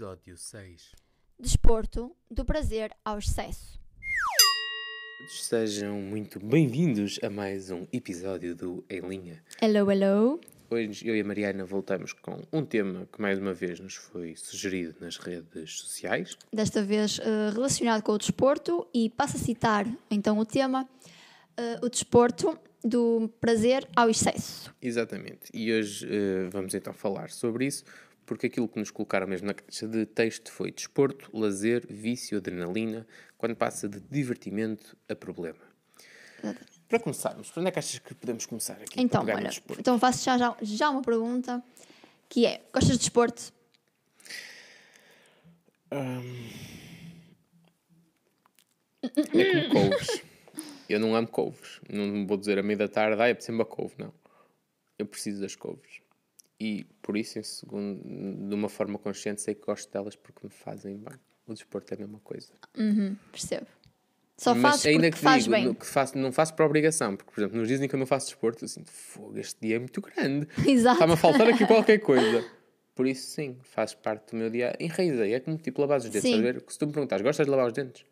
Episódio 0.00 0.34
6 0.34 0.92
Desporto, 1.38 2.16
do 2.30 2.42
prazer 2.42 2.90
ao 3.04 3.18
excesso. 3.18 3.78
Sejam 5.28 6.00
muito 6.00 6.40
bem-vindos 6.40 7.18
a 7.22 7.28
mais 7.28 7.70
um 7.70 7.86
episódio 7.92 8.54
do 8.54 8.82
Em 8.88 9.00
Linha. 9.00 9.44
Hello, 9.60 9.92
hello. 9.92 10.40
Hoje 10.70 11.06
eu 11.06 11.14
e 11.14 11.20
a 11.20 11.24
Mariana 11.24 11.66
voltamos 11.66 12.14
com 12.14 12.40
um 12.50 12.64
tema 12.64 13.06
que 13.12 13.20
mais 13.20 13.38
uma 13.38 13.52
vez 13.52 13.78
nos 13.78 13.94
foi 13.94 14.34
sugerido 14.36 14.94
nas 15.02 15.18
redes 15.18 15.80
sociais. 15.80 16.34
Desta 16.50 16.82
vez 16.82 17.18
eh, 17.18 17.50
relacionado 17.52 18.02
com 18.02 18.12
o 18.12 18.18
desporto 18.18 18.88
e 18.94 19.10
passo 19.10 19.36
a 19.36 19.40
citar 19.40 19.86
então 20.10 20.38
o 20.38 20.46
tema: 20.46 20.88
eh, 21.58 21.78
o 21.82 21.90
desporto, 21.90 22.58
do 22.82 23.30
prazer 23.40 23.86
ao 23.94 24.08
excesso. 24.08 24.74
Exatamente. 24.80 25.50
E 25.52 25.72
hoje 25.72 26.08
eh, 26.10 26.48
vamos 26.50 26.74
então 26.74 26.92
falar 26.92 27.30
sobre 27.30 27.66
isso, 27.66 27.84
porque 28.30 28.46
aquilo 28.46 28.68
que 28.68 28.78
nos 28.78 28.92
colocaram 28.92 29.26
mesmo 29.26 29.48
na 29.48 29.54
caixa 29.54 29.88
de 29.88 30.06
texto 30.06 30.52
foi 30.52 30.70
desporto, 30.70 31.28
lazer, 31.36 31.84
vício, 31.90 32.38
adrenalina, 32.38 33.04
quando 33.36 33.56
passa 33.56 33.88
de 33.88 33.98
divertimento 33.98 34.96
a 35.08 35.16
problema. 35.16 35.58
Exatamente. 36.38 36.80
Para 36.88 37.00
começarmos, 37.00 37.50
por 37.50 37.58
onde 37.58 37.70
é 37.70 37.72
que 37.72 37.80
achas 37.80 37.98
que 37.98 38.14
podemos 38.14 38.46
começar 38.46 38.74
aqui? 38.74 38.94
para 38.94 39.02
Então, 39.02 39.24
olha, 39.24 39.48
desporto? 39.48 39.80
então 39.80 39.98
faço 39.98 40.24
já, 40.24 40.38
já, 40.38 40.56
já 40.62 40.90
uma 40.90 41.02
pergunta 41.02 41.60
que 42.28 42.46
é: 42.46 42.60
gostas 42.72 42.92
de 42.92 42.98
desporto? 42.98 43.52
É 49.00 49.68
como 49.68 49.70
couves. 49.70 50.22
Eu 50.88 51.00
não 51.00 51.16
amo 51.16 51.26
couves. 51.26 51.80
Não 51.88 52.24
vou 52.28 52.36
dizer 52.36 52.60
a 52.60 52.62
meio 52.62 52.78
da 52.78 52.86
tarde, 52.86 53.20
ai, 53.20 53.32
é 53.32 53.50
uma 53.50 53.64
couve. 53.64 53.96
Não. 53.98 54.14
Eu 54.96 55.06
preciso 55.06 55.40
das 55.40 55.56
couves. 55.56 56.00
E 56.60 56.84
por 57.00 57.16
isso, 57.16 57.38
em 57.38 57.42
segundo, 57.42 58.02
de 58.48 58.54
uma 58.54 58.68
forma 58.68 58.98
consciente, 58.98 59.40
sei 59.40 59.54
que 59.54 59.64
gosto 59.64 59.90
delas 59.90 60.14
porque 60.14 60.40
me 60.44 60.50
fazem 60.50 60.98
bem. 60.98 61.14
O 61.46 61.54
desporto 61.54 61.92
é 61.94 61.96
a 61.96 62.00
mesma 62.00 62.20
coisa. 62.20 62.52
Percebo. 63.32 63.66
Só 64.36 64.54
Mas 64.54 64.62
fazes 64.72 64.86
ainda 64.86 65.10
que 65.10 65.18
faz 65.18 65.44
digo, 65.44 65.54
bem. 65.54 65.74
que 65.74 65.86
faço, 65.86 66.16
não 66.16 66.32
faço 66.32 66.54
por 66.54 66.64
obrigação. 66.64 67.16
Porque, 67.16 67.30
por 67.32 67.40
exemplo, 67.40 67.58
nos 67.58 67.68
dias 67.68 67.80
em 67.80 67.88
que 67.88 67.94
eu 67.94 67.98
não 67.98 68.06
faço 68.06 68.26
desporto, 68.26 68.64
eu 68.64 68.68
sinto, 68.68 68.90
fogo, 68.90 69.38
este 69.38 69.58
dia 69.60 69.76
é 69.76 69.78
muito 69.78 70.00
grande. 70.00 70.46
Exato. 70.66 70.94
Está-me 70.96 71.12
a 71.12 71.16
faltar 71.16 71.48
aqui 71.48 71.66
qualquer 71.66 71.98
coisa. 71.98 72.44
Por 72.94 73.06
isso, 73.06 73.26
sim, 73.30 73.56
faz 73.62 73.94
parte 73.94 74.30
do 74.30 74.36
meu 74.36 74.48
dia. 74.50 74.74
Enraizei. 74.78 75.34
É 75.34 75.40
como 75.40 75.56
tipo 75.56 75.80
lavar 75.80 75.98
os 75.98 76.04
dentes. 76.04 76.22
Sim. 76.22 76.42
Se 76.68 76.78
tu 76.78 76.86
me 76.86 76.92
perguntas, 76.92 77.20
gostas 77.22 77.46
de 77.46 77.50
lavar 77.50 77.66
os 77.66 77.72
dentes? 77.72 78.04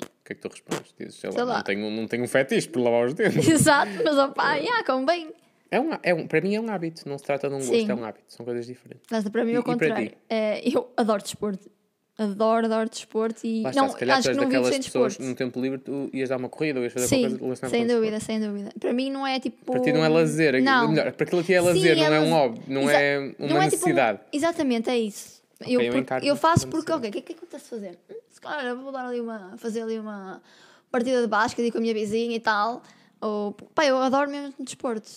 O 0.00 0.06
que 0.24 0.32
é 0.32 0.34
que 0.34 0.40
tu 0.40 0.48
respondes? 0.48 0.94
Dizes, 0.98 1.16
sei, 1.16 1.30
Sei 1.30 1.40
lá, 1.40 1.46
lá. 1.46 1.56
Não, 1.58 1.64
tenho, 1.64 1.90
não 1.90 2.06
tenho 2.08 2.24
um 2.24 2.28
fetiche 2.28 2.68
por 2.68 2.80
lavar 2.80 3.06
os 3.06 3.14
dentes. 3.14 3.46
Exato, 3.48 3.90
mas 4.04 4.16
opá, 4.16 4.54
yeah, 4.54 4.84
como 4.84 5.04
bem. 5.06 5.32
É 5.70 5.78
um, 5.80 5.90
é 6.02 6.12
um, 6.14 6.26
para 6.26 6.40
mim 6.40 6.54
é 6.54 6.60
um 6.60 6.68
hábito. 6.70 7.08
Não 7.08 7.16
se 7.18 7.24
trata 7.24 7.48
de 7.48 7.54
um 7.54 7.58
gosto, 7.58 7.72
Sim. 7.74 7.90
é 7.90 7.94
um 7.94 8.04
hábito. 8.04 8.24
São 8.28 8.44
coisas 8.44 8.66
diferentes. 8.66 9.06
Mas 9.10 9.28
para 9.28 9.44
mim 9.44 9.52
é 9.52 9.58
o 9.58 9.62
contrário. 9.62 10.12
É, 10.28 10.60
eu 10.68 10.90
adoro 10.96 11.22
desporto. 11.22 11.70
Adoro, 12.18 12.66
adoro 12.66 12.90
desporto 12.90 13.46
e 13.46 13.62
Lá 13.62 13.70
está, 13.70 13.80
não, 13.82 13.88
se 13.88 13.96
calhar 13.96 14.18
acho 14.18 14.28
que 14.28 14.34
não 14.36 14.48
vivo 14.50 14.64
sem 14.66 14.82
pessoas 14.82 15.12
desporto. 15.12 15.22
no 15.30 15.34
tempo 15.34 15.58
livre 15.58 15.78
tu 15.78 16.10
ias 16.12 16.28
dar 16.28 16.36
uma 16.36 16.50
corrida 16.50 16.78
ou 16.78 16.84
ias 16.84 16.92
fazer 16.92 17.06
Sim, 17.06 17.20
qualquer 17.22 17.38
coisa 17.38 17.68
sem 17.68 17.86
dúvida, 17.86 18.18
desporto. 18.18 18.24
sem 18.26 18.40
dúvida. 18.40 18.72
Para 18.78 18.92
mim 18.92 19.10
não 19.10 19.26
é 19.26 19.40
tipo. 19.40 19.72
Para 19.72 19.80
ti 19.80 19.90
não 19.92 20.04
é 20.04 20.08
lazer. 20.08 20.54
aquilo- 20.56 20.64
Não. 20.70 20.88
Melhor, 20.90 21.12
para 21.12 21.24
aquilo 21.26 21.42
que 21.42 21.54
é 21.54 21.60
Sim, 21.60 21.66
lazer, 21.66 21.96
não 21.96 22.04
é 22.04 22.20
um 22.20 22.22
laz- 22.24 22.30
hobby, 22.32 22.60
não 22.68 22.90
é 22.90 23.18
uma 23.18 23.26
não 23.26 23.26
é 23.28 23.34
tipo 23.38 23.54
um- 23.54 23.58
necessidade. 23.60 24.20
Exatamente, 24.32 24.90
é 24.90 24.98
isso. 24.98 25.40
Ok, 25.62 25.74
eu, 25.76 25.80
eu 25.82 26.04
eu 26.22 26.36
faço 26.36 26.68
porque, 26.68 26.92
ok, 26.92 27.08
o 27.08 27.12
que 27.12 27.18
é 27.18 27.22
que 27.22 27.32
acontece 27.32 27.64
a 27.64 27.68
fazer? 27.68 27.98
Hum, 28.10 28.14
Se 28.28 28.40
calhar 28.40 28.76
vou 28.76 28.92
dar 28.92 29.06
ali 29.06 29.20
uma, 29.20 29.56
fazer 29.56 29.80
ali 29.82 29.98
uma 29.98 30.42
partida 30.90 31.22
de 31.22 31.26
basquete 31.26 31.70
com 31.72 31.78
a 31.78 31.80
minha 31.80 31.94
vizinha 31.94 32.36
e 32.36 32.40
tal. 32.40 32.82
Ou, 33.20 33.52
pá, 33.74 33.86
eu 33.86 33.96
adoro 33.98 34.30
mesmo 34.30 34.52
desporto. 34.58 35.08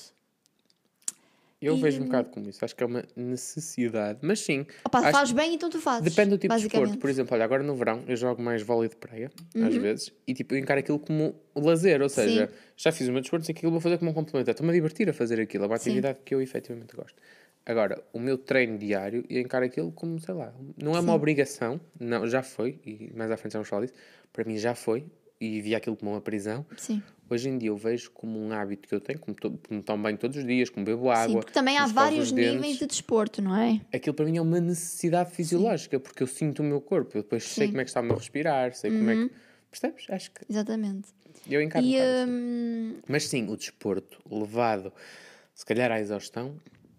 Eu 1.65 1.75
E- 1.77 1.81
vejo 1.81 2.01
um 2.01 2.05
bocado 2.05 2.29
como 2.29 2.49
isso. 2.49 2.63
Acho 2.63 2.75
que 2.75 2.83
é 2.83 2.85
uma 2.85 3.03
necessidade. 3.15 4.19
Mas 4.21 4.39
sim, 4.41 4.65
Opa, 4.85 4.99
acho- 4.99 5.11
faz 5.11 5.31
bem, 5.31 5.53
então 5.55 5.69
tu 5.69 5.79
fazes. 5.79 6.03
depende 6.13 6.31
do 6.31 6.37
tipo 6.37 6.53
de 6.55 6.61
desporto. 6.63 6.97
Por 6.97 7.09
exemplo, 7.09 7.33
olha, 7.35 7.43
agora 7.45 7.63
no 7.63 7.75
verão 7.75 8.03
eu 8.07 8.15
jogo 8.15 8.41
mais 8.41 8.61
vôlei 8.61 8.89
de 8.89 8.95
praia, 8.95 9.31
Uhum. 9.55 9.67
às 9.67 9.75
vezes, 9.75 10.11
e 10.27 10.33
tipo, 10.33 10.53
eu 10.53 10.59
encaro 10.59 10.79
aquilo 10.79 10.99
como 10.99 11.35
lazer. 11.55 12.01
Ou 12.01 12.09
seja, 12.09 12.49
já 12.75 12.91
fiz 12.91 13.07
o 13.07 13.11
meu 13.11 13.21
desporto, 13.21 13.45
que 13.45 13.51
aquilo 13.51 13.71
vou 13.71 13.81
fazer 13.81 13.97
como 13.97 14.11
um 14.11 14.13
complemento. 14.13 14.49
Estou-me 14.51 14.71
a 14.71 14.73
divertir 14.73 15.09
a 15.09 15.13
fazer 15.13 15.39
aquilo. 15.39 15.63
É 15.63 15.67
uma 15.67 15.77
Sim. 15.77 15.91
atividade 15.91 16.19
que 16.25 16.33
eu 16.35 16.41
efetivamente 16.41 16.95
gosto. 16.95 17.15
Agora, 17.65 18.03
o 18.11 18.19
meu 18.19 18.37
treino 18.37 18.77
diário, 18.77 19.23
eu 19.29 19.39
encaro 19.41 19.63
aquilo 19.65 19.89
como, 19.93 20.19
sei 20.19 20.33
lá, 20.33 20.53
não 20.77 20.91
é 20.95 20.99
uma 20.99 21.13
Sim. 21.13 21.15
obrigação, 21.15 21.79
não, 21.97 22.27
já 22.27 22.43
foi, 22.43 22.77
e 22.85 23.09
mais 23.15 23.31
à 23.31 23.37
frente 23.37 23.53
já 23.53 23.59
vamos 23.59 23.69
falar 23.69 23.83
disso, 23.85 23.93
para 24.33 24.43
mim 24.43 24.57
já 24.57 24.75
foi, 24.75 25.05
e 25.43 25.61
via 25.61 25.77
aquilo 25.77 25.95
como 25.95 26.11
uma 26.11 26.21
prisão. 26.21 26.65
Sim. 26.77 27.01
Hoje 27.29 27.49
em 27.49 27.57
dia 27.57 27.69
eu 27.69 27.77
vejo 27.77 28.11
como 28.11 28.39
um 28.39 28.51
hábito 28.51 28.87
que 28.87 28.93
eu 28.93 28.99
tenho, 29.01 29.19
como, 29.19 29.35
to, 29.35 29.59
como 29.67 29.81
tomo 29.81 30.03
banho 30.03 30.17
todos 30.17 30.37
os 30.37 30.45
dias, 30.45 30.69
como 30.69 30.85
bebo 30.85 31.09
água. 31.09 31.27
Sim, 31.27 31.33
porque 31.33 31.51
também 31.53 31.77
há 31.77 31.85
vários 31.85 32.31
níveis 32.31 32.77
de 32.77 32.85
desporto, 32.85 33.41
não 33.41 33.55
é? 33.55 33.81
Aquilo 33.93 34.13
para 34.13 34.25
mim 34.25 34.37
é 34.37 34.41
uma 34.41 34.59
necessidade 34.59 35.31
fisiológica, 35.31 35.99
porque 35.99 36.21
eu 36.21 36.27
sinto 36.27 36.59
o 36.59 36.63
meu 36.63 36.79
corpo, 36.79 37.17
eu 37.17 37.23
depois 37.23 37.43
sei 37.43 37.53
Sim. 37.53 37.61
Uhum. 37.63 37.67
como 37.69 37.81
é 37.81 37.83
que 37.83 37.89
está 37.89 38.01
o 38.01 38.03
meu 38.03 38.15
respirar, 38.15 38.73
sei 38.73 38.91
como 38.91 39.09
é 39.09 39.15
que. 39.15 39.31
Percebes? 39.71 40.05
Acho 40.09 40.31
que 40.31 40.41
Exatamente. 40.47 41.09
eu 41.49 41.59
encaro 41.59 41.83
um 41.83 41.89
E 41.89 41.97
hum, 42.27 42.93
Mas 43.07 43.27
sim, 43.27 43.49
o 43.49 43.57
desporto 43.57 44.19
levado, 44.29 44.93
se 45.55 45.65
calhar 45.65 45.91
à 45.91 45.99
exaustão, 45.99 46.55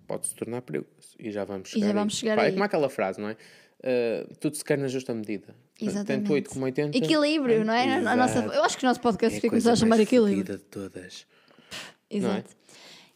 pode 0.06 0.26
se 0.26 0.34
tornar 0.34 0.62
perigoso. 0.62 0.91
E 1.19 1.31
já 1.31 1.44
vamos 1.44 1.69
chegar, 1.70 1.87
já 1.87 1.91
aí. 1.92 1.94
vamos 1.94 2.16
chegar 2.16 2.37
Pá, 2.37 2.42
É 2.42 2.47
aí. 2.47 2.53
como 2.53 2.65
aquela 2.65 2.88
frase, 2.88 3.20
não 3.20 3.28
é? 3.28 3.37
Uh, 3.87 4.34
tudo 4.41 4.56
se 4.56 4.65
quer 4.65 4.78
na 4.78 4.88
justa 4.88 5.12
medida. 5.15 5.54
Exatamente. 5.81 6.22
Tanto 6.22 6.32
8 6.32 6.50
como 6.50 6.65
80. 6.65 6.97
equilíbrio, 6.97 7.65
não 7.65 7.75
é? 7.75 7.98
A- 8.06 8.12
a 8.12 8.16
nossa, 8.16 8.38
eu 8.38 8.65
acho 8.65 8.78
que 8.78 8.84
o 8.84 8.88
nosso 8.88 9.00
podcast 9.00 9.34
É 9.34 9.38
a 9.38 9.41
fica 9.41 9.50
começar 9.50 9.72
a 9.72 9.76
chamar 9.76 10.00
equilíbrio. 10.00 10.56
de 10.56 10.65
todas. 10.65 11.26
Exato. 12.10 12.50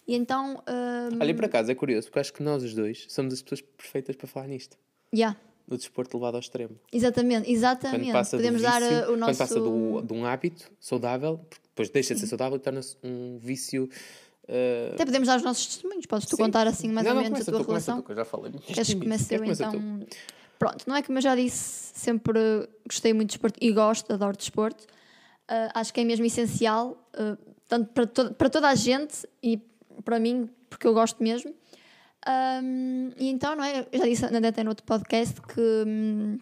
E 0.07 0.15
então, 0.15 0.63
hum, 0.69 1.19
Olha, 1.21 1.31
e 1.31 1.35
por 1.35 1.45
acaso 1.45 1.71
é 1.71 1.75
curioso, 1.75 2.09
porque 2.09 2.19
acho 2.21 2.33
que 2.33 2.43
nós 2.43 2.63
os 2.63 2.75
dois 2.75 3.07
somos 3.09 3.33
as 3.35 3.43
pessoas 3.43 3.61
perfeitas 3.61 4.17
para 4.17 4.27
falar 4.27 4.47
nisto. 4.49 4.77
yeah, 5.15 5.39
O 5.69 5.77
desporto 5.77 6.17
levado 6.17 6.35
ao 6.35 6.41
extremo. 6.41 6.79
exatamente, 6.93 7.45
Quando 7.45 7.55
exatamente. 7.55 8.13
passa 8.13 8.37
Podemos 8.37 8.61
do 8.61 8.65
dar 8.65 8.81
vício, 8.81 8.97
uh, 9.11 9.13
o 9.13 9.17
nosso. 9.17 9.33
Quando 9.33 9.39
passa 9.39 9.61
do, 9.61 10.03
de 10.03 10.13
um 10.15 10.25
hábito 10.25 10.71
saudável, 10.81 11.39
porque 11.49 11.63
depois 11.69 11.91
deixa 11.91 12.15
de 12.15 12.21
ser 12.21 12.27
saudável 12.27 12.57
e 12.57 12.61
torna-se 12.61 12.97
um 13.03 13.39
vício. 13.39 13.89
Uh, 14.49 14.95
Até 14.95 15.05
podemos 15.05 15.29
dar 15.29 15.37
os 15.37 15.43
nossos 15.43 15.67
testemunhos. 15.67 16.07
Podes 16.07 16.27
tu 16.27 16.37
sim. 16.37 16.43
contar 16.43 16.67
assim 16.67 16.89
mais 16.89 17.07
Não, 17.07 17.17
ou 17.17 17.23
menos 17.23 17.41
a 17.41 17.45
tua 17.45 17.61
tu, 17.61 17.67
relação? 17.67 18.03
tu, 18.03 18.15
já 18.15 18.25
falei. 18.25 18.53
Queres 18.53 18.89
que 18.95 19.01
comece 19.01 19.35
eu 19.35 19.45
tu. 19.45 19.51
então? 19.51 20.07
Pronto, 20.59 20.85
não 20.89 20.97
é 20.97 21.03
como 21.03 21.19
eu 21.19 21.23
já 21.23 21.37
disse, 21.37 21.93
sempre 21.95 22.69
gostei 22.87 23.13
muito 23.13 23.29
de 23.29 23.35
desporto 23.35 23.59
e 23.61 23.73
gosto, 23.73 24.13
adoro 24.13 24.37
desporto. 24.37 24.85
Uh, 25.49 25.71
acho 25.75 25.95
que 25.95 26.01
é 26.01 26.05
mesmo 26.05 26.27
essencial, 26.27 27.01
uh, 27.15 27.39
tanto 27.69 27.91
para, 27.93 28.07
to 28.07 28.35
para 28.35 28.51
toda 28.51 28.69
a 28.69 28.75
gente 28.75 29.27
e 29.43 29.57
para 30.05 30.19
mim, 30.19 30.49
porque 30.69 30.87
eu 30.87 30.93
gosto 30.93 31.23
mesmo. 31.23 31.55
Um, 32.29 33.11
e 33.17 33.29
então, 33.29 33.55
não 33.55 33.65
é? 33.65 33.87
Eu 33.93 33.99
já 34.01 34.05
disse 34.07 34.25
até 34.25 34.63
no 34.65 34.71
outro 34.71 34.85
podcast 34.85 35.41
que 35.41 35.85
hum, 35.87 36.39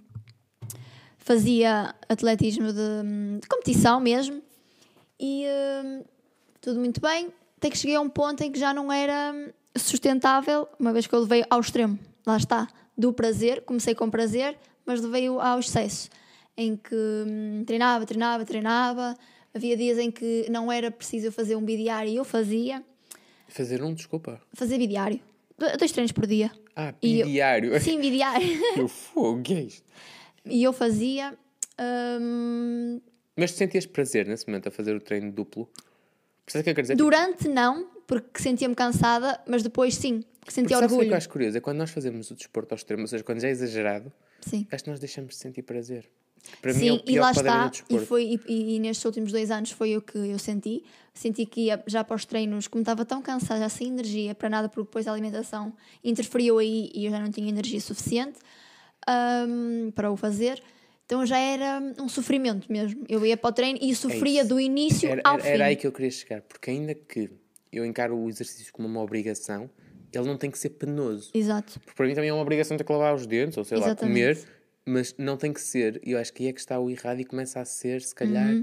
fazia 1.18 1.94
atletismo 2.08 2.72
de, 2.72 3.40
de 3.40 3.46
competição 3.46 4.00
mesmo 4.00 4.42
e 5.20 5.44
hum, 5.84 6.02
tudo 6.60 6.80
muito 6.80 7.00
bem. 7.00 7.32
Até 7.66 7.72
que 7.72 7.78
cheguei 7.78 7.96
a 7.96 8.00
um 8.00 8.08
ponto 8.08 8.40
em 8.44 8.52
que 8.52 8.60
já 8.60 8.72
não 8.72 8.92
era 8.92 9.32
hum, 9.34 9.50
sustentável, 9.76 10.68
uma 10.78 10.92
vez 10.92 11.08
que 11.08 11.12
eu 11.16 11.18
levei 11.18 11.44
ao 11.50 11.58
extremo. 11.58 11.98
Lá 12.24 12.36
está, 12.36 12.68
do 12.96 13.12
prazer, 13.12 13.62
comecei 13.62 13.92
com 13.92 14.08
prazer, 14.08 14.56
mas 14.84 15.00
levei-o 15.00 15.40
ao 15.40 15.58
excesso, 15.58 16.08
em 16.56 16.76
que 16.76 16.94
hum, 16.94 17.64
treinava, 17.66 18.06
treinava, 18.06 18.44
treinava. 18.44 19.16
Havia 19.52 19.76
dias 19.76 19.98
em 19.98 20.12
que 20.12 20.46
não 20.48 20.70
era 20.70 20.92
preciso 20.92 21.32
fazer 21.32 21.56
um 21.56 21.64
bidiário 21.64 22.08
e 22.12 22.14
eu 22.14 22.24
fazia. 22.24 22.84
Fazer 23.48 23.82
um, 23.82 23.92
desculpa. 23.92 24.40
Fazer 24.54 24.78
bidiário. 24.78 25.18
Do- 25.58 25.76
Dois 25.76 25.90
treinos 25.90 26.12
por 26.12 26.24
dia. 26.24 26.52
Ah, 26.76 26.94
E 27.02 27.18
eu-. 27.18 27.26
Sim, 27.80 28.00
bidiário. 28.00 28.46
Eu 28.78 28.86
fogo, 28.86 29.42
é 29.52 29.62
isto? 29.62 29.84
e 30.48 30.62
eu 30.62 30.72
fazia. 30.72 31.36
hum, 32.20 33.00
Mas 33.36 33.50
sentias 33.50 33.86
prazer 33.86 34.24
nesse 34.28 34.46
momento 34.46 34.68
a 34.68 34.70
fazer 34.70 34.94
o 34.94 35.00
treino 35.00 35.32
duplo? 35.32 35.68
Percebes 36.46 36.60
o 36.62 36.64
que 36.64 36.70
eu 36.70 36.74
quero 36.74 36.82
dizer? 36.82 36.96
durante 36.96 37.48
não, 37.48 37.88
porque 38.06 38.40
sentia-me 38.40 38.74
cansada, 38.74 39.38
mas 39.46 39.62
depois 39.62 39.94
sim, 39.96 40.22
sentia 40.48 40.76
sabes 40.78 40.92
o 40.92 40.94
que 40.94 40.94
é 40.94 40.98
orgulho. 40.98 41.12
eu 41.12 41.16
acho 41.16 41.28
curioso? 41.28 41.58
É 41.58 41.60
quando 41.60 41.78
nós 41.78 41.90
fazemos 41.90 42.30
o 42.30 42.34
desporto 42.34 42.72
ao 42.72 42.76
extremo, 42.76 43.02
ou 43.02 43.08
seja, 43.08 43.22
quando 43.24 43.40
já 43.40 43.48
é 43.48 43.50
exagerado, 43.50 44.12
Sim. 44.40 44.66
acho 44.70 44.84
que 44.84 44.90
nós 44.90 45.00
deixamos 45.00 45.34
de 45.34 45.40
sentir 45.40 45.62
prazer. 45.62 46.08
Para 46.62 46.72
mim 46.74 46.86
é 46.86 46.92
o 46.92 46.96
Sim, 46.98 47.02
e 47.04 47.12
pior 47.14 47.22
lá 47.22 47.30
está, 47.32 47.72
e, 47.90 47.98
foi, 47.98 48.40
e, 48.46 48.76
e- 48.76 48.78
nestes 48.78 49.04
últimos 49.04 49.32
dois 49.32 49.50
anos 49.50 49.72
foi 49.72 49.96
o 49.96 50.00
que 50.00 50.16
eu 50.16 50.38
senti. 50.38 50.84
Senti 51.12 51.44
que 51.44 51.62
ia 51.62 51.82
já 51.88 52.04
para 52.04 52.14
os 52.14 52.24
treinos, 52.24 52.68
como 52.68 52.82
estava 52.82 53.04
tão 53.04 53.20
cansada, 53.20 53.58
já 53.58 53.68
sem 53.68 53.88
energia 53.88 54.32
para 54.32 54.48
nada, 54.48 54.68
porque 54.68 54.82
depois 54.86 55.08
a 55.08 55.12
alimentação 55.12 55.72
interferiu 56.04 56.58
aí 56.58 56.92
e 56.94 57.06
eu 57.06 57.10
já 57.10 57.18
não 57.18 57.32
tinha 57.32 57.48
energia 57.48 57.80
suficiente 57.80 58.38
hum, 59.48 59.90
para 59.92 60.10
o 60.10 60.16
fazer. 60.16 60.62
Então 61.06 61.24
já 61.24 61.38
era 61.38 61.80
um 62.00 62.08
sofrimento 62.08 62.70
mesmo. 62.70 63.04
Eu 63.08 63.24
ia 63.24 63.36
para 63.36 63.48
o 63.50 63.52
treino 63.52 63.78
e 63.80 63.94
sofria 63.94 64.40
É 64.40 64.44
do 64.44 64.58
início 64.58 65.08
Era, 65.08 65.22
ao 65.24 65.34
era- 65.34 65.42
fim. 65.42 65.48
era 65.50 65.64
aí 65.66 65.76
que 65.76 65.86
eu 65.86 65.92
queria 65.92 66.10
chegar, 66.10 66.42
porque 66.42 66.68
ainda 66.70 66.94
que 66.94 67.30
eu 67.72 67.86
encaro 67.86 68.16
o 68.18 68.28
exercício 68.28 68.72
como 68.72 68.88
uma 68.88 69.00
obrigação, 69.00 69.70
ele 70.12 70.24
não 70.26 70.36
tem 70.36 70.50
que 70.50 70.58
ser 70.58 70.70
penoso. 70.70 71.30
Exato. 71.32 71.78
Porque 71.80 71.94
para 71.94 72.06
mim 72.06 72.14
também 72.14 72.30
é 72.30 72.32
uma 72.32 72.42
obrigação 72.42 72.76
ter 72.76 72.82
que 72.84 72.92
lavar 72.92 73.14
os 73.14 73.24
dentes, 73.26 73.56
ou 73.56 73.64
sei 73.64 73.78
lá, 73.78 73.86
Exatamente. 73.86 74.40
comer, 74.40 74.48
mas 74.84 75.14
não 75.16 75.36
tem 75.36 75.52
que 75.52 75.60
ser. 75.60 76.00
E 76.04 76.10
eu 76.12 76.18
acho 76.18 76.32
que 76.32 76.42
aí 76.42 76.48
é 76.48 76.52
que 76.52 76.60
está 76.60 76.78
o 76.80 76.90
errado 76.90 77.20
e 77.20 77.24
começa 77.24 77.60
a 77.60 77.64
ser, 77.64 78.02
se 78.02 78.14
calhar, 78.14 78.56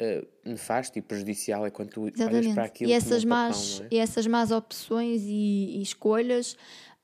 eh, 0.00 0.26
nefasto 0.44 0.98
e 0.98 1.02
prejudicial. 1.02 1.64
É 1.64 1.70
quando 1.70 1.90
tu 1.90 2.00
olhas 2.02 2.14
para 2.16 2.24
Uhum. 2.24 2.38
Exatamente. 2.38 2.60
aquilo 2.60 2.90
E 2.90 2.94
essas, 2.94 3.24
um 3.24 3.28
papão, 3.28 3.48
más, 3.50 3.78
não 3.78 3.84
é? 3.84 3.88
e 3.92 3.98
essas 3.98 4.26
más 4.26 4.50
opções 4.50 5.22
e, 5.24 5.78
e 5.78 5.82
escolhas 5.82 6.56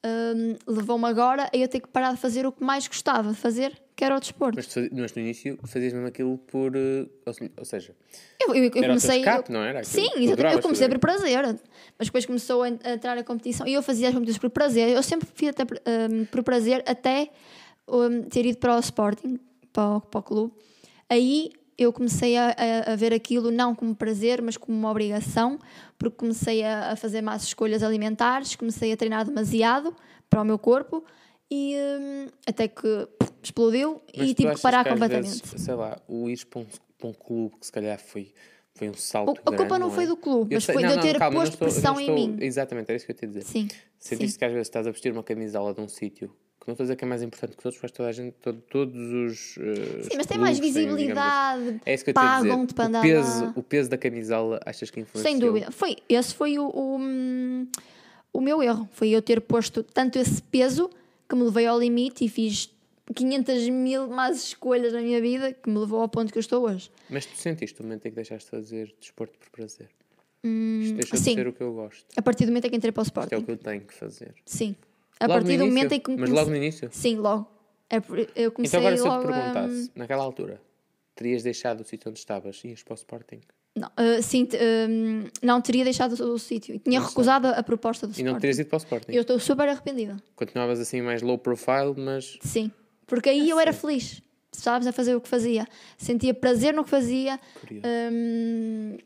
hum, 0.04 0.56
levou-me 0.66 1.06
agora 1.06 1.48
a 1.52 1.56
eu 1.56 1.68
ter 1.68 1.80
que 1.80 1.88
parar 1.88 2.12
de 2.14 2.20
fazer 2.20 2.44
o 2.44 2.52
que 2.52 2.62
mais 2.64 2.86
gostava 2.88 3.30
de 3.32 3.36
fazer, 3.38 3.80
que 3.96 4.04
era 4.04 4.16
o 4.16 4.20
desporto. 4.20 4.56
Mas, 4.56 4.66
tu 4.66 4.80
mas 4.92 5.14
no 5.14 5.22
início 5.22 5.58
fazias 5.64 5.92
mesmo 5.92 6.08
aquilo 6.08 6.36
por. 6.38 6.74
eh, 6.76 7.06
ou 7.24 7.32
se- 7.32 7.52
Ou 7.56 7.64
seja, 7.64 7.94
Eu, 8.40 8.54
eu- 8.54 8.54
eu 8.54 8.62
Era 8.64 8.68
o 8.68 8.70
teu 8.70 8.88
comecei. 8.88 9.18
escape, 9.20 9.50
eu- 9.50 9.54
não 9.54 9.62
era? 9.64 9.80
Aquilo 9.80 9.92
Sim. 10.04 10.26
Eu 10.52 10.60
comecei 10.62 10.88
por 10.88 10.98
prazer, 10.98 11.44
mas 11.98 12.08
depois 12.08 12.26
começou 12.26 12.62
a, 12.62 12.68
en- 12.68 12.78
a 12.84 12.90
entrar 12.94 13.16
a 13.16 13.22
competição 13.24 13.66
e 13.66 13.72
eu 13.74 13.82
fazia 13.82 14.08
as 14.08 14.14
competições 14.14 14.40
por 14.40 14.50
prazer. 14.50 14.88
Eu 14.90 15.02
sempre 15.02 15.28
fiz 15.34 15.50
até 15.50 15.64
por- 15.64 15.80
hum, 15.86 16.24
por 16.26 16.42
prazer 16.42 16.82
até 16.86 17.30
hum, 17.88 18.22
ter 18.22 18.44
ido 18.46 18.58
para 18.58 18.76
o 18.76 18.80
Sporting, 18.80 19.38
para 19.72 19.96
o, 19.96 20.00
para 20.00 20.20
o 20.20 20.22
clube. 20.22 20.52
Aí 21.08 21.50
eu 21.76 21.92
comecei 21.92 22.36
a, 22.36 22.48
a- 22.56 22.92
a 22.92 22.96
ver 22.96 23.12
aquilo 23.12 23.50
não 23.50 23.74
como 23.74 23.94
prazer, 23.94 24.40
mas 24.42 24.56
como 24.56 24.76
uma 24.76 24.90
obrigação, 24.90 25.58
porque 25.98 26.16
comecei 26.16 26.62
a, 26.64 26.92
a 26.92 26.96
fazer 26.96 27.20
más 27.22 27.42
escolhas 27.44 27.82
alimentares, 27.82 28.56
comecei 28.56 28.92
a 28.92 28.96
treinar 28.96 29.24
demasiado 29.24 29.94
para 30.30 30.40
o 30.42 30.44
meu 30.44 30.58
corpo 30.58 31.04
e 31.50 31.74
hum, 31.76 32.26
até 32.46 32.66
que 32.68 32.82
pff, 33.18 33.32
explodiu 33.46 34.02
mas 34.16 34.30
e 34.30 34.34
tive 34.34 34.54
que 34.54 34.60
parar 34.60 34.80
às 34.86 34.88
completamente. 34.92 35.42
vezes, 35.42 35.62
sei 35.62 35.74
lá, 35.74 35.98
o 36.08 36.28
ir 36.30 36.44
para 36.46 36.60
um, 36.60 36.66
para 36.98 37.08
um 37.08 37.12
clube 37.12 37.56
que 37.58 37.66
se 37.66 37.72
calhar 37.72 37.98
foi, 37.98 38.32
foi 38.74 38.88
um 38.88 38.92
O- 38.92 38.96
salto. 38.96 39.30
a 39.30 39.34
culpa 39.42 39.56
grande, 39.64 39.78
não 39.80 39.90
foi 39.90 40.04
é? 40.04 40.06
do 40.06 40.16
clube, 40.16 40.54
Eu 40.54 40.56
mas 40.56 40.64
sei- 40.64 40.74
foi 40.74 40.82
de 40.82 40.88
não, 40.88 40.96
eu 40.96 41.02
ter 41.02 41.12
não, 41.14 41.18
calma, 41.18 41.40
posto 41.40 41.58
não 41.60 41.68
estou- 41.68 41.68
pressão 41.82 41.94
não 41.94 42.00
em 42.00 42.10
estou- 42.10 42.28
mim. 42.28 42.36
Exatamente, 42.40 42.88
era 42.90 42.96
isso 42.96 43.06
que 43.06 43.12
eu 43.12 43.14
ia 43.14 43.20
te 43.20 43.26
dizer. 43.26 43.42
Sim, 43.44 43.68
Sentiste 43.98 44.38
que 44.38 44.44
às 44.44 44.52
vezes 44.52 44.66
estás 44.68 44.86
a 44.86 44.90
vestir 44.90 45.12
uma 45.12 45.22
camisola 45.22 45.72
de 45.72 45.80
um 45.80 45.88
sítio 45.88 46.28
que 46.60 46.68
não 46.68 46.72
estou 46.72 46.84
a 46.84 46.86
dizer 46.86 46.96
que 46.96 47.04
é 47.04 47.08
mais 47.08 47.22
importante 47.22 47.52
que 47.52 47.58
os 47.58 47.64
outros, 47.66 47.82
mas 47.82 47.92
toda 47.92 48.08
a 48.08 48.12
gente, 48.12 48.34
todo- 48.40 48.60
todos 48.70 48.96
os. 48.96 49.58
eh, 49.58 50.02
Sim, 50.02 50.08
os 50.10 50.16
mas 50.16 50.26
tem 50.26 50.38
mais 50.38 50.56
digamos 50.60 50.74
visibilidade, 50.76 51.62
assim. 51.68 51.80
É 51.84 51.94
isso 51.94 52.04
que 52.04 52.10
eu 52.10 52.12
ia 52.12 52.14
pagam-te 52.14 52.74
para 52.74 52.84
o 52.84 52.86
andar 52.88 53.02
peso, 53.02 53.44
lá. 53.46 53.52
o 53.56 53.62
peso 53.62 53.90
da 53.90 53.98
camisola, 53.98 54.60
achas 54.64 54.90
que 54.90 55.00
influenciou? 55.00 55.30
Sem 55.32 55.38
dúvida. 55.38 55.70
Foi, 55.70 55.96
esse 56.08 56.34
foi 56.34 56.58
o, 56.58 56.64
o, 56.68 56.96
hum, 56.98 57.66
o 58.32 58.40
meu 58.40 58.62
erro. 58.62 58.88
Foi 58.92 59.08
eu 59.10 59.20
ter 59.20 59.40
posto 59.42 59.82
tanto 59.82 60.18
esse 60.18 60.40
peso 60.42 60.88
que 61.28 61.34
me 61.36 61.42
levei 61.44 61.66
ao 61.66 61.78
limite 61.78 62.24
e 62.24 62.28
fiz 62.28 62.70
500 63.12 63.68
mil 63.68 64.08
más 64.08 64.42
escolhas 64.44 64.92
na 64.92 65.00
minha 65.00 65.20
vida 65.20 65.52
que 65.52 65.68
me 65.68 65.78
levou 65.78 66.00
ao 66.00 66.08
ponto 66.08 66.32
que 66.32 66.38
eu 66.38 66.40
estou 66.40 66.64
hoje. 66.64 66.90
Mas 67.10 67.26
tu 67.26 67.36
sentiste 67.36 67.80
o 67.80 67.82
momento 67.84 68.06
em 68.06 68.10
que 68.10 68.14
deixaste 68.16 68.44
de 68.46 68.50
fazer 68.50 68.94
desporto 69.00 69.38
por 69.38 69.50
prazer? 69.50 69.88
Isto 70.42 70.94
deixou 70.96 71.18
sim. 71.18 71.30
de 71.30 71.34
ser 71.36 71.46
o 71.48 71.52
que 71.52 71.62
eu 71.62 71.72
gosto. 71.72 72.04
A 72.16 72.22
partir 72.22 72.44
do 72.44 72.50
momento 72.50 72.66
em 72.66 72.70
que 72.70 72.76
entrei 72.76 72.92
para 72.92 73.00
o 73.00 73.04
Isto 73.04 73.18
é 73.18 73.20
o 73.20 73.24
Sporting. 73.24 73.44
que 73.46 73.50
eu 73.52 73.56
tenho 73.56 73.80
que 73.82 73.94
fazer. 73.94 74.34
Sim. 74.44 74.76
A 75.20 75.26
Logo 75.26 75.40
partir 75.40 75.56
do 75.58 75.66
momento 75.66 75.92
em 75.92 76.00
que 76.00 76.10
me 76.10 76.16
Mas 76.16 76.28
comecei- 76.28 76.34
logo 76.44 76.50
no 76.50 76.56
início? 76.56 76.88
Sim, 76.92 77.16
logo. 77.16 77.50
É 77.90 77.96
eu 78.36 78.50
comecei 78.52 78.78
Então 78.78 78.80
agora 78.80 78.96
se 78.96 79.06
eu 79.06 79.10
te 79.10 79.14
a- 79.14 79.32
perguntasse, 79.32 79.90
naquela 79.94 80.22
altura, 80.24 80.60
terias 81.14 81.42
deixado 81.42 81.80
o 81.80 81.84
sítio 81.84 82.10
onde 82.10 82.18
estavas 82.18 82.60
e 82.64 82.68
ias 82.68 82.82
para 82.82 82.92
o 82.92 82.96
Sporting? 82.96 83.40
Não, 83.76 83.90
ah, 83.96 84.22
sim, 84.22 84.48
hum, 84.88 85.24
não 85.42 85.60
teria 85.60 85.82
deixado 85.84 86.12
o, 86.22 86.34
o 86.34 86.38
sítio. 86.38 86.78
Tinha 86.78 86.98
Não 87.00 87.06
sei. 87.06 87.10
recusado 87.14 87.46
a, 87.48 87.50
a 87.52 87.62
proposta 87.62 88.06
do 88.06 88.10
E 88.12 88.22
não 88.22 88.32
Sporting. 88.32 88.40
terias 88.40 88.58
ido 88.58 88.68
para 88.68 88.76
o 88.76 88.78
Sporting? 88.78 89.12
Eu 89.12 89.22
estou 89.22 89.38
super 89.38 89.68
arrependida. 89.68 90.16
Continuavas 90.36 90.78
assim 90.80 91.00
mais 91.02 91.22
low 91.22 91.38
profile, 91.38 91.94
mas 91.96 92.38
Sim, 92.42 92.70
porque 93.06 93.28
aí 93.28 93.48
eu 93.50 93.58
era 93.60 93.72
feliz, 93.72 94.22
sabes, 94.52 94.86
a 94.86 94.92
fazer 94.92 95.14
o 95.14 95.20
que 95.20 95.28
fazia. 95.28 95.66
Sentia 95.98 96.32
prazer 96.34 96.72
no 96.74 96.84
que 96.84 96.90
fazia. 96.90 97.38
Hum, 98.12 98.96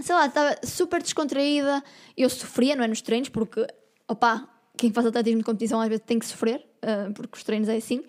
sei 0.00 0.14
lá, 0.14 0.26
estava 0.26 0.56
super 0.64 1.02
descontraída. 1.02 1.82
Eu 2.16 2.28
sofria, 2.30 2.74
não 2.76 2.84
é? 2.84 2.88
Nos 2.88 3.00
treinos, 3.02 3.28
porque, 3.28 3.66
opá, 4.08 4.48
quem 4.76 4.92
faz 4.92 5.06
atletismo 5.06 5.38
de 5.38 5.44
competição 5.44 5.80
às 5.80 5.88
vezes 5.88 6.04
tem 6.06 6.18
que 6.18 6.26
sofrer, 6.26 6.64
ah, 6.82 7.10
porque 7.14 7.36
os 7.36 7.42
treinos 7.42 7.68
é 7.68 7.76
assim. 7.76 8.02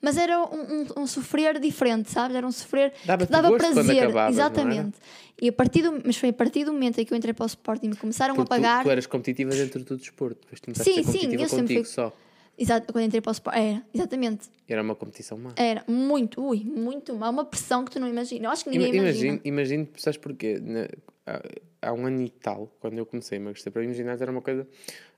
Mas 0.00 0.18
era 0.18 0.38
um, 0.38 0.82
um- 0.82 1.02
um 1.02 1.06
sofrer 1.06 1.58
diferente, 1.58 2.10
sabes? 2.10 2.36
Era 2.36 2.46
um 2.46 2.52
sofrer 2.52 2.92
Dava-te 3.06 3.26
que 3.28 3.32
dava 3.32 3.56
prazer. 3.56 4.02
acabavas, 4.04 4.34
exatamente. 4.34 4.98
E 5.40 5.48
a 5.48 5.52
partir 5.52 5.82
do, 5.82 6.02
mas 6.04 6.16
foi 6.16 6.28
a 6.28 6.32
partir 6.32 6.64
do 6.64 6.72
momento 6.72 6.98
em 7.00 7.04
que 7.06 7.12
eu 7.12 7.16
entrei 7.16 7.32
para 7.32 7.44
o 7.44 7.46
Sporting 7.46 7.86
e 7.86 7.88
me 7.90 7.96
começaram 7.96 8.34
porque 8.34 8.52
a 8.52 8.56
tu, 8.56 8.60
pagar. 8.62 8.82
tu 8.84 8.90
eras 8.90 9.06
competitiva 9.06 9.50
dentro 9.54 9.82
do 9.82 9.96
desporto. 9.96 10.40
Depois 10.42 10.60
tu 10.60 10.64
começaste 10.66 10.92
Sim, 10.92 11.00
a 11.00 11.04
ser 11.04 11.10
sim, 11.18 11.32
eu 11.34 11.48
sempre 11.48 11.56
contigo 11.62 11.84
fui- 11.84 11.92
só. 11.92 12.12
Exato, 12.56 12.92
quando 12.92 13.04
entrei 13.04 13.20
para 13.20 13.30
o 13.30 13.32
Sporting. 13.32 13.58
Era, 13.58 13.82
exatamente. 13.92 14.48
Era 14.68 14.82
uma 14.82 14.94
competição 14.94 15.36
má. 15.36 15.52
Era 15.56 15.84
muito, 15.88 16.40
ui, 16.42 16.64
muito 16.64 17.14
mal. 17.14 17.30
Uma 17.32 17.44
pressão 17.44 17.84
que 17.84 17.90
tu 17.90 17.98
não 18.00 18.08
imaginas. 18.08 18.44
Eu 18.44 18.50
acho 18.50 18.64
que 18.64 18.70
ninguém 18.70 18.88
Ima- 18.94 19.02
imagina. 19.04 19.40
Imagino, 19.44 19.88
sabes 19.96 20.18
porquê? 20.18 20.58
Na- 20.60 20.88
há, 21.26 21.42
há 21.88 21.92
um 21.92 22.06
ano 22.06 22.22
e 22.22 22.30
tal, 22.30 22.72
quando 22.80 22.96
eu 22.98 23.04
comecei 23.06 23.38
a 23.38 23.40
emagrecer, 23.40 23.72
para 23.72 23.82
mim, 23.82 23.88
o 23.88 23.94
ginásio 23.94 24.22
era 24.22 24.30
uma 24.30 24.40
coisa, 24.42 24.66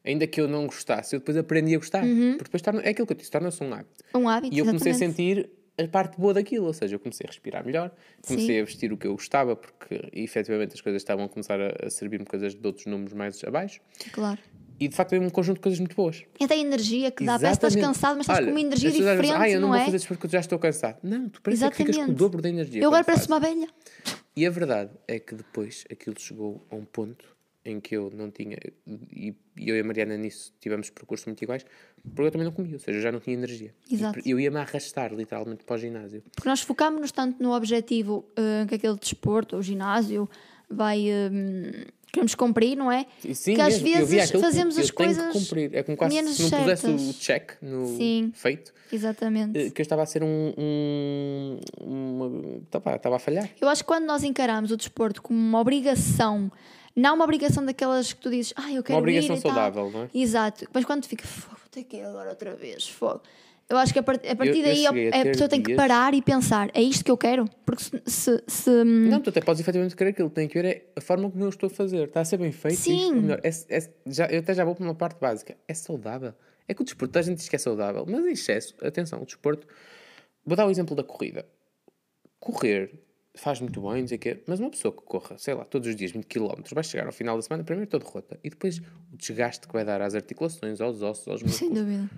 ainda 0.05 0.27
que 0.27 0.41
eu 0.41 0.49
não 0.49 0.67
gostasse, 0.67 1.15
eu 1.15 1.21
depois 1.21 1.37
aprendi 1.37 1.75
a 1.75 1.79
gostar. 1.79 2.01
Porque 2.03 2.45
depois 2.45 2.63
torna, 2.63 2.81
é 2.81 2.91
aquilo 2.91 3.07
que 3.07 3.13
eu 3.13 3.17
disse, 3.17 3.31
torna-se 3.31 3.63
um 3.63 3.73
hábito. 3.75 4.05
Um 4.15 4.29
hábito, 4.29 4.55
E 4.55 4.59
eu 4.59 4.65
comecei 4.65 4.93
a 4.93 4.95
sentir 4.95 5.51
a 5.79 5.87
parte 5.89 6.19
boa 6.19 6.33
daquilo, 6.33 6.65
ou 6.67 6.73
seja, 6.73 6.95
eu 6.95 6.99
comecei 6.99 7.27
a 7.27 7.29
respirar 7.29 7.65
melhor, 7.67 7.95
comecei 8.27 8.55
Sim. 8.57 8.61
a 8.63 8.65
vestir 8.65 8.93
o 8.95 8.97
que 8.97 9.07
eu 9.07 9.13
gostava, 9.13 9.55
porque 9.55 10.09
efetivamente 10.15 10.73
as 10.73 10.81
coisas 10.81 11.03
estavam 11.03 11.27
a 11.27 11.29
começar 11.29 11.61
a, 11.61 11.87
a 11.87 11.91
servir-me 11.91 12.25
coisas 12.25 12.55
de 12.55 12.67
outros 12.67 12.87
números 12.87 13.13
mais 13.13 13.45
abaixo. 13.45 13.81
Claro. 14.11 14.39
E 14.79 14.89
de 14.89 14.95
facto 14.95 15.11
veio 15.11 15.23
um 15.23 15.31
conjunto 15.31 15.57
de 15.57 15.63
coisas 15.63 15.79
muito 15.81 15.97
boas. 15.97 16.23
E 16.39 16.45
até 16.45 16.55
a 16.55 16.59
energia 16.59 17.11
que 17.11 17.25
dá. 17.25 17.39
Parece 17.39 17.59
que 17.61 17.67
estás 17.67 17.75
Exatamente. 17.77 17.95
cansado, 17.99 18.17
mas 18.17 18.25
estás 18.25 18.39
Olha, 18.39 18.47
com 18.47 18.53
uma 18.53 18.61
energia 18.61 18.89
as 18.91 18.95
pessoas 18.95 19.09
às 19.11 19.17
vezes, 19.17 19.31
diferente, 19.33 19.51
Ah, 19.51 19.55
eu 19.55 19.61
não, 19.61 19.69
não, 19.69 19.75
vou 19.75 19.83
é? 19.83 19.85
fazer 19.87 19.97
desporto 19.99 20.21
porque 20.21 20.33
já 20.33 20.41
estou 20.41 20.59
cansado. 20.59 20.99
Não, 21.03 21.29
tu 21.29 21.41
parece 21.43 21.69
que 21.71 21.77
ficas 21.77 21.95
com 21.97 22.01
o 22.01 22.05
Exatamente. 22.05 22.19
dobro 22.19 22.43
da 22.43 22.49
energia. 22.49 22.83
Eu 22.83 22.89
agora 22.89 23.05
pareço 23.05 23.27
uma 23.29 23.37
abelha. 23.39 23.69
E 24.37 24.45
a 24.47 24.51
verdade 24.51 24.91
é 25.09 25.19
que 25.19 25.35
depois 25.35 25.85
aquilo 25.91 26.17
chegou 26.21 26.67
a 26.71 26.77
um 26.77 26.85
ponto 26.85 27.25
em 27.65 27.81
que 27.81 27.97
eu 27.97 28.13
não 28.15 28.31
tinha, 28.31 28.57
e 28.87 29.35
e 29.59 29.71
eu 29.71 29.75
e 29.77 29.81
a 29.81 29.85
Mariana 29.85 30.17
nisso 30.19 30.53
tivemos 30.61 30.91
percursos 30.91 31.27
muito 31.27 31.43
iguais, 31.43 31.65
porque 32.15 32.29
eu 32.29 32.31
também 32.31 32.45
não 32.45 32.53
comia, 32.53 32.75
ou 32.75 32.79
seja, 32.79 32.99
eu 32.99 33.03
já 33.03 33.11
não 33.11 33.19
tinha 33.19 33.35
energia. 33.35 33.75
Exato. 33.91 34.21
Eu 34.25 34.39
ia-me 34.39 34.59
arrastar 34.59 35.13
literalmente 35.15 35.65
para 35.65 35.75
o 35.75 35.79
ginásio. 35.79 36.23
Porque 36.35 36.49
nós 36.49 36.61
focámos-nos 36.61 37.11
tanto 37.11 37.43
no 37.43 37.53
objetivo 37.57 38.29
eh, 38.37 38.67
que 38.69 38.75
aquele 38.75 38.97
desporto, 38.97 39.57
o 39.57 39.63
ginásio, 39.63 40.29
vai. 40.71 41.09
eh, 41.09 41.87
queremos 42.17 42.35
cumprir, 42.35 42.77
não 42.77 42.91
é? 42.91 43.07
Sim, 43.35 43.55
que 43.55 43.61
às 43.61 43.81
mesmo, 43.81 44.07
vezes 44.07 44.31
fazemos 44.33 44.79
as 44.79 44.91
coisas. 44.91 45.53
É 45.73 45.83
como 45.83 45.97
quase 45.97 46.15
menos 46.15 46.37
se 46.37 46.43
não 46.43 46.51
pusesse 46.51 46.87
o 46.87 47.13
check 47.15 47.53
no 47.63 47.87
Sim. 47.97 48.33
feito, 48.35 48.73
Exatamente. 48.91 49.59
eh, 49.59 49.71
que 49.71 49.81
eu 49.81 49.83
estava 49.83 50.03
a 50.03 50.07
ser 50.07 50.23
um. 50.23 50.53
um 50.59 51.61
uma- 51.81 52.59
estava, 52.65 52.97
estava 52.97 53.17
a 53.17 53.19
falhar. 53.19 53.49
Eu 53.61 53.69
acho 53.69 53.83
que 53.83 53.87
quando 53.89 54.05
nós 54.05 54.25
encaramos 54.25 54.71
o 54.71 54.77
desporto 54.77 55.21
como 55.23 55.39
uma 55.39 55.61
obrigação, 55.61 56.51
não 56.95 57.15
uma 57.15 57.25
obrigação 57.25 57.65
daquelas 57.65 58.13
que 58.13 58.21
tu 58.21 58.31
dizes, 58.31 58.53
ah, 58.57 58.73
eu 58.73 58.83
quero 58.83 58.95
Uma 58.97 59.01
obrigação 59.01 59.37
ir 59.37 59.39
e 59.39 59.43
tal." 59.43 59.53
saudável, 59.53 59.91
não 59.91 60.03
é? 60.05 60.09
Exato. 60.15 60.67
Mas 60.73 60.85
quando 60.85 61.03
tu 61.03 61.09
fica, 61.09 61.27
fogo, 61.27 61.57
vou 61.61 61.69
ter 61.71 61.85
que 61.85 61.99
ir 61.99 62.05
agora 62.05 62.31
outra 62.31 62.55
vez, 62.55 62.89
fogo. 62.89 63.21
Eu 63.69 63.77
acho 63.79 63.93
que 63.93 63.99
a, 63.99 64.03
part- 64.03 64.25
a 64.25 64.37
partir 64.37 64.59
eu 64.59 64.65
daí 64.65 64.77
cheguei 64.77 65.11
a 65.11 65.21
a, 65.23 65.25
pessoa 65.25 65.49
tem 65.49 65.61
que 65.61 65.67
dias- 65.69 65.77
parar 65.77 66.15
e 66.15 66.23
pensar, 66.23 66.71
é 66.73 66.81
isto 66.81 67.05
que 67.05 67.11
eu 67.11 67.17
quero? 67.17 67.47
Porque 67.65 67.83
se. 67.83 68.01
se, 68.07 68.45
se- 68.47 68.85
Não, 68.85 69.21
tu 69.21 69.31
até 69.31 69.41
podes 69.41 69.61
efetivamente 69.61 69.97
querer 69.97 70.11
aquilo. 70.11 70.31
Tem 70.31 70.47
que 70.47 70.55
ver 70.63 70.65
é 70.69 70.87
a 70.95 71.01
forma 71.01 71.29
como 71.31 71.43
eu 71.45 71.49
estou 71.49 71.67
a 71.67 71.71
fazer. 71.71 72.05
Está 72.07 72.21
a 72.21 72.25
ser 72.25 72.37
bem 72.37 72.53
feito. 72.53 72.77
Sim. 72.77 73.07
Ou 73.07 73.23
melhor, 73.23 73.41
é, 73.43 73.49
é- 73.49 73.91
já, 74.07 74.27
eu 74.27 74.39
até 74.39 74.55
já 74.55 74.65
vou 74.65 74.75
para 74.77 74.85
uma 74.85 74.95
parte 74.95 75.19
básica. 75.21 75.57
É 75.67 75.75
saudável. 75.75 76.33
É 76.69 76.75
que 76.75 76.83
o 76.83 76.85
desporto, 76.85 77.19
a 77.19 77.23
gente 77.23 77.39
diz 77.39 77.49
que 77.49 77.57
é 77.57 77.59
saudável, 77.59 78.05
mas 78.09 78.25
em 78.25 78.33
excesso, 78.33 78.75
atenção, 78.83 79.21
o 79.23 79.25
desporto. 79.27 79.67
Vou 80.45 80.57
dar 80.57 80.67
o 80.67 80.71
exemplo 80.71 80.95
da 80.95 81.03
corrida. 81.03 81.45
Correr 82.39 82.93
faz 83.35 83.61
muito 83.61 83.81
bem, 83.83 84.01
não 84.03 84.09
sei 84.09 84.17
o 84.17 84.21
quê, 84.21 84.43
mas 84.47 84.61
uma 84.61 84.71
pessoa 84.71 84.93
que 84.95 85.03
corra, 85.03 85.37
sei 85.39 85.53
lá, 85.55 85.65
todos 85.65 85.89
os 85.89 85.95
dias 85.97 86.11
20 86.11 86.25
km, 86.25 86.55
vai 86.73 86.83
chegar 86.85 87.05
ao 87.07 87.13
final 87.13 87.37
da 87.37 87.43
semana, 87.43 87.63
primeiro 87.65 87.91
todo 87.91 88.03
rota, 88.05 88.39
e 88.43 88.49
depois 88.49 88.79
o 88.79 89.17
desgaste 89.17 89.67
que 89.67 89.73
vai 89.75 89.85
dar 89.85 90.01
às 90.01 90.15
articulações, 90.15 90.81
aos 90.81 91.03
ossos, 91.03 91.29
aos 91.29 91.43
músculos. 91.43 91.59
sem 91.59 91.69
dúvida. 91.71 92.09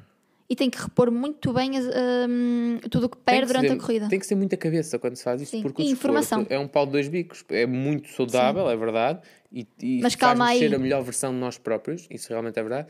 E 0.51 0.57
tem 0.57 0.71
que 0.71 0.79
repor 0.81 1.11
muito 1.11 1.53
bem 1.53 1.73
hum, 1.79 2.79
tudo 2.91 3.05
o 3.05 3.09
que 3.11 3.19
perde 3.19 3.43
que 3.43 3.47
durante 3.49 3.69
ser- 3.69 3.75
a 3.75 3.79
corrida. 3.79 4.09
Tem 4.09 4.19
que 4.19 4.27
ser 4.27 4.35
muita 4.35 4.57
cabeça 4.57 4.99
quando 4.99 5.15
se 5.15 5.23
faz 5.23 5.43
isto, 5.43 5.51
Sim, 5.53 5.63
porque 5.63 5.83
e 5.83 5.91
informação. 5.91 6.47
é 6.49 6.59
um 6.59 6.67
pau 6.67 6.87
de 6.87 6.93
dois 6.93 7.07
bicos. 7.09 7.45
É 7.51 7.67
muito 7.67 8.09
saudável, 8.09 8.69
é 8.71 8.75
verdade, 8.77 9.21
e, 9.53 9.67
e 9.83 10.01
Mas 10.01 10.15
faz-nos 10.15 10.49
aí. 10.49 10.59
ser 10.59 10.75
a 10.75 10.79
melhor 10.79 11.03
versão 11.03 11.33
de 11.33 11.39
nós 11.39 11.59
próprios, 11.59 12.07
isso 12.11 12.31
realmente 12.31 12.59
é 12.59 12.63
verdade. 12.63 12.89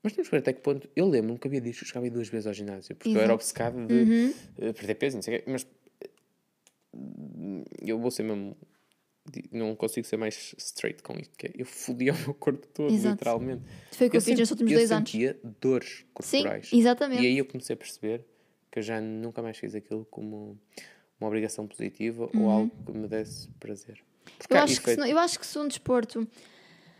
Mas 0.00 0.12
temos 0.12 0.28
que 0.28 0.36
ver 0.36 0.38
até 0.38 0.52
que 0.52 0.60
ponto. 0.60 0.88
Eu 0.94 1.08
lembro-me 1.08 1.36
que 1.40 1.48
havia 1.48 1.60
dias 1.60 1.76
que 1.76 1.82
eu 1.82 1.88
chegava 1.88 2.08
duas 2.08 2.28
vezes 2.28 2.46
ao 2.46 2.54
ginásio, 2.54 2.94
porque 2.94 3.08
eu 3.08 3.20
era 3.20 3.32
Exato. 3.32 3.32
Uhum. 3.32 3.34
obcecado 3.34 3.86
de 3.88 4.34
eh, 4.60 4.72
perder 4.72 4.94
peso, 4.94 5.16
não 5.16 5.22
sei 5.22 5.38
o 5.38 5.42
quê, 5.42 5.50
mas 5.50 5.66
eu 7.82 7.98
vou 7.98 8.10
ser 8.12 8.22
mesmo. 8.22 8.56
Não 9.50 9.74
consigo 9.74 10.06
ser 10.06 10.16
mais 10.16 10.54
straight 10.58 11.02
com 11.02 11.14
isto, 11.18 11.36
que 11.36 11.46
é, 11.48 11.50
eu 11.56 11.66
fodia 11.66 12.12
o 12.12 12.18
meu 12.18 12.34
corpo 12.34 12.66
todo, 12.68 12.92
Exato. 12.92 13.14
literalmente. 13.14 13.62
Foi 13.92 14.06
o 14.06 14.10
que 14.10 14.16
eu, 14.16 14.20
fiz 14.20 14.26
sempre- 14.28 14.40
nos 14.42 14.50
últimos 14.52 14.72
eu 14.72 14.78
dois 14.78 14.92
anos. 14.92 15.10
sentia 15.10 15.38
dores 15.60 16.04
Sim, 16.20 16.38
corporais. 16.42 16.70
exatamente. 16.72 17.22
E 17.22 17.26
aí 17.26 17.38
eu 17.38 17.44
comecei 17.44 17.74
a 17.74 17.76
perceber 17.76 18.24
que 18.70 18.78
eu 18.78 18.82
já 18.82 19.00
nunca 19.00 19.42
mais 19.42 19.56
fiz 19.58 19.74
aquilo 19.74 20.04
como 20.10 20.58
uma 21.20 21.26
obrigação 21.28 21.66
positiva 21.66 22.28
ou 22.34 22.50
algo 22.50 22.70
que 22.84 22.92
me 22.92 23.08
desse 23.08 23.48
prazer. 23.58 23.98
Porque 24.38 24.52
Uhum. 24.54 24.58
Eu 24.60 24.64
acho, 24.64 24.82
que 24.82 24.90
se, 24.90 24.96
não- 24.96 25.06
eu 25.06 25.18
acho 25.18 25.38
que 25.38 25.46
se 25.46 25.58
um 25.58 25.66
desporto, 25.68 26.28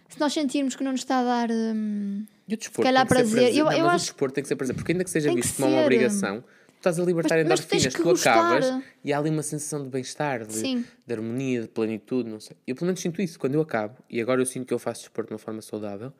se 0.09 0.19
nós 0.19 0.33
sentirmos 0.33 0.75
que 0.75 0.83
não 0.83 0.93
nos 0.93 1.01
está 1.03 1.19
a 1.21 1.25
dar. 1.25 1.51
hum, 1.51 2.25
E 2.49 2.55
o 2.55 2.57
desporto 2.57 2.83
calhar 2.83 3.07
tem 3.07 3.17
que 3.19 3.25
ser 3.25 3.31
prazer. 3.35 3.57
Eu- 3.57 3.65
Não, 3.67 3.73
eu 3.73 3.87
acho- 3.89 4.05
o 4.05 4.07
desporto 4.09 4.35
tem 4.35 4.43
que 4.43 4.49
ser 4.49 4.57
prazer, 4.57 4.75
porque 4.75 4.93
ainda 4.93 5.05
que 5.05 5.11
seja 5.11 5.33
visto 5.35 5.57
como 5.57 5.69
uma 5.73 5.83
obrigação, 5.83 6.43
tu 6.43 6.66
estás 6.91 7.01
a 7.01 7.05
libertar 7.05 7.37
Mas- 7.37 7.45
endorfinas, 7.45 7.95
que 7.95 8.01
tu 8.03 8.05
gostar. 8.05 8.35
acabas 8.59 8.85
e 9.05 9.13
há 9.13 9.19
ali 9.19 9.31
uma 9.31 9.43
sensação 9.43 9.83
de 9.83 9.89
bem-estar, 9.89 10.47
de, 10.47 10.63
de 10.63 11.13
harmonia, 11.15 11.63
de 11.63 11.69
plenitude, 11.69 12.29
não 12.31 12.41
sei. 12.41 12.57
Eu 12.67 12.75
pelo 12.75 12.87
menos 12.87 13.01
sinto 13.01 13.21
isso 13.21 13.39
quando 13.39 13.55
eu 13.55 13.61
acabo, 13.61 13.99
e 14.09 14.21
agora 14.21 14.41
eu 14.41 14.47
sinto 14.47 14.67
que 14.67 14.75
eu 14.75 14.79
faço 14.79 15.03
desporto 15.03 15.29
de 15.29 15.35
uma 15.35 15.39
forma 15.39 15.61
saudável, 15.61 16.13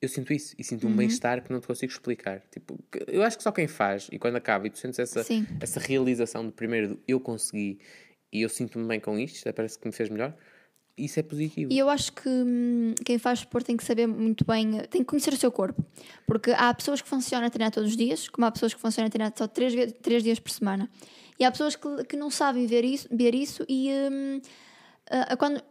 eu 0.00 0.08
sinto 0.08 0.32
isso 0.32 0.54
e 0.58 0.64
sinto 0.64 0.86
um 0.86 0.90
Uhum. 0.90 0.96
bem-estar 0.96 1.42
que 1.42 1.50
não 1.52 1.60
te 1.60 1.66
consigo 1.66 1.90
explicar. 1.92 2.42
Tipo, 2.50 2.78
eu 3.06 3.22
acho 3.22 3.36
que 3.36 3.42
só 3.42 3.50
quem 3.52 3.66
faz 3.66 4.08
e 4.12 4.18
quando 4.18 4.36
acaba 4.36 4.66
e 4.66 4.70
tu 4.70 4.78
sentes 4.78 4.98
essa, 4.98 5.22
Sim. 5.22 5.46
essa 5.60 5.80
realização 5.80 6.44
de 6.46 6.52
primeiro 6.52 6.88
do 6.88 7.00
eu 7.08 7.18
consegui 7.20 7.78
e 8.32 8.42
eu 8.42 8.48
sinto-me 8.48 8.86
bem 8.86 9.00
com 9.00 9.18
isto, 9.18 9.50
parece 9.54 9.78
que 9.78 9.86
me 9.86 9.92
fez 9.92 10.08
melhor. 10.10 10.34
Isso 10.96 11.20
é 11.20 11.22
positivo. 11.22 11.72
E 11.72 11.78
eu 11.78 11.90
acho 11.90 12.12
que 12.12 12.28
hum, 12.28 12.94
quem 13.04 13.18
faz 13.18 13.40
desporto 13.40 13.66
tem 13.66 13.76
que 13.76 13.84
saber 13.84 14.06
muito 14.06 14.44
bem, 14.44 14.80
tem 14.90 15.02
que 15.02 15.04
conhecer 15.04 15.32
o 15.32 15.36
seu 15.36 15.52
corpo. 15.52 15.84
Porque 16.26 16.52
há 16.52 16.72
pessoas 16.72 17.02
que 17.02 17.08
funcionam 17.08 17.46
a 17.46 17.50
treinar 17.50 17.70
todos 17.70 17.90
os 17.90 17.96
dias, 17.96 18.28
como 18.28 18.46
há 18.46 18.50
pessoas 18.50 18.72
que 18.72 18.80
funcionam 18.80 19.08
a 19.08 19.10
treinar 19.10 19.32
só 19.36 19.46
três, 19.46 19.74
três 20.02 20.22
dias 20.22 20.38
por 20.38 20.50
semana. 20.50 20.88
E 21.38 21.44
há 21.44 21.50
pessoas 21.50 21.76
que, 21.76 22.04
que 22.04 22.16
não 22.16 22.30
sabem 22.30 22.66
ver 22.66 22.84
isso, 22.84 23.06
ver 23.10 23.34
isso 23.34 23.64
e 23.68 23.90
hum, 24.10 24.40
ah, 25.10 25.36
quando 25.36 25.62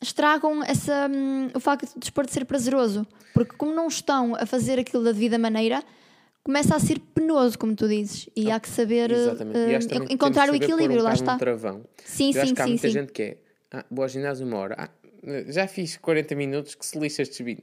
estragam 0.00 0.62
essa, 0.64 1.08
hum, 1.08 1.48
o 1.54 1.60
facto 1.60 1.92
de 1.92 2.00
desporto 2.00 2.32
ser 2.32 2.44
prazeroso. 2.44 3.06
Porque 3.34 3.54
como 3.56 3.74
não 3.74 3.88
estão 3.88 4.34
a 4.34 4.46
fazer 4.46 4.78
aquilo 4.78 5.04
da 5.04 5.12
devida 5.12 5.38
maneira, 5.38 5.82
começa 6.42 6.74
a 6.74 6.80
ser 6.80 6.98
penoso, 6.98 7.58
como 7.58 7.74
tu 7.74 7.88
dizes. 7.88 8.28
E 8.34 8.50
há 8.50 8.58
que 8.58 8.68
saber 8.68 9.10
que 9.10 10.14
encontrar 10.14 10.50
o 10.50 10.54
equilíbrio, 10.54 11.00
um 11.00 11.04
lá 11.04 11.14
está. 11.14 11.34
Um 11.34 11.38
travão. 11.38 11.84
Sim, 12.04 12.32
eu 12.34 12.40
acho 12.40 12.48
sim, 12.48 12.54
que 12.54 12.60
há 12.60 12.64
sim, 12.64 12.70
muita 12.70 12.88
sim. 12.88 12.92
gente 12.92 13.12
que 13.12 13.22
é, 13.22 13.36
ah, 13.72 13.84
vou 13.90 14.02
ao 14.02 14.08
ginásio 14.08 14.46
uma 14.46 14.56
hora, 14.58 14.74
ah, 14.78 14.90
já 15.48 15.66
fiz 15.66 15.96
40 15.96 16.34
minutos, 16.34 16.74
que 16.74 16.84
se 16.84 16.98
lixa 16.98 17.22
estes 17.22 17.38
20. 17.44 17.62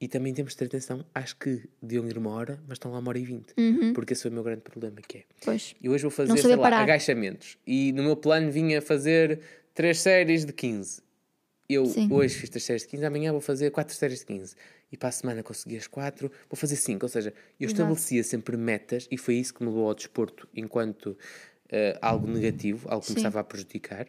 E 0.00 0.08
também 0.08 0.32
temos 0.32 0.52
de 0.52 0.58
ter 0.58 0.64
atenção, 0.64 1.04
acho 1.14 1.36
que 1.36 1.68
deviam 1.82 2.08
ir 2.08 2.16
uma 2.16 2.30
hora, 2.30 2.58
mas 2.66 2.76
estão 2.76 2.90
lá 2.90 2.98
uma 3.00 3.10
hora 3.10 3.18
e 3.18 3.24
vinte. 3.24 3.52
Porque 3.94 4.14
esse 4.14 4.22
foi 4.22 4.30
o 4.30 4.34
meu 4.34 4.42
grande 4.42 4.62
problema, 4.62 4.96
que 5.06 5.18
é, 5.18 5.24
Pois. 5.44 5.74
eu 5.82 5.92
hoje 5.92 6.02
vou 6.02 6.10
fazer, 6.10 6.32
Uhum. 6.32 6.38
Sei 6.38 6.56
lá, 6.56 6.62
parar. 6.62 6.80
agachamentos. 6.82 7.58
E 7.66 7.92
no 7.92 8.02
meu 8.02 8.16
plano 8.16 8.50
vinha 8.50 8.80
fazer 8.80 9.40
3 9.74 9.98
séries 9.98 10.46
de 10.46 10.54
15. 10.54 11.02
Eu 11.68 11.84
Sim. 11.84 12.08
hoje 12.10 12.34
fiz 12.34 12.48
3 12.48 12.64
séries 12.64 12.82
de 12.82 12.88
15, 12.88 13.04
amanhã 13.04 13.30
vou 13.30 13.42
fazer 13.42 13.70
4 13.70 13.94
séries 13.94 14.20
de 14.20 14.24
15. 14.26 14.54
E 14.90 14.96
para 14.96 15.10
a 15.10 15.12
semana 15.12 15.42
consegui 15.42 15.76
as 15.76 15.86
4, 15.86 16.32
vou 16.48 16.56
fazer 16.56 16.76
5. 16.76 17.04
Ou 17.04 17.08
seja, 17.10 17.34
eu 17.60 17.66
estabelecia 17.66 18.24
sempre 18.24 18.56
metas 18.56 19.06
e 19.10 19.18
foi 19.18 19.34
isso 19.34 19.52
que 19.52 19.62
me 19.62 19.68
levou 19.68 19.86
ao 19.86 19.94
desporto 19.94 20.48
enquanto 20.56 21.16
eh, 21.68 21.96
algo 22.00 22.26
negativo, 22.26 22.88
algo 22.88 23.04
que 23.04 23.12
me 23.12 23.18
estava 23.18 23.38
a 23.40 23.44
prejudicar. 23.44 24.06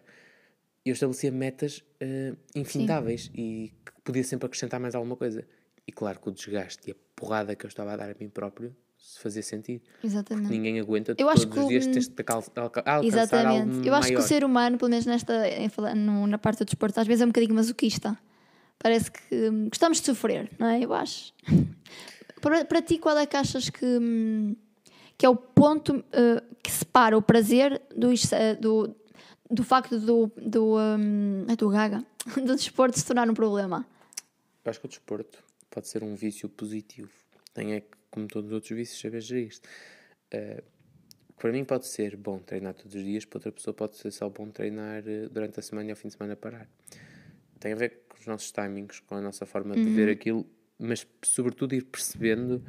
Eu 0.86 0.94
estabelecia 0.94 1.32
metas 1.32 1.84
eh, 2.00 2.34
infindáveis 2.56 3.30
e 3.36 3.72
que 3.86 3.92
podia 4.04 4.24
sempre 4.24 4.48
acrescentar 4.48 4.80
mais 4.80 4.96
alguma 4.96 5.16
coisa. 5.16 5.46
E 5.88 5.92
claro 5.92 6.20
que 6.20 6.30
o 6.30 6.32
desgaste 6.32 6.90
e 6.90 6.92
a 6.92 6.96
porrada 7.16 7.56
que 7.56 7.66
eu 7.66 7.68
estava 7.68 7.94
a 7.94 7.96
dar 7.96 8.10
a 8.10 8.16
mim 8.20 8.30
próprio 8.30 8.76
se 9.02 9.20
fazia 9.20 9.42
sentido. 9.42 9.84
Exatamente. 10.04 10.50
Ninguém 10.50 10.80
aguenta 10.80 11.16
Eu 11.18 11.28
acho 11.28 11.48
todos 11.48 11.56
que 11.56 11.60
os 11.60 11.70
dias 11.70 11.88
tens 11.88 12.08
de 12.08 12.24
alcançar 12.56 13.04
Exatamente. 13.04 13.76
algo 13.76 13.88
Eu 13.88 13.96
acho 13.96 14.08
que 14.08 14.14
o 14.14 14.18
maior. 14.18 14.28
ser 14.28 14.44
humano, 14.44 14.78
pelo 14.78 14.92
menos 14.92 15.06
nesta, 15.06 15.34
na 16.28 16.38
parte 16.38 16.60
do 16.60 16.66
desporto, 16.66 17.00
às 17.00 17.08
vezes 17.08 17.22
é 17.22 17.26
um 17.26 17.30
bocadinho 17.30 17.56
masoquista. 17.56 18.18
Parece 18.78 19.12
que 19.12 19.50
hum, 19.50 19.70
gostamos 19.70 20.00
de 20.00 20.06
sofrer, 20.06 20.50
não 20.58 20.68
é? 20.68 20.84
Eu 20.84 20.94
acho. 20.94 21.34
para, 22.42 22.64
para 22.66 22.82
ti, 22.82 22.98
qual 22.98 23.18
é 23.18 23.26
que 23.26 23.36
achas 23.36 23.70
que, 23.70 23.86
hum, 23.86 24.56
que 25.18 25.26
é 25.26 25.30
o 25.30 25.36
ponto 25.36 26.04
eh, 26.12 26.44
que 26.64 26.72
separa 26.72 27.18
o 27.18 27.22
prazer 27.22 27.82
do, 27.96 28.12
eh, 28.12 28.56
do, 28.56 28.96
do 29.52 29.64
facto 29.64 30.00
do, 30.00 30.32
do, 30.38 30.78
hum, 30.78 31.46
é 31.50 31.56
do 31.56 31.70
gaga, 31.70 32.04
do 32.36 32.56
desporto 32.56 32.98
se 32.98 33.06
tornar 33.06 33.30
um 33.30 33.34
problema? 33.34 33.86
Eu 34.64 34.70
acho 34.70 34.80
que 34.80 34.86
o 34.86 34.90
desporto 34.90 35.44
pode 35.70 35.88
ser 35.88 36.04
um 36.04 36.16
vício 36.16 36.48
positivo. 36.48 37.12
Tem 37.54 37.74
é 37.74 37.82
que, 37.82 37.90
como 38.10 38.28
todos 38.28 38.50
os 38.50 38.54
outros 38.54 38.72
vícios, 38.72 39.00
saber 39.00 39.22
gerir 39.22 39.48
isto. 39.48 39.68
Eh, 40.32 40.64
para 41.38 41.52
mim 41.52 41.66
pode 41.66 41.88
ser 41.88 42.16
bom 42.16 42.40
treinar 42.40 42.76
todos 42.76 42.96
os 42.96 43.04
dias, 43.04 43.26
para 43.26 43.38
outra 43.38 43.52
pessoa 43.52 43.74
pode 43.74 43.98
ser 43.98 44.12
só 44.12 44.30
bom 44.30 44.50
treinar 44.50 45.04
eh, 45.06 45.28
durante 45.30 45.60
a 45.60 45.64
semana 45.64 45.90
e 45.90 45.92
ao 45.92 45.98
fim 45.98 46.08
de 46.08 46.14
semana 46.14 46.36
parar. 46.36 46.70
Tem 47.60 47.74
a 47.74 47.76
ver 47.76 48.04
com 48.08 48.18
os 48.20 48.26
nossos 48.28 48.52
timings, 48.52 49.00
com 49.00 49.16
a 49.16 49.22
nossa 49.22 49.46
forma 49.46 49.76
de 49.76 49.84
ver 49.84 50.10
aquilo, 50.10 50.46
mas 50.80 51.06
sobretudo 51.24 51.76
ir 51.76 51.84
percebendo 51.86 52.64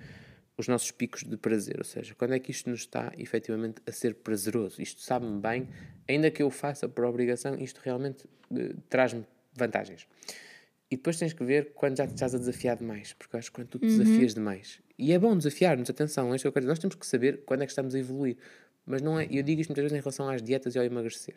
os 0.57 0.69
nossos 0.69 0.91
picos 0.91 1.23
de 1.25 1.37
prazer, 1.37 1.77
ou 1.79 1.85
seja, 1.85 2.15
quando 2.15 2.35
é 2.35 2.39
que 2.39 2.51
isto 2.51 2.69
nos 2.69 2.81
está 2.81 3.13
efetivamente 3.17 3.81
a 3.87 3.93
ser 3.93 4.15
prazeroso, 4.17 4.81
isto 4.81 5.01
sabe-me 5.01 5.41
bem, 5.41 5.69
ainda 6.09 6.31
que 6.31 6.43
eu 6.43 6.51
faça 6.51 6.89
por 6.89 7.05
obrigação, 7.05 7.59
isto 7.59 7.81
realmente 7.83 8.29
eh, 8.55 8.75
traz-me 8.89 9.25
vantagens. 9.55 10.07
E 10.91 10.97
depois 10.97 11.17
tens 11.17 11.33
que 11.33 11.43
ver 11.43 11.73
quando 11.73 11.97
já 11.97 12.07
te 12.07 12.13
estás 12.13 12.35
a 12.35 12.39
desafiar 12.39 12.77
demais, 12.77 13.15
porque 13.15 13.35
eu 13.35 13.39
acho 13.39 13.51
que 13.51 13.55
quando 13.55 13.69
tu 13.69 13.79
te 13.79 13.87
desafias 13.87 14.35
demais, 14.35 14.81
e 14.99 15.13
é 15.13 15.19
bom 15.19 15.35
desafiar-nos, 15.37 15.89
atenção, 15.89 16.33
é 16.33 16.37
isto 16.37 16.43
que 16.43 16.49
eu 16.49 16.53
quero 16.53 16.65
dizer, 16.65 16.71
nós 16.71 16.79
temos 16.79 16.95
que 16.97 17.07
saber 17.07 17.43
quando 17.47 17.63
é 17.63 17.67
que 17.67 17.73
estamos 17.73 17.95
a 17.95 17.99
evoluir, 17.99 18.37
mas 18.85 19.01
não 19.01 19.19
é, 19.19 19.27
eu 19.31 19.43
digo 19.43 19.61
isto 19.61 19.71
muitas 19.71 19.85
vezes 19.85 19.97
em 19.97 20.01
relação 20.01 20.29
às 20.29 20.43
dietas 20.43 20.75
e 20.75 20.79
ao 20.79 20.85
emagrecer. 20.85 21.37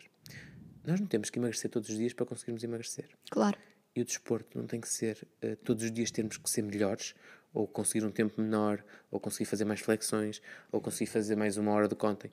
Nós 0.84 1.00
não 1.00 1.06
temos 1.06 1.30
que 1.30 1.38
emagrecer 1.38 1.70
todos 1.70 1.88
os 1.88 1.96
dias 1.96 2.12
para 2.12 2.26
conseguirmos 2.26 2.62
emagrecer. 2.62 3.08
Claro. 3.30 3.58
E 3.94 4.02
o 4.02 4.04
desporto 4.04 4.58
não 4.58 4.66
tem 4.66 4.78
que 4.78 4.88
ser 4.88 5.26
eh, 5.40 5.56
todos 5.56 5.82
os 5.84 5.90
dias 5.90 6.10
termos 6.10 6.36
que 6.36 6.50
ser 6.50 6.62
melhores, 6.62 7.14
ou 7.56 7.66
conseguir 7.66 8.04
um 8.04 8.10
tempo 8.10 8.38
menor, 8.40 8.84
ou 9.10 9.18
conseguir 9.18 9.46
fazer 9.46 9.64
mais 9.64 9.80
flexões, 9.80 10.42
ou 10.70 10.78
conseguir 10.80 11.10
fazer 11.10 11.36
mais 11.36 11.56
uma 11.56 11.72
hora 11.72 11.88
de 11.88 11.94
contem. 11.94 12.30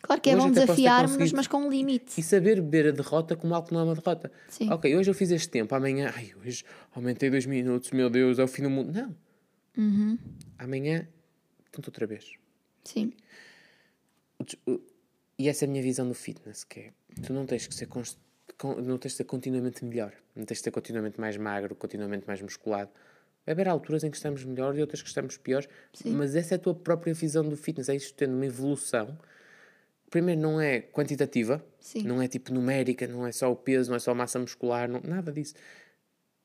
Claro 0.00 0.22
que 0.22 0.30
é 0.30 0.36
Hoje 0.36 0.46
bom 0.46 0.54
conseguido- 0.54 1.36
mas 1.36 1.46
com 1.48 1.58
um 1.58 1.68
limite. 1.68 2.18
E 2.18 2.22
saber 2.22 2.54
beber 2.62 2.88
a 2.88 2.90
derrota 2.92 3.36
como 3.36 3.54
algo 3.54 3.68
que 3.68 3.74
não 3.74 3.80
é 3.80 3.84
uma 3.84 3.94
derrota. 3.94 4.32
Sim. 4.48 4.70
Ok, 4.70 4.96
hoje 4.96 5.10
eu 5.10 5.14
fiz 5.14 5.30
este 5.30 5.48
tempo, 5.50 5.74
amanhã, 5.74 6.10
ai, 6.16 6.32
hoje 6.42 6.64
aumentei 6.94 7.28
dois 7.28 7.44
minutos, 7.44 7.90
meu 7.90 8.08
Deus, 8.08 8.38
é 8.38 8.44
o 8.44 8.48
fim 8.48 8.62
do 8.62 8.70
mundo. 8.70 8.92
Não. 8.92 9.14
Uhum. 9.76 10.18
Amanhã, 10.58 11.06
tento 11.70 11.88
outra 11.88 12.06
vez. 12.06 12.32
Sim. 12.84 13.12
E 15.38 15.48
essa 15.48 15.64
é 15.64 15.66
a 15.66 15.70
minha 15.70 15.82
visão 15.82 16.06
do 16.08 16.14
fitness, 16.14 16.64
que 16.64 16.80
é, 16.80 16.92
tu 17.26 17.32
não 17.32 17.44
tens 17.44 17.66
que 17.66 17.74
ser 17.74 17.86
const- 17.86 18.18
con- 18.56 18.76
não 18.80 18.98
tens 18.98 19.12
de 19.12 19.16
ser 19.18 19.24
continuamente 19.24 19.84
melhor, 19.84 20.12
não 20.34 20.44
tens 20.44 20.58
de 20.58 20.64
ser 20.64 20.70
continuamente 20.70 21.20
mais 21.20 21.36
magro, 21.36 21.74
continuamente 21.74 22.26
mais 22.26 22.40
musculado. 22.40 22.90
Haver 23.48 23.66
alturas 23.66 24.04
em 24.04 24.10
que 24.10 24.16
estamos 24.16 24.44
melhores 24.44 24.78
e 24.78 24.82
outras 24.82 25.00
que 25.00 25.08
estamos 25.08 25.38
piores, 25.38 25.66
mas 26.04 26.36
essa 26.36 26.54
é 26.54 26.56
a 26.56 26.58
tua 26.58 26.74
própria 26.74 27.14
visão 27.14 27.48
do 27.48 27.56
fitness, 27.56 27.88
é 27.88 27.96
isto 27.96 28.14
tendo 28.14 28.34
uma 28.34 28.44
evolução. 28.44 29.18
Primeiro, 30.10 30.40
não 30.40 30.60
é 30.60 30.80
quantitativa, 30.80 31.64
Sim. 31.80 32.02
não 32.02 32.20
é 32.20 32.28
tipo 32.28 32.52
numérica, 32.52 33.06
não 33.06 33.26
é 33.26 33.32
só 33.32 33.50
o 33.50 33.56
peso, 33.56 33.90
não 33.90 33.96
é 33.96 33.98
só 33.98 34.10
a 34.10 34.14
massa 34.14 34.38
muscular, 34.38 34.86
não- 34.88 35.00
nada 35.02 35.32
disso. 35.32 35.54